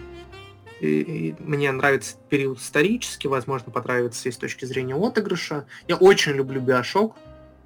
[0.79, 5.65] И, и мне нравится период исторический, возможно, понравится и с точки зрения отыгрыша.
[5.89, 7.17] Я очень люблю Биошок,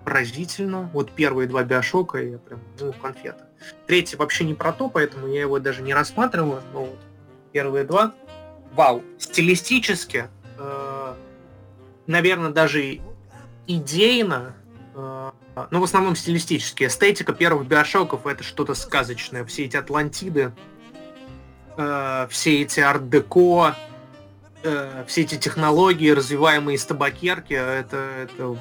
[0.05, 0.89] поразительно.
[0.93, 3.49] Вот первые два Биошока я прям, ну, конфета.
[3.87, 6.99] Третий вообще не про то, поэтому я его даже не рассматриваю, но вот
[7.51, 8.13] первые два
[8.73, 10.27] вау, стилистически,
[10.57, 11.13] э,
[12.07, 12.99] наверное, даже
[13.67, 14.53] идейно,
[14.93, 15.31] э,
[15.71, 19.45] ну, в основном стилистически, эстетика первых биошоков это что-то сказочное.
[19.45, 20.51] Все эти Атлантиды,
[21.77, 23.75] э, все эти арт-деко,
[24.63, 28.57] э, все эти технологии, развиваемые из табакерки, это, это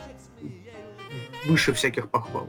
[1.47, 2.49] выше всяких похвал.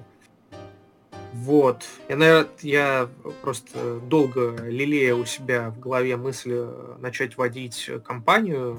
[1.34, 1.84] Вот.
[2.08, 3.10] Я, наверное, я
[3.42, 8.78] просто долго лелея у себя в голове мысль э, начать водить компанию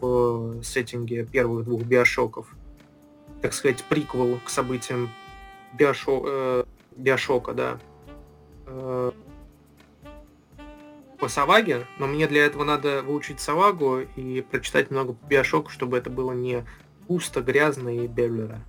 [0.00, 2.54] в сеттинге первых двух биошоков.
[3.40, 5.10] Так сказать, приквел к событиям
[5.74, 6.64] биошо, э,
[6.96, 7.78] биошока, да.
[8.66, 9.12] Э,
[11.18, 15.96] по Саваге, но мне для этого надо выучить Савагу и прочитать много по биошоку, чтобы
[15.96, 16.66] это было не
[17.06, 18.60] пусто, грязно и берлера.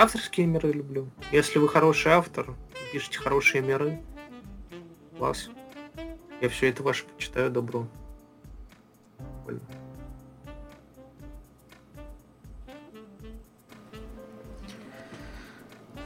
[0.00, 1.10] Авторские миры люблю.
[1.32, 2.54] Если вы хороший автор,
[2.92, 4.00] пишите хорошие миры.
[5.18, 5.50] Класс.
[6.40, 7.88] Я все это ваше почитаю, добро.
[9.44, 9.60] Прикольно.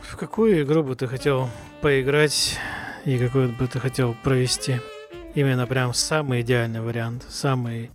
[0.00, 1.50] В какую игру бы ты хотел
[1.82, 2.58] поиграть
[3.04, 4.80] и какой бы ты хотел провести?
[5.34, 7.90] Именно прям самый идеальный вариант, самый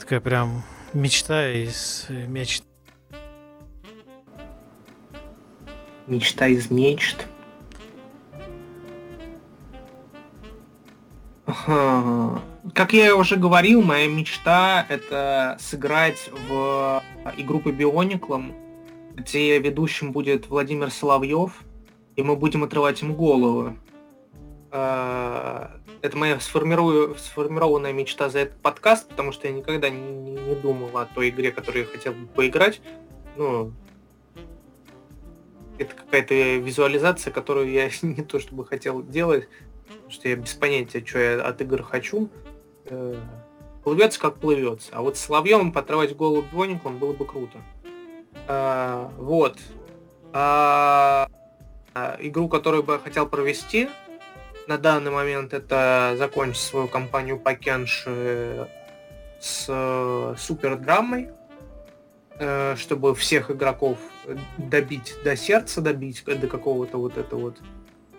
[0.00, 2.64] такая прям мечта из мечт.
[6.06, 7.26] Мечта из мечт.
[12.74, 17.02] Как я уже говорил, моя мечта это сыграть в
[17.36, 18.52] игру по Биониклам,
[19.14, 21.62] где ведущим будет Владимир Соловьев,
[22.16, 23.76] и мы будем отрывать им голову.
[24.72, 25.70] А,
[26.02, 30.98] это моя сформирую, сформированная мечта за этот подкаст, потому что я никогда не, не думал
[30.98, 32.80] о той игре, которую я хотел бы поиграть.
[33.36, 33.72] Ну,
[35.78, 39.48] это какая-то визуализация, которую я не то чтобы хотел делать,
[39.86, 42.30] потому что я без понятия, что я от игр хочу.
[42.86, 43.14] Э,
[43.82, 44.90] плывется как плывется.
[44.92, 47.58] А вот с Соловьевым потрывать голову Биоником было бы круто.
[48.48, 49.58] А, вот.
[50.32, 51.28] А,
[52.18, 53.88] игру, которую бы я хотел провести
[54.66, 58.68] на данный момент, это закончить свою кампанию по Кенши
[59.40, 61.43] с э, супер драмой э,
[62.76, 63.98] чтобы всех игроков
[64.58, 67.62] добить до сердца, добить до какого-то вот этого вот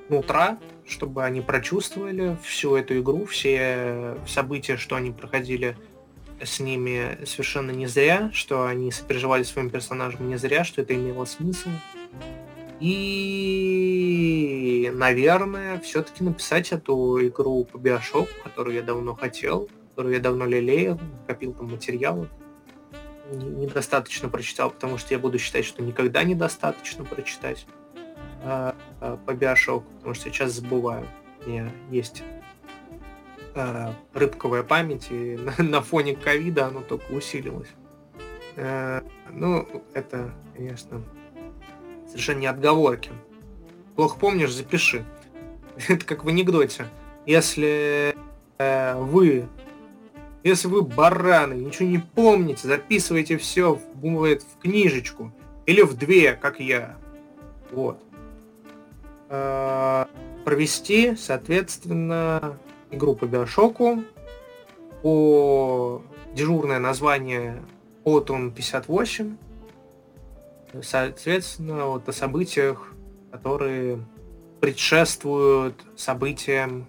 [0.10, 5.76] нутра, чтобы они прочувствовали всю эту игру, все события, что они проходили
[6.44, 11.26] с ними совершенно не зря, что они сопереживали своим персонажем не зря, что это имело
[11.26, 11.70] смысл.
[12.80, 12.92] И,
[14.94, 21.00] наверное, все-таки написать эту игру по Биошоку, которую я давно хотел, которую я давно лелеял,
[21.26, 22.28] копил там материалов.
[23.32, 27.66] Недостаточно прочитал, потому что я буду считать, что никогда недостаточно прочитать
[28.44, 28.74] э,
[29.26, 31.08] по Биошоку, потому что сейчас забываю.
[31.46, 32.24] У меня есть
[33.56, 37.70] э, рыбковая память, и на, на фоне ковида оно только усилилось.
[38.56, 41.02] Э, ну, это, конечно,
[42.08, 43.12] совершенно не отговорки.
[43.96, 45.04] Плохо помнишь, запиши.
[45.88, 46.86] это как в анекдоте.
[47.26, 48.16] Если
[48.58, 49.48] э, вы
[50.46, 55.32] если вы бараны, ничего не помните, записывайте все бывает, в книжечку.
[55.66, 56.98] Или в две, как я.
[57.72, 58.00] Вот.
[59.30, 60.06] Э,
[60.46, 62.60] провести, соответственно,
[62.92, 64.04] игру по Биошоку
[65.02, 66.04] по
[66.36, 67.64] дежурное название
[68.04, 69.38] Autumn 58.
[70.84, 72.94] Соответственно, вот о событиях,
[73.32, 73.98] которые
[74.62, 76.86] предшествуют событиям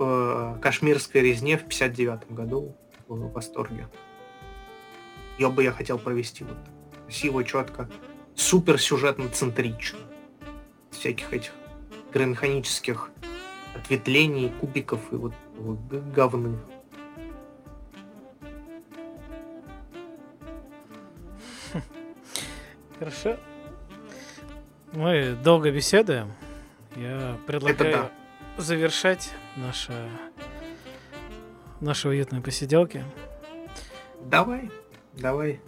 [0.00, 2.74] в Кашмирской резне в 59 году
[3.06, 3.86] в восторге.
[5.38, 6.56] Ее бы я хотел провести вот
[7.04, 7.90] красиво, четко,
[8.34, 9.98] супер сюжетно-центрично.
[10.90, 11.52] Всяких этих
[12.14, 13.10] громеханических
[13.74, 16.58] ответвлений, кубиков и вот, вот говны.
[22.98, 23.36] Хорошо.
[24.92, 26.32] Мы долго беседуем.
[26.96, 28.10] Я предлагаю да.
[28.60, 29.92] Завершать наши,
[31.80, 33.04] наши уютные посиделки.
[34.24, 34.70] Давай,
[35.14, 35.60] давай.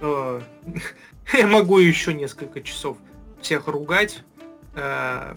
[1.32, 2.98] Я могу еще несколько часов
[3.40, 4.22] всех ругать,
[4.74, 5.34] э,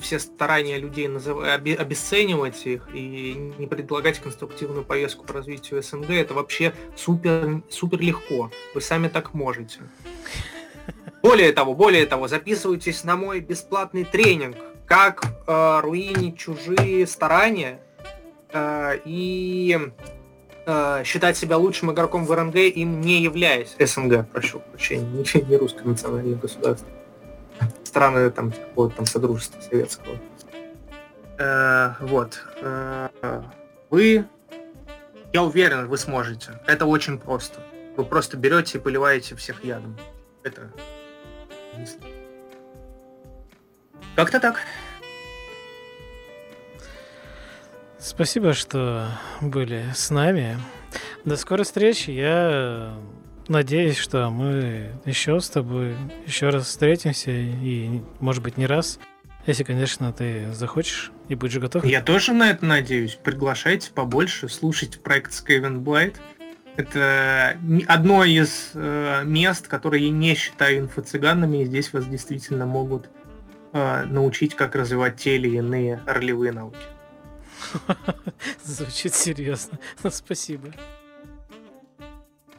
[0.00, 1.38] все старания людей назыв...
[1.38, 8.50] обесценивать их и не предлагать конструктивную повестку по развитию СНГ, это вообще супер, супер легко.
[8.74, 9.80] Вы сами так можете.
[11.22, 14.56] Более того, более того, записывайтесь на мой бесплатный тренинг,
[14.88, 17.78] как э, руинить чужие старания
[18.50, 19.78] э, и
[20.66, 25.04] э, считать себя лучшим игроком в РНГ, им не являясь СНГ, прошу прощения,
[25.34, 26.88] не, не русское национальное государство.
[27.84, 30.16] Страны там какого-то там содружества советского.
[31.38, 32.42] Э, вот.
[32.62, 33.08] Э,
[33.90, 34.24] вы,
[35.34, 36.60] я уверен, вы сможете.
[36.66, 37.60] Это очень просто.
[37.96, 39.98] Вы просто берете и поливаете всех ядом.
[40.44, 40.70] Это
[44.18, 44.62] как-то так.
[48.00, 49.06] Спасибо, что
[49.40, 50.58] были с нами.
[51.24, 52.10] До скорой встречи.
[52.10, 52.98] Я
[53.46, 55.94] надеюсь, что мы еще с тобой
[56.26, 58.98] еще раз встретимся и, может быть, не раз.
[59.46, 61.84] Если, конечно, ты захочешь и будешь готов.
[61.84, 63.14] Я тоже на это надеюсь.
[63.22, 66.16] Приглашайте побольше, слушайте проект Skaven Blight.
[66.74, 73.08] Это одно из э, мест, которые я не считаю инфо-цыганами, и здесь вас действительно могут
[73.78, 76.78] э, научить, как развивать те или иные ролевые науки.
[78.62, 79.78] Звучит серьезно.
[80.10, 80.72] Спасибо.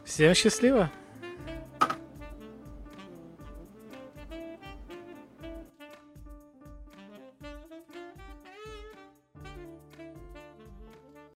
[0.04, 0.90] Всем счастливо.